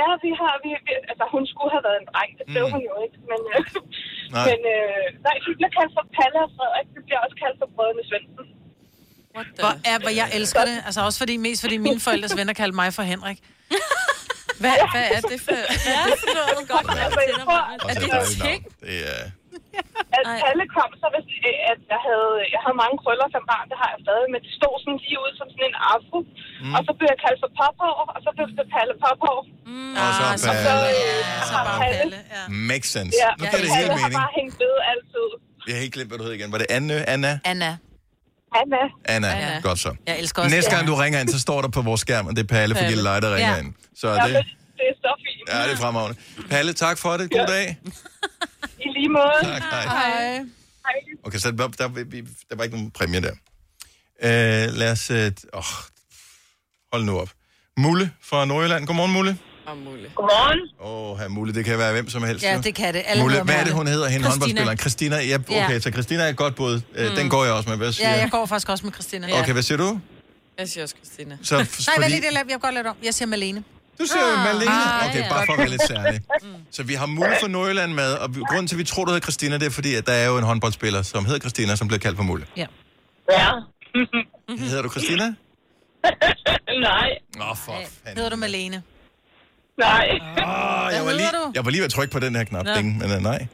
Ja, 0.00 0.08
vi 0.24 0.30
har, 0.40 0.52
vi, 0.64 0.70
vi, 0.86 0.92
altså 1.10 1.24
hun 1.34 1.42
skulle 1.52 1.70
have 1.76 1.84
været 1.88 1.98
en 2.02 2.08
dreng, 2.12 2.30
det 2.38 2.44
blev 2.52 2.64
Mm. 2.66 2.72
hun 2.74 2.82
jo 2.90 2.94
ikke, 3.04 3.18
men, 3.30 3.40
øh, 3.54 3.60
Nej. 4.34 4.44
men 4.48 4.58
øh, 4.74 5.04
nej, 5.26 5.36
vi 5.46 5.50
bliver 5.58 5.72
kaldt 5.78 5.92
for 5.96 6.04
Palle 6.16 6.38
og 6.46 6.50
Frederik, 6.56 6.88
vi 6.96 7.00
bliver 7.06 7.20
også 7.24 7.36
kaldt 7.42 7.56
for 7.60 7.68
brødrene 7.74 8.04
Svendsen. 8.10 8.46
Hvor, 9.62 9.72
er, 9.90 9.96
hvor 10.04 10.12
jeg 10.20 10.28
elsker 10.38 10.62
det. 10.70 10.76
Altså 10.86 11.00
også 11.06 11.18
fordi, 11.22 11.34
mest 11.46 11.60
fordi 11.64 11.76
mine 11.86 12.00
forældres 12.06 12.36
venner 12.38 12.52
kaldte 12.60 12.76
mig 12.82 12.88
for 12.98 13.02
Henrik. 13.12 13.38
Hvad, 14.62 14.74
hvad 14.94 15.06
er 15.16 15.20
det 15.32 15.40
for, 15.46 15.54
hvad 15.84 15.94
er 16.02 16.06
det 16.12 16.18
for 16.24 16.30
noget? 16.38 16.68
Godt, 16.68 16.86
Altså, 17.04 17.20
jeg 17.30 17.38
tror, 17.44 17.60
Er 17.88 17.94
et 17.94 18.00
det 18.02 18.10
dejligt 18.10 18.42
ting? 18.48 18.60
Det 18.80 18.96
er... 19.14 19.22
at 20.16 20.24
Palle 20.42 20.64
kom, 20.76 20.90
så 21.02 21.06
hvis, 21.14 21.26
at 21.72 21.80
jeg 21.92 22.00
havde, 22.06 22.30
jeg 22.54 22.60
havde 22.64 22.76
mange 22.82 22.96
krøller 23.02 23.26
som 23.34 23.42
barn, 23.52 23.64
det 23.70 23.76
har 23.82 23.88
jeg 23.94 24.00
stadig, 24.06 24.26
men 24.34 24.40
de 24.46 24.50
stod 24.58 24.74
sådan 24.82 24.98
lige 25.04 25.18
ud 25.24 25.32
som 25.40 25.46
sådan 25.52 25.66
en 25.72 25.76
afro. 25.94 26.18
Mm. 26.62 26.72
Og 26.76 26.80
så 26.86 26.90
blev 26.98 27.08
jeg 27.14 27.20
kaldt 27.24 27.38
for 27.44 27.50
Pophår, 27.58 27.94
og 28.14 28.18
så 28.24 28.30
blev 28.36 28.44
det 28.60 28.66
Palle 28.74 28.94
Pophår. 29.04 29.38
Mm. 29.70 29.92
Og 30.02 30.10
så 30.18 30.22
Og 30.32 30.38
så, 30.44 30.50
Palle. 30.66 30.88
øh, 31.02 31.20
har 31.54 31.64
Palle. 31.82 32.16
Makes 32.70 32.88
sense. 32.96 33.12
Ja, 33.22 33.30
Nu 33.40 33.44
giver 33.44 33.62
det 33.64 33.70
Palle 33.74 33.76
helt 33.80 33.90
har 33.94 33.98
mening. 34.08 34.18
bare 34.22 34.32
hængt 34.38 34.54
ved 34.62 34.74
altid. 34.92 35.26
Jeg 35.66 35.72
har 35.76 35.80
helt 35.84 35.94
glemt, 35.96 36.08
hvad 36.10 36.18
du 36.20 36.24
hed 36.28 36.34
igen. 36.38 36.48
Var 36.54 36.58
det 36.62 36.68
Anne? 36.76 36.96
Anna? 37.14 37.32
Anna. 37.52 37.70
Anna. 38.60 38.82
Anna. 39.14 39.28
Anna. 39.36 39.60
Godt 39.68 39.78
så. 39.86 39.90
Jeg 40.10 40.14
elsker 40.22 40.38
også 40.42 40.54
Næste 40.56 40.70
gang 40.74 40.82
du 40.90 40.94
ringer 41.04 41.18
ind, 41.22 41.28
så 41.36 41.40
står 41.46 41.58
der 41.64 41.70
på 41.78 41.82
vores 41.88 42.00
skærm, 42.06 42.24
og 42.28 42.32
det 42.36 42.42
er 42.46 42.50
Palle 42.56 42.74
Palle. 42.74 42.88
Gilleleje, 42.88 43.20
der 43.24 43.30
ringer 43.36 43.54
Ja. 43.56 43.62
ind. 43.62 43.70
Så 44.00 44.06
Ja, 44.08 44.14
det, 44.14 44.20
men 44.22 44.44
det 44.78 44.86
er 44.92 44.96
så 45.06 45.12
fint. 45.24 45.48
ja, 45.52 45.58
det 45.66 45.72
er 45.72 45.80
fremragende. 45.84 46.16
Palle, 46.50 46.72
tak 46.72 46.96
for 46.98 47.12
det. 47.20 47.30
God 47.30 47.46
dag. 47.56 47.66
I 48.80 48.88
lige 48.98 49.08
måde. 49.08 49.32
Tak, 49.42 49.62
hej. 49.62 49.82
Hej. 49.82 50.32
Hej. 50.86 50.94
Okay, 51.24 51.38
så 51.38 51.50
der, 51.50 51.68
der, 51.68 51.88
der, 51.88 52.04
der 52.50 52.56
var 52.56 52.64
ikke 52.64 52.76
nogen 52.76 52.90
præmie 52.90 53.20
der. 53.20 53.32
Uh, 54.22 54.74
lad 54.78 54.92
os... 54.92 55.10
Uh, 55.10 55.16
oh, 55.52 55.64
hold 56.92 57.04
nu 57.04 57.18
op. 57.18 57.30
Mulle 57.76 58.10
fra 58.22 58.44
Nordjylland. 58.44 58.86
Godmorgen, 58.86 59.12
Mulle. 59.12 59.38
Og 59.66 59.76
muligt. 59.78 60.14
Godmorgen. 60.14 60.60
Åh, 60.80 61.20
oh, 61.20 61.30
Mulle, 61.30 61.54
det 61.54 61.64
kan 61.64 61.78
være 61.78 61.92
hvem 61.92 62.08
som 62.08 62.22
helst. 62.24 62.44
Ja, 62.44 62.60
det 62.64 62.74
kan 62.74 62.94
det. 62.94 63.02
Alle 63.06 63.22
Mulle, 63.22 63.42
hvad 63.42 63.54
er 63.54 63.58
det, 63.58 63.66
Mulle. 63.66 63.76
hun 63.76 63.86
hedder, 63.86 64.08
hende 64.08 64.24
Christina. 64.24 64.30
håndboldspilleren? 64.30 64.78
Christina. 64.78 65.16
Ja, 65.16 65.34
okay, 65.34 65.72
Ja. 65.74 65.80
så 65.80 65.90
Christina 65.90 66.22
er 66.22 66.28
et 66.28 66.36
godt 66.36 66.54
bud. 66.54 66.80
Mm. 67.10 67.16
Den 67.16 67.28
går 67.28 67.44
jeg 67.44 67.52
også 67.54 67.68
med. 67.68 67.76
Hvad 67.76 67.92
siger 67.92 68.10
Ja, 68.10 68.20
jeg 68.20 68.30
går 68.30 68.46
faktisk 68.46 68.68
også 68.68 68.84
med 68.86 68.92
Christina. 68.92 69.40
Okay, 69.40 69.52
hvad 69.52 69.62
siger 69.62 69.78
du? 69.78 70.00
Jeg 70.58 70.68
siger 70.68 70.82
også 70.82 70.94
Christina. 71.04 71.38
Så, 71.42 71.54
Nej, 71.56 71.64
fordi- 71.64 71.86
vent 72.00 72.10
lige, 72.10 72.20
det 72.20 72.28
er- 72.28 72.32
jeg 72.38 72.46
vil 72.46 72.58
godt 72.58 72.74
lade 72.74 72.88
om. 72.88 72.96
Jeg 73.02 73.14
siger 73.14 73.26
Malene. 73.28 73.64
Du 74.00 74.04
siger 74.06 74.26
ah, 74.38 74.44
Malene. 74.44 74.70
ah, 74.70 75.06
Okay, 75.08 75.22
bare 75.32 75.42
for 75.46 75.52
at 75.52 75.58
være 75.58 75.68
lidt 75.68 75.86
særlig. 75.94 76.20
Så 76.70 76.82
vi 76.82 76.94
har 76.94 77.06
Mulle 77.06 77.36
fra 77.40 77.48
Nordjylland 77.48 77.92
med, 77.92 78.12
og 78.12 78.28
grunden 78.48 78.66
til, 78.66 78.74
at 78.76 78.78
vi 78.78 78.84
tror, 78.84 79.04
du 79.04 79.10
hedder 79.10 79.24
Christina, 79.28 79.54
det 79.58 79.66
er 79.66 79.70
fordi, 79.70 79.94
at 79.94 80.06
der 80.06 80.12
er 80.12 80.26
jo 80.26 80.38
en 80.38 80.44
håndboldspiller, 80.44 81.02
som 81.02 81.24
hedder 81.24 81.40
Christina, 81.40 81.76
som 81.76 81.86
bliver 81.88 82.00
kaldt 82.00 82.16
for 82.16 82.24
Mulle. 82.24 82.46
Ja. 82.56 82.66
Ja. 83.30 83.50
Hedder 84.70 84.82
du 84.82 84.90
Christina? 84.90 85.24
Nej. 86.88 87.08
Nå, 87.36 87.44
for 87.64 87.72
fanden. 87.72 88.16
Hedder 88.16 88.30
du 88.30 88.36
Malene? 88.36 88.82
Nej. 89.78 90.06
Åh, 90.20 90.88
jeg, 90.96 91.02
var 91.06 91.12
lige, 91.12 91.32
du? 91.38 91.52
jeg 91.54 91.64
var 91.64 91.70
lige 91.70 91.80
ved 91.80 91.84
at 91.86 91.92
trykke 91.92 92.12
på 92.12 92.18
den 92.18 92.36
her 92.36 92.44
knap, 92.44 92.66
ding, 92.76 92.98
men 92.98 93.10
uh, 93.16 93.22
nej. 93.22 93.46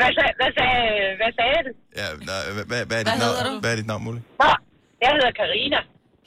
Hvad, 0.00 0.10
sag, 0.18 0.28
hvad, 0.40 0.50
sagde, 0.58 0.80
hvad 1.20 1.30
sagde 1.38 1.60
du? 1.66 1.70
Ja, 2.00 2.06
nej 2.30 2.40
hvad, 2.54 2.64
hvad, 2.90 2.98
er 3.00 3.04
dit 3.04 3.12
Hvad 3.12 3.20
hedder 3.26 3.42
navn? 3.44 3.54
du? 3.54 3.60
Hvad 3.60 3.72
er 3.72 3.76
dit 3.76 3.86
navn, 3.92 4.02
Mulle? 4.04 4.22
Jeg 5.04 5.10
hedder 5.16 5.32
Karina. 5.40 5.80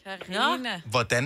Karina. 0.06 0.76
Hvordan? 0.96 1.26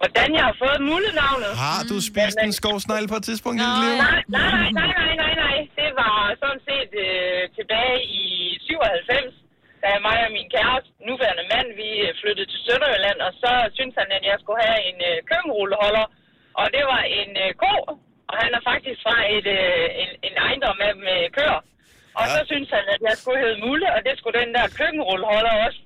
Hvordan 0.00 0.28
jeg 0.38 0.44
har 0.50 0.56
fået 0.64 0.80
mullenavnet? 0.92 1.50
Har 1.66 1.80
du 1.90 1.96
spist 2.10 2.38
en 2.46 2.52
skovsnegl 2.60 3.06
på 3.12 3.16
et 3.20 3.24
tidspunkt 3.30 3.56
i 3.62 3.64
dit 3.70 3.78
liv? 3.84 3.94
Nej, 4.06 4.20
nej, 4.38 4.50
nej, 4.56 4.68
nej, 4.80 4.90
nej, 5.00 5.12
nej, 5.22 5.34
nej. 5.44 5.56
Det 5.80 5.90
var 6.02 6.16
sådan 6.42 6.62
set 6.68 6.92
øh, 7.06 7.40
tilbage 7.58 7.96
i 8.22 8.24
97, 8.60 9.34
da 9.82 9.88
mig 10.08 10.18
og 10.26 10.30
min 10.38 10.48
kæreste, 10.54 10.88
nuværende 11.08 11.44
mand, 11.52 11.68
vi 11.80 11.88
øh, 12.06 12.10
flyttede 12.20 12.48
til 12.52 12.60
Sønderjylland, 12.66 13.18
og 13.26 13.32
så 13.42 13.50
syntes 13.76 13.96
han, 14.00 14.08
at 14.18 14.24
jeg 14.30 14.36
skulle 14.42 14.60
have 14.68 14.80
en 14.90 14.98
øh, 15.10 15.16
køkkenrulleholder, 15.30 16.06
og 16.60 16.66
det 16.76 16.84
var 16.92 17.02
en 17.20 17.30
øh, 17.44 17.50
ko, 17.64 17.74
og 18.30 18.34
han 18.42 18.50
er 18.58 18.62
faktisk 18.70 18.98
fra 19.06 19.16
et, 19.36 19.46
øh, 19.58 19.86
en, 20.02 20.10
en 20.28 20.34
ejendom 20.46 20.76
med, 20.82 20.92
med 21.06 21.18
køer. 21.36 21.60
Og 22.18 22.24
så 22.34 22.40
syntes 22.50 22.70
han, 22.76 22.84
at 22.94 23.00
jeg 23.08 23.14
skulle 23.20 23.38
hedde 23.44 23.58
Mulle, 23.64 23.88
og 23.94 24.00
det 24.06 24.14
skulle 24.18 24.36
den 24.42 24.50
der 24.56 24.66
køkkenrulleholder 24.78 25.54
også. 25.66 25.80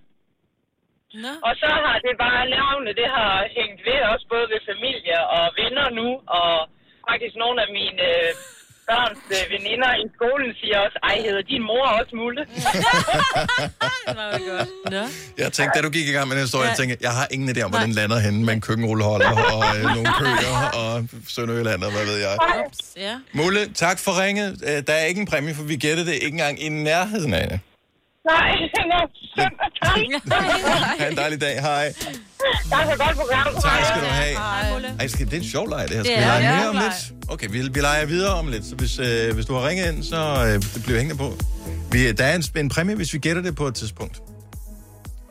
Nå. 1.25 1.33
Og 1.49 1.53
så 1.63 1.69
har 1.85 1.97
det 2.07 2.15
bare 2.27 2.43
navnet, 2.59 2.93
det 3.01 3.09
har 3.19 3.33
hængt 3.59 3.81
ved 3.89 3.99
også 4.13 4.27
både 4.35 4.47
ved 4.53 4.61
familie 4.73 5.19
og 5.37 5.45
venner 5.61 5.87
nu, 6.01 6.09
og 6.41 6.53
faktisk 7.09 7.35
nogle 7.45 7.59
af 7.65 7.69
mine 7.79 8.03
øh, 8.13 8.31
børns 8.89 9.23
øh, 9.37 9.45
veninder 9.55 9.91
i 10.03 10.05
skolen 10.17 10.51
siger 10.61 10.77
også, 10.87 10.99
ej, 11.09 11.17
hedder 11.27 11.45
din 11.53 11.63
mor 11.71 11.85
også 11.99 12.13
Mulle? 12.21 12.43
Nå. 14.95 15.03
Jeg 15.43 15.49
tænkte, 15.57 15.73
da 15.77 15.81
du 15.87 15.91
gik 15.99 16.07
i 16.09 16.13
gang 16.17 16.27
med 16.29 16.35
den 16.37 16.45
historie, 16.49 16.69
jeg 16.69 16.77
tænkte, 16.81 16.97
jeg 17.09 17.15
har 17.21 17.27
ingen 17.35 17.49
idé 17.53 17.61
om, 17.67 17.71
hvor 17.71 17.81
den 17.87 17.93
lander 18.01 18.19
henne 18.27 18.41
med 18.47 18.53
en 18.55 18.61
køkkenrulleholder 18.61 19.31
og 19.55 19.61
øh, 19.77 19.83
nogle 19.97 20.09
køer 20.21 20.57
og 20.83 20.93
Sønderjylland 21.35 21.81
og 21.87 21.91
hvad 21.97 22.05
ved 22.11 22.19
jeg. 22.27 22.35
Ups, 22.67 22.79
ja. 23.07 23.15
Mulle, 23.33 23.61
tak 23.85 23.99
for 24.05 24.13
ringet. 24.23 24.49
Øh, 24.69 24.79
Der 24.87 24.93
er 25.01 25.05
ikke 25.11 25.21
en 25.21 25.27
præmie, 25.33 25.55
for 25.55 25.63
vi 25.63 25.77
gættede 25.77 26.07
det 26.07 26.15
ikke 26.15 26.27
engang 26.39 26.63
i 26.63 26.69
nærheden 26.69 27.35
af 27.35 27.49
det. 27.49 27.61
Nej, 28.33 28.51
nå, 28.93 29.01
synd 29.35 29.55
og 29.65 29.71
tak. 29.83 29.99
Ha' 31.01 31.09
en 31.11 31.17
dejlig 31.17 31.41
dag. 31.41 31.61
Hej. 31.61 31.93
Tak 32.71 32.85
for 32.87 33.07
godt 33.07 33.17
program. 33.17 33.47
Tak 33.63 33.85
skal 33.85 34.01
du 34.01 34.07
have. 34.07 34.35
Ej, 35.01 35.07
skal, 35.07 35.27
det 35.27 35.33
er 35.35 35.39
en 35.39 35.45
sjov 35.49 35.69
leg, 35.69 35.85
det 35.89 35.97
her. 35.97 36.03
Skal 36.03 36.17
Det 36.17 36.23
vi 36.25 36.25
er 36.25 36.39
lege 36.39 36.49
det. 36.49 36.59
mere 36.59 36.69
om 36.69 36.75
lidt? 36.75 37.31
Okay, 37.31 37.47
vi, 37.51 37.69
vi 37.73 37.81
leger 37.81 38.07
videre 38.07 38.35
om 38.35 38.49
lidt. 38.49 38.65
Så 38.67 38.75
hvis, 38.75 38.99
øh, 38.99 39.35
hvis 39.35 39.47
du 39.47 39.55
har 39.55 39.69
ringet 39.69 39.93
ind, 39.93 40.03
så 40.05 40.17
øh, 40.47 40.53
det 40.75 40.83
bliver 40.85 40.99
hængende 40.99 41.19
på. 41.19 41.33
Vi, 41.93 42.13
der 42.13 42.25
er 42.25 42.35
en, 42.37 42.45
en 42.57 42.69
præmie, 42.69 42.95
hvis 42.97 43.13
vi 43.15 43.19
gætter 43.19 43.43
det 43.43 43.57
på 43.57 43.67
et 43.67 43.75
tidspunkt. 43.75 44.21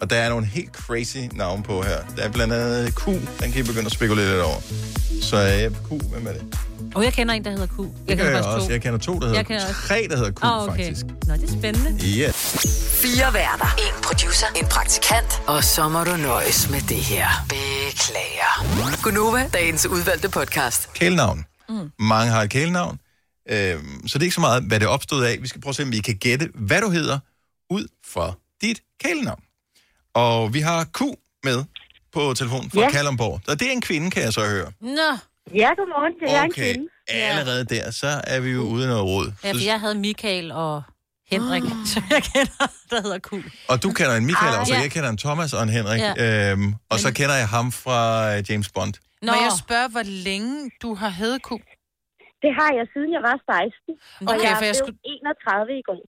Og 0.02 0.10
der 0.10 0.16
er 0.16 0.30
nogle 0.30 0.46
helt 0.46 0.74
crazy 0.76 1.18
navne 1.34 1.64
på 1.64 1.82
her. 1.82 1.98
Der 2.18 2.24
er 2.24 2.30
blandt 2.32 2.54
andet 2.54 2.96
Q, 2.96 3.06
den 3.08 3.52
kan 3.52 3.62
I 3.62 3.64
begynde 3.64 3.86
at 3.86 3.92
spekulere 3.92 4.30
lidt 4.32 4.42
over. 4.42 4.60
Så 5.22 5.38
øh, 5.38 5.72
Q, 6.00 6.04
hvem 6.14 6.28
er 6.28 6.32
det? 6.32 6.58
Og 6.96 7.04
jeg 7.04 7.14
kender 7.14 7.34
en, 7.34 7.44
der 7.46 7.52
hedder 7.52 7.68
Q. 7.68 7.78
Det 7.78 7.90
Jeg 8.08 8.18
gør 8.18 8.24
kender 8.24 8.26
jeg 8.26 8.44
faktisk 8.44 8.56
også. 8.56 8.68
to. 8.68 8.72
Jeg 8.74 8.82
kender 8.82 9.00
to, 9.00 9.14
der 9.14 9.20
hedder 9.26 9.36
Jeg 9.36 9.46
kender 9.46 9.68
også- 9.68 9.88
Tre, 9.88 10.08
der 10.10 10.18
hedder 10.18 10.32
Q, 10.32 10.44
Ah, 10.44 10.64
okay. 10.68 10.72
faktisk. 10.86 11.06
Nå, 11.28 11.34
det 11.34 11.44
er 11.44 11.48
spændende. 11.60 12.06
Ja. 12.08 12.32
Fire 13.04 13.34
værter. 13.34 13.66
En 13.78 14.02
producer. 14.04 14.48
En 14.56 14.66
praktikant. 14.66 15.42
Og 15.48 15.64
så 15.64 15.90
må 15.90 16.04
du 16.04 16.16
nøjes 16.18 16.70
med 16.70 16.82
det 16.82 16.98
her. 16.98 17.28
Beklager. 17.50 19.02
Gunova, 19.04 19.50
dagens 19.54 19.86
udvalgte 19.86 20.30
podcast. 20.30 20.94
Kælenavn. 20.94 21.46
Mm. 21.70 21.92
Mange 22.00 22.32
har 22.32 22.42
et 22.42 22.50
kælenavn. 22.50 23.00
Øhm, 23.50 24.08
så 24.08 24.18
det 24.18 24.24
er 24.24 24.26
ikke 24.26 24.36
så 24.36 24.42
meget, 24.42 24.64
hvad 24.64 24.80
det 24.80 24.86
er 24.86 24.90
opstået 24.90 25.26
af. 25.26 25.38
Vi 25.42 25.48
skal 25.48 25.62
prøve 25.62 25.70
at 25.72 25.76
se, 25.76 25.84
om 25.84 25.92
vi 25.92 26.00
kan 26.00 26.16
gætte, 26.16 26.50
hvad 26.54 26.82
du 26.82 26.90
hedder, 26.90 27.20
ud 27.70 27.88
fra 28.08 28.34
dit 28.62 28.80
kælenavn. 29.04 29.42
Og 30.14 30.54
vi 30.54 30.60
har 30.60 30.84
Q 30.84 31.02
med 31.44 31.64
på 32.14 32.34
telefonen 32.34 32.72
fra 32.72 32.80
Ja. 32.82 32.90
Kalundborg. 32.92 33.42
Og 33.48 33.60
det 33.60 33.68
er 33.68 33.72
en 33.72 33.82
kvinde, 33.82 34.12
kan 34.12 34.24
jeg 34.24 34.34
så 34.34 34.42
høre. 34.46 34.72
Nå. 34.82 35.18
Ja, 35.56 35.70
godmorgen. 35.78 36.14
Det 36.20 36.36
er 36.38 36.42
en 36.44 36.52
Okay, 36.52 36.74
kvinde. 36.74 36.88
allerede 37.10 37.66
der, 37.66 37.92
så 37.92 38.22
er 38.24 38.40
vi 38.40 38.50
jo 38.50 38.62
uden 38.62 38.88
noget 38.90 39.04
råd. 39.04 39.32
Ja, 39.44 39.52
for 39.52 39.64
jeg 39.64 39.80
havde 39.80 39.96
Michael 39.96 40.52
og 40.52 40.84
Henrik, 41.32 41.64
Ah. 41.64 41.86
som 41.94 42.04
jeg 42.10 42.24
kender, 42.24 42.66
der 42.90 43.02
hedder 43.02 43.20
Kul. 43.20 43.44
Og 43.70 43.84
du 43.84 43.92
kender 43.92 44.16
en 44.16 44.26
Michael 44.26 44.54
Ah, 44.54 44.60
også, 44.60 44.74
og 44.74 44.78
ja. 44.78 44.84
jeg 44.84 44.92
kender 44.92 45.10
en 45.10 45.18
Thomas 45.18 45.54
og 45.54 45.64
en 45.64 45.70
Henrik. 45.70 46.00
Ja. 46.02 46.52
Øhm, 46.52 46.74
og 46.90 47.00
så 47.00 47.14
kender 47.14 47.36
jeg 47.36 47.48
ham 47.48 47.72
fra 47.72 48.00
øh, 48.38 48.44
James 48.50 48.70
Bond. 48.70 48.94
Nå. 49.22 49.32
Må 49.32 49.38
jeg 49.42 49.52
spørge, 49.60 49.90
hvor 49.90 50.04
længe 50.04 50.72
du 50.82 50.96
har 50.96 51.10
heddet 51.10 51.42
Q? 51.44 51.50
Det 52.44 52.52
har 52.60 52.70
jeg, 52.78 52.86
siden 52.94 53.10
jeg 53.16 53.22
var 53.30 53.36
16. 53.52 53.94
Og 54.22 54.36
Okay, 54.36 54.48
jeg 54.50 54.58
for 54.58 54.66
jeg 54.66 54.76
skulle- 54.76 54.98
31 55.06 55.80
i 55.80 55.82
går. 55.90 56.00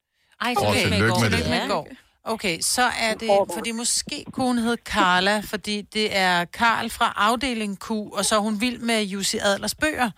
Ej, 0.41 0.53
Åh, 0.57 0.67
okay. 0.70 0.82
tillykke 0.82 1.20
med 1.22 1.30
det. 1.30 1.49
Med 1.49 1.67
går. 1.70 1.88
Okay, 2.24 2.59
så 2.61 2.82
er 3.01 3.13
det, 3.13 3.30
fordi 3.53 3.72
måske 3.72 4.26
kunne 4.32 4.45
hun 4.47 4.57
hedde 4.57 4.82
Carla, 4.86 5.39
fordi 5.39 5.82
det 5.82 6.17
er 6.17 6.45
Karl 6.45 6.89
fra 6.89 7.13
afdeling 7.15 7.80
Q, 7.86 7.91
og 7.91 8.26
så 8.26 8.36
er 8.36 8.39
hun 8.39 8.61
vild 8.61 8.80
med 8.80 9.03
Jussi 9.03 9.38
Adlers 9.38 9.76
bøger. 9.76 10.09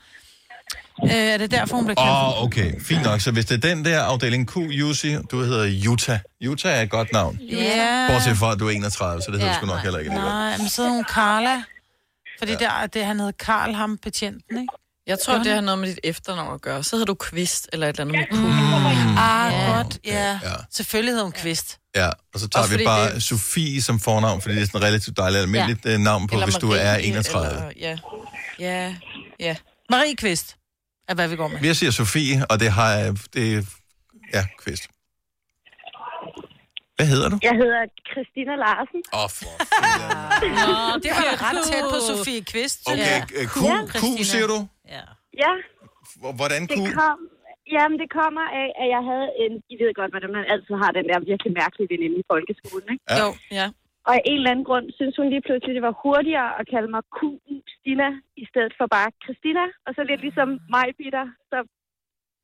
Øh, 1.03 1.09
er 1.11 1.37
det 1.37 1.51
derfor, 1.51 1.75
hun 1.75 1.85
bliver 1.85 1.95
kaldt 1.95 2.09
Åh, 2.09 2.37
oh, 2.37 2.43
okay. 2.43 2.73
Fint 2.81 3.03
nok. 3.03 3.21
Så 3.21 3.31
hvis 3.31 3.45
det 3.45 3.63
er 3.65 3.69
den 3.75 3.85
der 3.85 4.01
afdeling 4.01 4.47
Q, 4.49 4.57
Jussi, 4.57 5.15
du 5.31 5.41
hedder 5.43 5.89
Utah. 5.91 6.19
Utah 6.49 6.77
er 6.77 6.81
et 6.81 6.89
godt 6.89 7.13
navn. 7.13 7.39
Ja. 7.51 8.07
Bortset 8.09 8.37
fra, 8.37 8.51
at 8.51 8.59
du 8.59 8.67
er 8.67 8.71
31, 8.71 9.21
så 9.21 9.31
det 9.31 9.39
hedder 9.39 9.53
Ja, 9.53 9.57
sgu 9.59 9.65
nok 9.65 9.79
heller 9.79 9.99
ikke. 9.99 10.11
Nej, 10.13 10.57
men 10.57 10.69
så 10.69 10.81
hedder 10.81 10.95
hun 10.95 11.05
Carla. 11.05 11.63
Fordi 12.39 12.51
ja. 12.51 12.57
der, 12.57 12.87
det, 12.87 13.05
han 13.05 13.19
hed 13.19 13.33
Karl, 13.33 13.73
ham 13.73 13.97
betjenten, 13.97 14.57
ikke? 14.61 14.73
Jeg 15.07 15.19
tror, 15.19 15.37
det 15.37 15.53
har 15.53 15.61
noget 15.61 15.79
med 15.79 15.87
dit 15.89 15.99
efternavn 16.03 16.53
at 16.53 16.61
gøre. 16.61 16.83
Så 16.83 16.95
hedder 16.95 17.05
du 17.05 17.13
Kvist, 17.13 17.69
eller 17.73 17.87
et 17.89 17.99
eller 17.99 18.13
andet 18.13 18.27
med 18.31 18.37
Q. 18.37 18.41
Mm. 18.41 19.17
Ah, 19.17 19.51
Ja. 19.53 19.75
godt, 19.77 19.99
ja. 20.05 20.29
ja. 20.43 20.49
Selvfølgelig 20.71 21.11
hedder 21.11 21.23
hun 21.23 21.31
Kvist. 21.31 21.77
Ja, 21.95 22.09
og 22.33 22.39
så 22.39 22.47
tager 22.47 22.77
vi 22.77 22.83
bare 22.85 23.13
det- 23.13 23.23
Sofie 23.23 23.81
som 23.81 23.99
fornavn, 23.99 24.41
fordi 24.41 24.55
det 24.55 24.61
er 24.61 24.65
sådan 24.65 24.81
et 24.81 24.87
relativt 24.87 25.17
dejligt 25.17 25.41
almindeligt 25.41 25.85
ja. 25.85 25.97
navn 25.97 26.27
på, 26.27 26.35
Eller 26.35 26.45
hvis 26.45 26.55
du 26.55 26.67
Marie, 26.67 26.81
er 26.81 26.95
31. 26.95 27.47
Eller, 27.49 27.71
ja. 27.79 27.97
ja, 28.59 28.95
ja. 29.39 29.55
Marie 29.89 30.15
Kvist 30.15 30.55
er, 31.11 31.15
hvad 31.19 31.27
vi 31.33 31.35
går 31.41 31.47
med. 31.47 31.57
Jeg 31.69 31.75
siger 31.81 31.91
Sofie, 31.91 32.35
og 32.51 32.55
det 32.63 32.69
har 32.77 32.89
jeg... 32.99 33.07
Det, 33.35 33.43
er- 33.57 33.77
ja, 34.35 34.43
kvist. 34.63 34.83
Hvad 36.97 37.07
hedder 37.13 37.29
du? 37.33 37.37
Jeg 37.49 37.55
hedder 37.63 37.81
Christina 38.11 38.53
Larsen. 38.65 39.01
Åh, 39.17 39.23
oh, 39.23 39.29
for 39.37 39.51
Nå, 40.59 40.75
det 41.05 41.11
var 41.19 41.25
ret 41.45 41.59
tæt 41.69 41.83
på 41.93 41.99
Sofie 42.09 42.41
Kvist. 42.51 42.79
Okay, 42.91 43.17
øh, 43.37 43.45
Q, 43.53 43.57
Q 44.01 44.03
siger 44.31 44.47
du? 44.53 44.57
Ja, 45.43 45.51
Hvor- 46.21 46.33
Hvordan 46.39 46.61
Q? 46.67 46.69
det 46.71 46.93
kom... 47.01 47.17
Jamen, 47.77 47.97
det 48.03 48.09
kommer 48.21 48.45
af, 48.61 48.67
at 48.81 48.87
jeg 48.95 49.01
havde 49.09 49.27
en... 49.43 49.51
I 49.73 49.75
ved 49.81 49.89
godt, 49.99 50.11
hvordan 50.15 50.31
man 50.37 50.43
altid 50.53 50.73
har 50.83 50.91
den 50.99 51.05
der 51.11 51.17
virkelig 51.31 51.51
mærkelige 51.61 51.87
veninde 51.93 52.17
i 52.23 52.25
folkeskolen, 52.31 52.87
ikke? 52.93 53.03
Ja. 53.11 53.17
Jo, 53.23 53.27
ja. 53.59 53.67
Og 54.07 54.11
af 54.17 54.21
en 54.31 54.37
eller 54.39 54.51
anden 54.53 54.67
grund 54.69 54.85
synes 54.97 55.15
hun 55.19 55.27
lige 55.33 55.43
pludselig, 55.47 55.73
det 55.77 55.85
var 55.89 55.95
hurtigere 56.03 56.49
at 56.59 56.65
kalde 56.73 56.89
mig 56.95 57.03
Q 57.17 57.19
Stina, 57.77 58.09
i 58.43 58.45
stedet 58.51 58.73
for 58.77 58.85
bare 58.95 59.09
Christina. 59.23 59.63
Og 59.85 59.91
så 59.95 60.01
lidt 60.09 60.21
ligesom 60.27 60.49
mig, 60.75 60.87
Peter, 60.99 61.23
så 61.51 61.57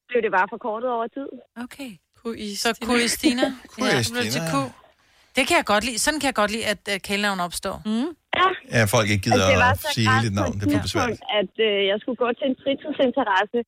blev 0.10 0.20
det 0.26 0.32
bare 0.38 0.48
forkortet 0.56 0.90
over 0.96 1.08
tid. 1.18 1.30
Okay. 1.66 1.92
Q-I 2.20 2.48
Så 2.64 2.70
Q-Stina. 2.86 3.46
Q-Stina, 3.72 4.02
så 4.06 4.10
blev 4.14 4.24
det 4.28 4.34
til 4.38 4.46
Q. 4.52 4.56
ja. 4.56 4.64
Det 5.38 5.44
kan 5.48 5.56
jeg 5.62 5.68
godt 5.74 5.84
lide. 5.88 6.00
Sådan 6.06 6.20
kan 6.22 6.28
jeg 6.32 6.38
godt 6.44 6.52
lide, 6.56 6.66
at 6.74 6.84
uh, 6.94 6.98
kælenavn 7.08 7.40
opstår. 7.48 7.76
Mm. 7.90 8.10
Ja. 8.40 8.48
Ja, 8.76 8.82
folk 8.96 9.08
ikke 9.14 9.24
gider 9.28 9.46
Altså, 9.72 9.88
at 9.90 9.94
sige 9.96 10.08
hele 10.12 10.24
dit 10.28 10.36
navn. 10.42 10.54
Det 10.60 10.64
er 10.68 10.72
for 10.78 10.88
besværligt. 10.90 11.22
at 11.42 11.54
øh, 11.70 11.78
jeg 11.92 11.98
skulle 12.02 12.20
gå 12.24 12.30
til 12.40 12.46
en 12.52 12.58
fritidsinteresse, 12.64 13.60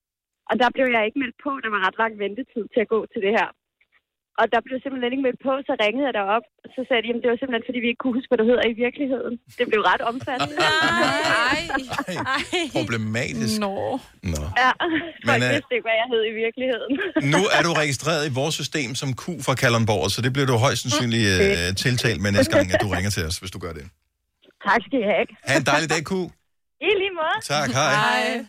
og 0.49 0.53
der 0.61 0.69
blev 0.75 0.87
jeg 0.95 1.01
ikke 1.07 1.19
meldt 1.23 1.37
på. 1.45 1.51
Der 1.63 1.69
var 1.75 1.81
ret 1.87 1.97
lang 2.01 2.13
ventetid 2.23 2.63
til 2.73 2.79
at 2.85 2.89
gå 2.95 2.99
til 3.11 3.19
det 3.25 3.33
her. 3.39 3.49
Og 4.41 4.45
der 4.53 4.59
blev 4.67 4.77
simpelthen 4.83 5.11
ikke 5.15 5.25
meldt 5.27 5.41
på, 5.47 5.53
så 5.67 5.73
ringede 5.83 6.05
jeg 6.09 6.13
derop, 6.19 6.45
og 6.63 6.67
så 6.75 6.81
sagde 6.87 7.01
de, 7.05 7.09
at 7.15 7.19
det 7.23 7.29
var 7.33 7.37
simpelthen, 7.41 7.65
fordi 7.69 7.79
vi 7.85 7.89
ikke 7.91 8.01
kunne 8.03 8.15
huske, 8.17 8.29
hvad 8.31 8.39
du 8.41 8.47
hedder 8.51 8.65
i 8.73 8.75
virkeligheden. 8.85 9.33
Det 9.59 9.65
blev 9.71 9.81
ret 9.91 10.03
omfattende. 10.11 10.55
Nej. 10.65 11.61
Problematisk. 12.77 13.55
Nå. 13.65 13.73
Nå. 14.33 14.43
Ja, 14.63 14.71
Men, 14.81 14.99
folk 15.29 15.41
øh, 15.45 15.49
vidste 15.55 15.71
ikke, 15.75 15.85
hvad 15.87 15.97
jeg 16.01 16.07
hed 16.13 16.23
i 16.31 16.33
virkeligheden. 16.43 16.91
Nu 17.35 17.41
er 17.55 17.61
du 17.67 17.71
registreret 17.83 18.21
i 18.29 18.31
vores 18.39 18.55
system 18.61 18.89
som 19.01 19.09
Q 19.21 19.23
fra 19.47 19.53
Kalundborg, 19.61 20.05
så 20.13 20.19
det 20.25 20.31
bliver 20.35 20.47
du 20.51 20.55
højst 20.65 20.81
sandsynligt 20.83 21.25
øh, 21.35 21.75
tiltalt 21.85 22.19
med 22.23 22.31
næste 22.37 22.51
gang, 22.55 22.65
at 22.73 22.79
du 22.85 22.89
ringer 22.95 23.11
til 23.17 23.23
os, 23.29 23.35
hvis 23.41 23.51
du 23.55 23.59
gør 23.65 23.73
det. 23.77 23.85
tak 24.67 24.79
skal 24.87 24.97
I 25.03 25.05
have. 25.13 25.25
Ha' 25.49 25.57
en 25.61 25.65
dejlig 25.73 25.89
dag, 25.95 26.01
Q. 26.09 26.11
I 26.87 26.89
lige 27.01 27.13
måde. 27.21 27.37
Tak, 27.55 27.69
hej. 27.79 27.93
Hej. 27.93 28.45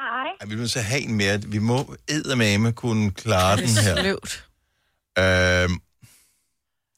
Hej. 0.00 0.28
Ej, 0.40 0.44
vi 0.44 0.46
bliver 0.46 0.60
nødt 0.60 0.70
til 0.70 0.78
at 0.78 0.84
have 0.84 1.02
en 1.08 1.14
mere. 1.14 1.34
Vi 1.48 1.58
må 1.58 1.78
eddermame 2.08 2.72
kunne 2.72 3.10
klare 3.10 3.56
den 3.56 3.68
her. 3.84 3.96
Sløvt. 4.02 4.43
Øhm, 5.18 5.76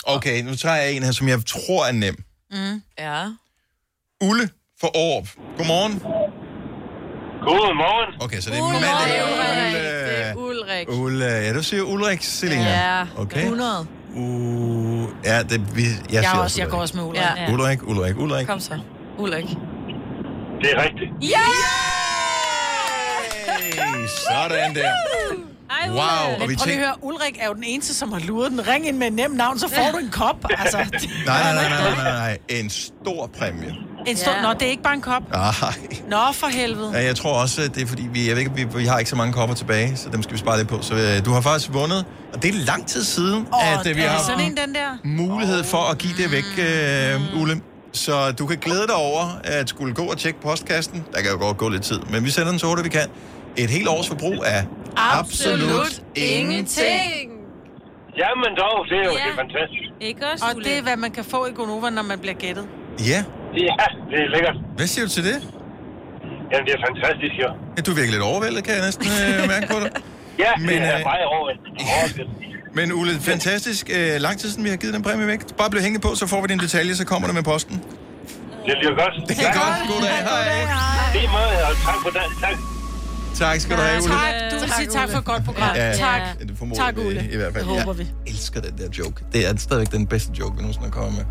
okay, 0.05 0.43
nu 0.43 0.57
tager 0.57 0.77
jeg 0.77 0.93
en 0.93 1.03
her, 1.03 1.13
som 1.13 1.29
jeg 1.29 1.39
tror 1.47 1.87
er 1.87 1.93
nem. 1.93 2.17
Mm. 2.51 2.83
Ja. 2.99 3.25
Ulle 4.21 4.49
for 4.81 4.91
Aarup. 4.95 5.29
Godmorgen. 5.57 5.93
Godmorgen. 7.41 8.23
Okay, 8.23 8.41
så 8.41 8.51
det 8.51 8.59
er 8.59 8.63
mandag. 8.63 10.37
Ulrik. 10.37 10.89
Ulle, 10.89 11.25
ja, 11.25 11.55
du 11.55 11.63
siger 11.63 11.83
Ulrik, 11.83 12.23
Selina. 12.23 12.63
Ja, 12.63 13.07
okay. 13.17 13.43
100. 13.43 13.87
Uh, 14.15 15.09
ja, 15.25 15.43
det, 15.43 15.77
vi, 15.77 15.83
jeg, 15.83 16.13
Jeg, 16.13 16.25
siger 16.25 16.35
er 16.35 16.43
også, 16.43 16.61
jeg 16.61 16.69
går 16.71 16.79
også 16.79 16.97
med 16.97 17.05
Ulrik. 17.05 17.23
Ja. 17.37 17.53
Ulrik, 17.53 17.83
Ulrik, 17.83 18.17
Ulrik. 18.17 18.47
Kom 18.47 18.61
så. 18.61 18.79
Ulrik. 19.19 19.45
Det 20.61 20.71
er 20.73 20.85
rigtigt. 20.85 21.11
Ja! 21.23 21.39
Hey, 23.47 24.07
sådan 24.07 24.75
der. 24.75 24.93
Ej, 25.71 25.89
Wow, 25.91 25.99
og 26.35 26.41
Men 26.41 26.49
vi 26.49 26.57
prøv 26.57 26.67
lige 26.67 26.79
at 26.79 26.85
høre, 26.87 26.95
Ulrik 27.05 27.37
er 27.41 27.47
jo 27.47 27.55
den 27.55 27.65
eneste, 27.65 27.95
som 27.95 28.13
har 28.13 28.21
luret 28.21 28.51
den. 28.51 28.69
Ring 28.69 28.87
ind 28.89 28.97
med 28.97 29.07
et 29.07 29.13
nemt 29.13 29.37
navn, 29.37 29.59
så 29.59 29.69
får 29.69 29.91
du 29.93 29.99
en 29.99 30.11
kop. 30.11 30.37
Altså, 30.59 30.77
Nej, 30.77 30.87
nej, 31.27 31.55
nej, 31.55 31.69
nej, 31.69 31.95
nej, 31.95 32.05
nej. 32.13 32.39
En 32.49 32.71
stor 32.71 33.31
præmie. 33.39 33.75
en 34.07 34.17
stor... 34.17 34.33
Nå, 34.43 34.53
det 34.53 34.63
er 34.63 34.67
ikke 34.71 34.83
bare 34.83 34.95
en 34.95 35.01
kop. 35.01 35.23
Nej. 35.33 35.53
Nå, 36.11 36.17
for 36.33 36.47
helvede. 36.47 36.91
Ja, 36.95 37.05
jeg 37.05 37.17
tror 37.17 37.33
også, 37.43 37.63
det 37.75 37.83
er 37.83 37.87
fordi, 37.87 38.09
vi, 38.13 38.27
jeg 38.29 38.37
ved 38.37 38.43
ikke, 38.43 38.55
vi, 38.55 38.65
vi 38.65 38.87
har 38.87 38.99
ikke 38.99 39.11
så 39.11 39.17
mange 39.17 39.33
kopper 39.33 39.55
tilbage, 39.57 39.97
så 39.97 40.09
dem 40.13 40.23
skal 40.23 40.33
vi 40.33 40.39
spare 40.39 40.57
lidt 40.59 40.69
på. 40.69 40.83
Så 40.83 40.95
øh, 40.95 41.25
du 41.25 41.31
har 41.33 41.41
faktisk 41.41 41.73
vundet, 41.73 42.05
og 42.35 42.43
det 42.43 42.49
er 42.55 42.59
lang 42.59 42.87
tid 42.87 43.05
siden, 43.05 43.47
Åh, 43.55 43.73
at 43.81 43.87
øh, 43.87 43.97
vi 43.97 44.01
har 44.01 44.19
sådan 44.23 44.41
en, 44.41 44.57
den 44.57 44.75
der? 44.75 44.89
mulighed 45.05 45.65
for 45.65 45.91
at 45.91 45.99
give 45.99 46.13
det 46.17 46.33
væk, 46.33 46.45
øh, 46.59 47.41
Ulle. 47.43 47.61
Så 47.93 48.33
du 48.33 48.47
kan 48.47 48.57
glæde 48.59 48.87
dig 48.87 48.95
over 48.95 49.39
at 49.45 49.69
skulle 49.69 49.95
gå 49.95 50.03
og 50.05 50.19
tjekke 50.19 50.41
postkassen. 50.41 51.05
Der 51.15 51.21
kan 51.23 51.31
jo 51.31 51.39
godt 51.39 51.57
gå 51.57 51.69
lidt 51.69 51.83
tid, 51.83 51.99
men 52.11 52.25
vi 52.25 52.31
sender 52.31 52.51
den 52.51 52.59
så 52.59 52.67
hurtigt 52.67 52.85
vi 52.85 52.91
kan. 52.91 53.09
Et 53.59 53.71
helt 53.71 53.89
års 53.89 54.09
forbrug 54.09 54.45
af 54.55 54.61
absolut 54.97 56.03
ingenting. 56.15 57.31
Jamen 58.23 58.51
dog, 58.63 58.77
det 58.91 58.97
er 58.99 59.05
jo 59.05 59.11
Ja. 59.11 59.25
det 59.25 59.33
er 59.33 59.37
fantastisk. 59.45 59.87
Ikke 60.01 60.23
også, 60.33 60.45
Og 60.49 60.55
det 60.65 60.79
er, 60.79 60.83
hvad 60.83 60.97
man 60.97 61.11
kan 61.11 61.25
få 61.25 61.47
i 61.47 61.53
Gonova, 61.59 61.91
når 61.91 62.03
man 62.03 62.19
bliver 62.19 62.35
gættet. 62.35 62.65
Ja. 63.13 63.21
Ja, 63.57 63.87
det 64.11 64.19
er 64.25 64.29
lækkert. 64.35 64.57
Hvad 64.77 64.87
siger 64.87 65.05
du 65.07 65.11
til 65.11 65.25
det? 65.25 65.37
Jamen, 66.53 66.65
det 66.67 66.73
er 66.79 66.83
fantastisk, 66.89 67.35
jo. 67.45 67.49
Ja, 67.77 67.81
du 67.87 67.91
er 67.91 67.95
virkelig 68.01 68.15
lidt 68.17 68.23
overvældet, 68.23 68.65
kan 68.65 68.75
jeg 68.75 68.85
næsten 68.85 69.07
øh, 69.07 69.49
mærke 69.55 69.67
på 69.75 69.79
dig. 69.85 69.91
Ja, 70.39 70.51
Men, 70.59 70.69
det 70.69 70.77
er 70.77 70.99
øh, 70.99 71.05
meget 71.13 71.25
overvældet. 71.35 72.29
Men 72.79 72.93
Ulle, 72.93 73.13
fantastisk. 73.21 73.91
Øh, 73.99 74.21
lang 74.21 74.39
tid 74.39 74.49
siden, 74.51 74.65
vi 74.65 74.69
har 74.69 74.77
givet 74.77 74.95
den 74.95 75.03
præmie 75.03 75.27
væk. 75.27 75.41
Bare 75.59 75.71
bliv 75.71 75.83
hængende 75.83 76.03
på, 76.09 76.15
så 76.15 76.27
får 76.27 76.41
vi 76.43 76.47
din 76.47 76.59
detalje, 76.59 76.95
så 76.95 77.07
kommer 77.07 77.29
det 77.29 77.35
med 77.35 77.43
posten. 77.43 77.75
Det 78.67 78.75
bliver 78.81 78.95
godt. 79.03 79.15
Det 79.29 79.37
er 79.49 79.53
godt. 79.63 79.77
God 79.91 80.01
dag. 80.03 80.17
Hej. 80.31 81.15
Lige 81.15 81.29
måde, 81.37 81.53
og 81.69 81.75
tak 81.87 81.99
for 82.05 82.11
det. 82.11 82.23
Tak. 82.43 82.76
Tak 83.39 83.61
skal 83.61 83.77
du 83.77 83.83
have, 83.83 84.03
Ulle. 84.03 84.15
Tak, 84.15 84.53
du 84.53 84.59
vil 84.59 84.73
sige 84.79 84.89
tak 84.89 85.11
for 85.11 85.19
et 85.19 85.25
godt 85.25 85.45
program. 85.45 85.77
Ja, 85.77 85.93
tak. 85.97 86.23
det 86.41 86.59
formoder 86.59 86.83
Tak, 86.83 86.99
Ulle. 86.99 87.29
I 87.33 87.37
hvert 87.37 87.53
fald. 87.53 87.65
Det 87.65 87.79
håber 87.79 87.93
vi. 87.93 88.03
Jeg 88.03 88.33
elsker 88.33 88.61
den 88.61 88.79
der 88.79 88.89
joke. 88.99 89.25
Det 89.33 89.47
er 89.47 89.57
stadigvæk 89.57 89.93
den 89.93 90.07
bedste 90.07 90.33
joke, 90.39 90.57
vi 90.57 90.63
nogensinde 90.63 90.85
har 90.87 90.93
kommet 90.93 91.15
med. 91.17 91.25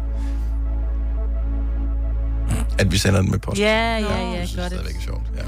At 2.79 2.91
vi 2.91 2.97
sender 2.97 3.21
den 3.21 3.31
med 3.31 3.39
post. 3.39 3.59
Ja, 3.59 3.97
ja, 3.97 4.31
ja. 4.31 4.45
Stadigvæk 4.45 4.95
er 4.95 5.01
sjovt, 5.01 5.23
ja. 5.37 5.43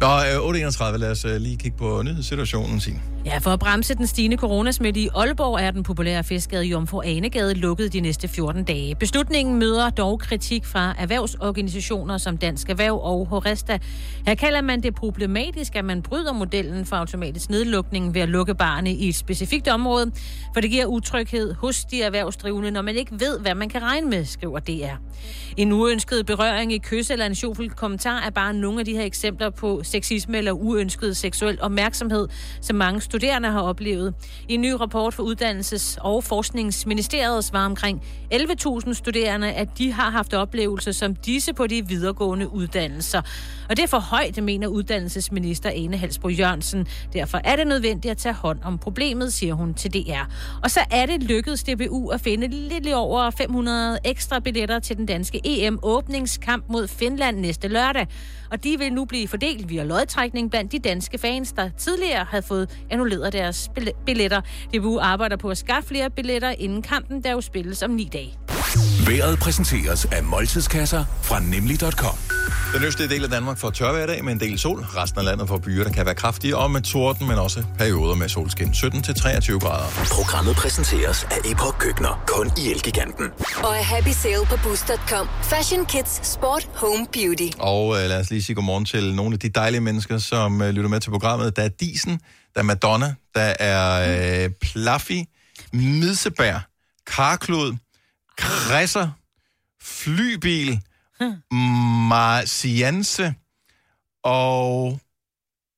Nå, 0.00 0.06
øh, 0.06 0.68
8.31, 0.68 0.96
lad 0.96 1.10
os 1.10 1.24
øh, 1.24 1.36
lige 1.36 1.56
kigge 1.56 1.78
på 1.78 2.02
nyhedssituationen, 2.02 2.80
Signe. 2.80 3.00
Ja, 3.26 3.38
for 3.38 3.50
at 3.50 3.58
bremse 3.58 3.94
den 3.94 4.06
stigende 4.06 4.36
coronasmitte 4.36 5.00
i 5.00 5.08
Aalborg 5.14 5.60
er 5.60 5.70
den 5.70 5.82
populære 5.82 6.24
fiskegade 6.24 6.64
Jomfru 6.64 7.02
Anegade 7.02 7.54
lukket 7.54 7.92
de 7.92 8.00
næste 8.00 8.28
14 8.28 8.64
dage. 8.64 8.94
Beslutningen 8.94 9.58
møder 9.58 9.90
dog 9.90 10.20
kritik 10.20 10.64
fra 10.64 10.94
erhvervsorganisationer 10.98 12.18
som 12.18 12.36
Dansk 12.36 12.70
Erhverv 12.70 13.00
og 13.02 13.26
Horesta. 13.26 13.78
Her 14.26 14.34
kalder 14.34 14.60
man 14.60 14.82
det 14.82 14.94
problematisk, 14.94 15.76
at 15.76 15.84
man 15.84 16.02
bryder 16.02 16.32
modellen 16.32 16.86
for 16.86 16.96
automatisk 16.96 17.50
nedlukning 17.50 18.14
ved 18.14 18.20
at 18.20 18.28
lukke 18.28 18.54
barne 18.54 18.92
i 18.92 19.08
et 19.08 19.14
specifikt 19.14 19.68
område, 19.68 20.10
for 20.54 20.60
det 20.60 20.70
giver 20.70 20.86
utryghed 20.86 21.54
hos 21.54 21.84
de 21.84 22.02
erhvervsdrivende, 22.02 22.70
når 22.70 22.82
man 22.82 22.96
ikke 22.96 23.12
ved, 23.20 23.38
hvad 23.40 23.54
man 23.54 23.68
kan 23.68 23.82
regne 23.82 24.10
med, 24.10 24.24
skriver 24.24 24.58
DR. 24.58 24.96
En 25.56 25.72
uønsket 25.72 26.26
berøring 26.26 26.72
i 26.72 26.78
kys 26.78 27.10
eller 27.10 27.26
en 27.26 27.34
sjovfuld 27.34 27.70
kommentar 27.70 28.20
er 28.26 28.30
bare 28.30 28.54
nogle 28.54 28.78
af 28.80 28.84
de 28.84 28.92
her 28.92 29.04
eksempler 29.04 29.50
på 29.50 29.80
sexisme 29.82 30.38
eller 30.38 30.52
uønsket 30.52 31.16
seksuel 31.16 31.58
opmærksomhed, 31.60 32.28
som 32.60 32.76
mange 32.76 33.00
studerende 33.14 33.50
har 33.50 33.60
oplevet. 33.60 34.14
I 34.48 34.54
en 34.54 34.60
ny 34.60 34.70
rapport 34.70 35.14
for 35.14 35.22
Uddannelses- 35.22 35.96
og 36.00 36.24
Forskningsministeriet 36.24 37.44
svarer 37.44 37.66
omkring 37.66 38.02
11.000 38.34 38.92
studerende, 38.92 39.52
at 39.52 39.68
de 39.78 39.92
har 39.92 40.10
haft 40.10 40.34
oplevelser 40.34 40.92
som 40.92 41.14
disse 41.14 41.52
på 41.52 41.66
de 41.66 41.88
videregående 41.88 42.52
uddannelser. 42.52 43.22
Og 43.70 43.76
det 43.76 43.82
er 43.82 43.86
for 43.86 43.98
højt, 43.98 44.42
mener 44.42 44.68
uddannelsesminister 44.68 45.70
Ane 45.70 45.96
Halsbro 45.96 46.28
Jørgensen. 46.28 46.86
Derfor 47.12 47.40
er 47.44 47.56
det 47.56 47.66
nødvendigt 47.66 48.10
at 48.10 48.18
tage 48.18 48.34
hånd 48.34 48.58
om 48.64 48.78
problemet, 48.78 49.32
siger 49.32 49.54
hun 49.54 49.74
til 49.74 49.92
DR. 49.92 50.24
Og 50.62 50.70
så 50.70 50.80
er 50.90 51.06
det 51.06 51.22
lykkedes 51.22 51.62
DBU 51.62 52.08
at 52.08 52.20
finde 52.20 52.48
lidt 52.48 52.92
over 52.94 53.30
500 53.30 53.98
ekstra 54.04 54.40
billetter 54.40 54.78
til 54.78 54.96
den 54.96 55.06
danske 55.06 55.40
EM-åbningskamp 55.44 56.64
mod 56.68 56.88
Finland 56.88 57.38
næste 57.38 57.68
lørdag. 57.68 58.06
Og 58.54 58.64
de 58.64 58.78
vil 58.78 58.92
nu 58.92 59.04
blive 59.04 59.28
fordelt 59.28 59.68
via 59.68 59.82
lodtrækning 59.82 60.50
blandt 60.50 60.72
de 60.72 60.78
danske 60.78 61.18
fans, 61.18 61.52
der 61.52 61.70
tidligere 61.78 62.24
havde 62.24 62.42
fået 62.42 62.78
annulleret 62.90 63.32
deres 63.32 63.70
billetter. 64.06 64.40
DBU 64.74 64.98
arbejder 64.98 65.36
på 65.36 65.48
at 65.50 65.58
skaffe 65.58 65.88
flere 65.88 66.10
billetter 66.10 66.50
inden 66.50 66.82
kampen, 66.82 67.24
der 67.24 67.32
jo 67.32 67.40
spilles 67.40 67.82
om 67.82 67.90
ni 67.90 68.08
dage. 68.12 68.38
Været 69.06 69.38
præsenteres 69.38 70.04
af 70.04 70.22
måltidskasser 70.22 71.04
fra 71.22 71.40
nemlig.com. 71.40 72.18
Den 72.74 72.84
østlige 72.84 73.08
del 73.08 73.24
af 73.24 73.30
Danmark 73.30 73.58
får 73.58 73.70
tør 73.70 73.92
hver 73.92 74.06
dag 74.06 74.24
med 74.24 74.32
en 74.32 74.40
del 74.40 74.58
sol. 74.58 74.80
Resten 74.80 75.18
af 75.18 75.24
landet 75.24 75.48
får 75.48 75.58
byer, 75.58 75.84
der 75.84 75.92
kan 75.92 76.06
være 76.06 76.14
kraftige 76.14 76.56
og 76.56 76.70
med 76.70 76.82
torden, 76.82 77.28
men 77.28 77.38
også 77.38 77.64
perioder 77.78 78.14
med 78.14 78.28
solskin. 78.28 78.68
17-23 78.68 79.58
grader. 79.58 79.86
Programmet 80.10 80.56
præsenteres 80.56 81.24
af 81.24 81.50
Epoch 81.50 81.78
Køkkener. 81.78 82.24
Kun 82.26 82.50
i 82.58 82.70
Elgiganten. 82.70 83.24
Og 83.56 83.70
er 83.70 83.82
happy 83.82 84.08
sale 84.08 84.44
på 84.46 84.56
Boost.com. 84.62 85.28
Fashion, 85.42 85.86
kids, 85.86 86.26
sport, 86.32 86.68
home, 86.74 87.06
beauty. 87.12 87.56
Og 87.58 87.96
øh, 87.96 88.08
lad 88.08 88.20
os 88.20 88.30
lige 88.30 88.42
sige 88.42 88.56
godmorgen 88.56 88.84
til 88.84 89.14
nogle 89.14 89.32
af 89.32 89.38
de 89.38 89.48
dejlige 89.48 89.80
mennesker, 89.80 90.18
som 90.18 90.62
øh, 90.62 90.70
lytter 90.70 90.90
med 90.90 91.00
til 91.00 91.10
programmet. 91.10 91.56
Der 91.56 91.62
er 91.62 91.68
Disen, 91.68 92.20
der 92.54 92.60
er 92.60 92.64
Madonna, 92.64 93.14
der 93.34 93.52
er 93.60 94.44
øh, 94.44 94.50
Plaffy, 94.62 95.20
Midsebær, 95.72 96.58
Karklod, 97.06 97.74
Kresser, 98.38 99.10
Flybil, 99.82 100.80
Marcianse 102.08 103.34
og 104.24 105.00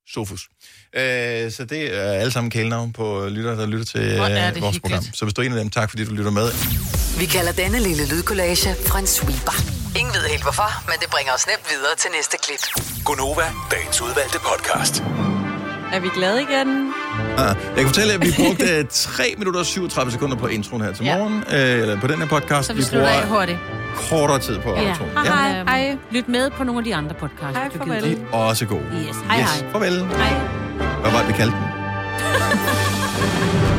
Sofus. 0.09 0.49
Øh, 0.95 1.53
så 1.53 1.65
det 1.69 1.99
er 1.99 2.13
alle 2.13 2.33
sammen 2.33 2.51
kælenavn 2.51 2.93
på 2.93 3.27
lytter, 3.29 3.55
der 3.55 3.67
lytter 3.67 3.85
til 3.85 4.01
øh, 4.01 4.19
vores 4.19 4.31
hyggeligt. 4.55 4.83
program. 4.83 5.03
Så 5.15 5.25
hvis 5.25 5.35
du 5.35 5.43
er 5.43 5.47
en 5.47 5.53
af 5.53 5.59
dem, 5.59 5.71
tak 5.71 5.91
fordi 5.91 6.05
du 6.05 6.15
lytter 6.15 6.31
med. 6.31 6.49
Vi 7.19 7.27
kalder 7.27 7.53
denne 7.53 7.79
lille 7.79 8.09
lydkollage 8.09 8.75
Frans 8.87 9.11
sweeper. 9.11 9.53
Ingen 9.99 10.15
ved 10.15 10.23
helt 10.29 10.43
hvorfor, 10.43 10.71
men 10.91 10.97
det 11.01 11.11
bringer 11.11 11.33
os 11.33 11.47
nemt 11.47 11.67
videre 11.71 11.97
til 11.99 12.11
næste 12.17 12.37
klip. 12.45 12.63
Gonova, 13.05 13.47
dagens 13.71 14.01
udvalgte 14.01 14.39
podcast. 14.39 14.95
Er 15.93 16.01
vi 16.01 16.09
glade 16.09 16.43
igen? 16.43 16.93
Ah, 17.39 17.45
jeg 17.47 17.57
kan 17.77 17.87
fortælle, 17.87 18.13
at 18.13 18.23
vi 18.23 18.33
brugte 18.37 18.79
øh, 18.79 18.85
3 18.91 19.35
minutter 19.39 19.61
og 19.61 19.67
37 19.67 20.13
sekunder 20.13 20.37
på 20.37 20.47
introen 20.47 20.83
her 20.83 20.93
til 20.93 21.05
Ja. 21.05 21.19
morgen, 21.19 21.45
øh, 21.53 21.83
eller 21.83 22.01
på 22.01 22.07
den 22.07 22.19
her 22.19 22.27
podcast. 22.29 22.67
Så 22.67 22.73
vi 22.75 22.83
slutter 22.83 23.09
af 23.09 23.27
hurtigt. 23.29 23.59
kortere 24.11 24.39
tid 24.39 24.59
på 24.59 24.75
Ja. 24.77 24.89
introen. 24.89 25.11
Hej, 25.11 25.27
hej. 25.27 25.65
hej. 25.87 25.97
Lyt 26.11 26.29
med 26.29 26.51
på 26.51 26.65
nogle 26.65 26.79
af 26.81 26.85
de 26.85 26.95
andre 26.95 27.15
podcasts. 27.21 27.57
Hej, 27.59 27.69
du 27.69 27.79
farvel. 27.79 28.03
De 28.05 28.17
er 28.33 28.37
også 28.37 28.67
gode. 28.67 28.83
Yes. 29.09 29.17
Hej, 29.29 29.41
yes. 29.41 29.61
hej. 29.61 29.71
Farvel. 29.73 30.05
Hej. 30.07 30.35
Hvad 31.01 31.11
var 31.13 31.19
det, 31.19 31.29
vi 31.29 31.33
kaldte 31.33 31.57
den? 31.57 31.65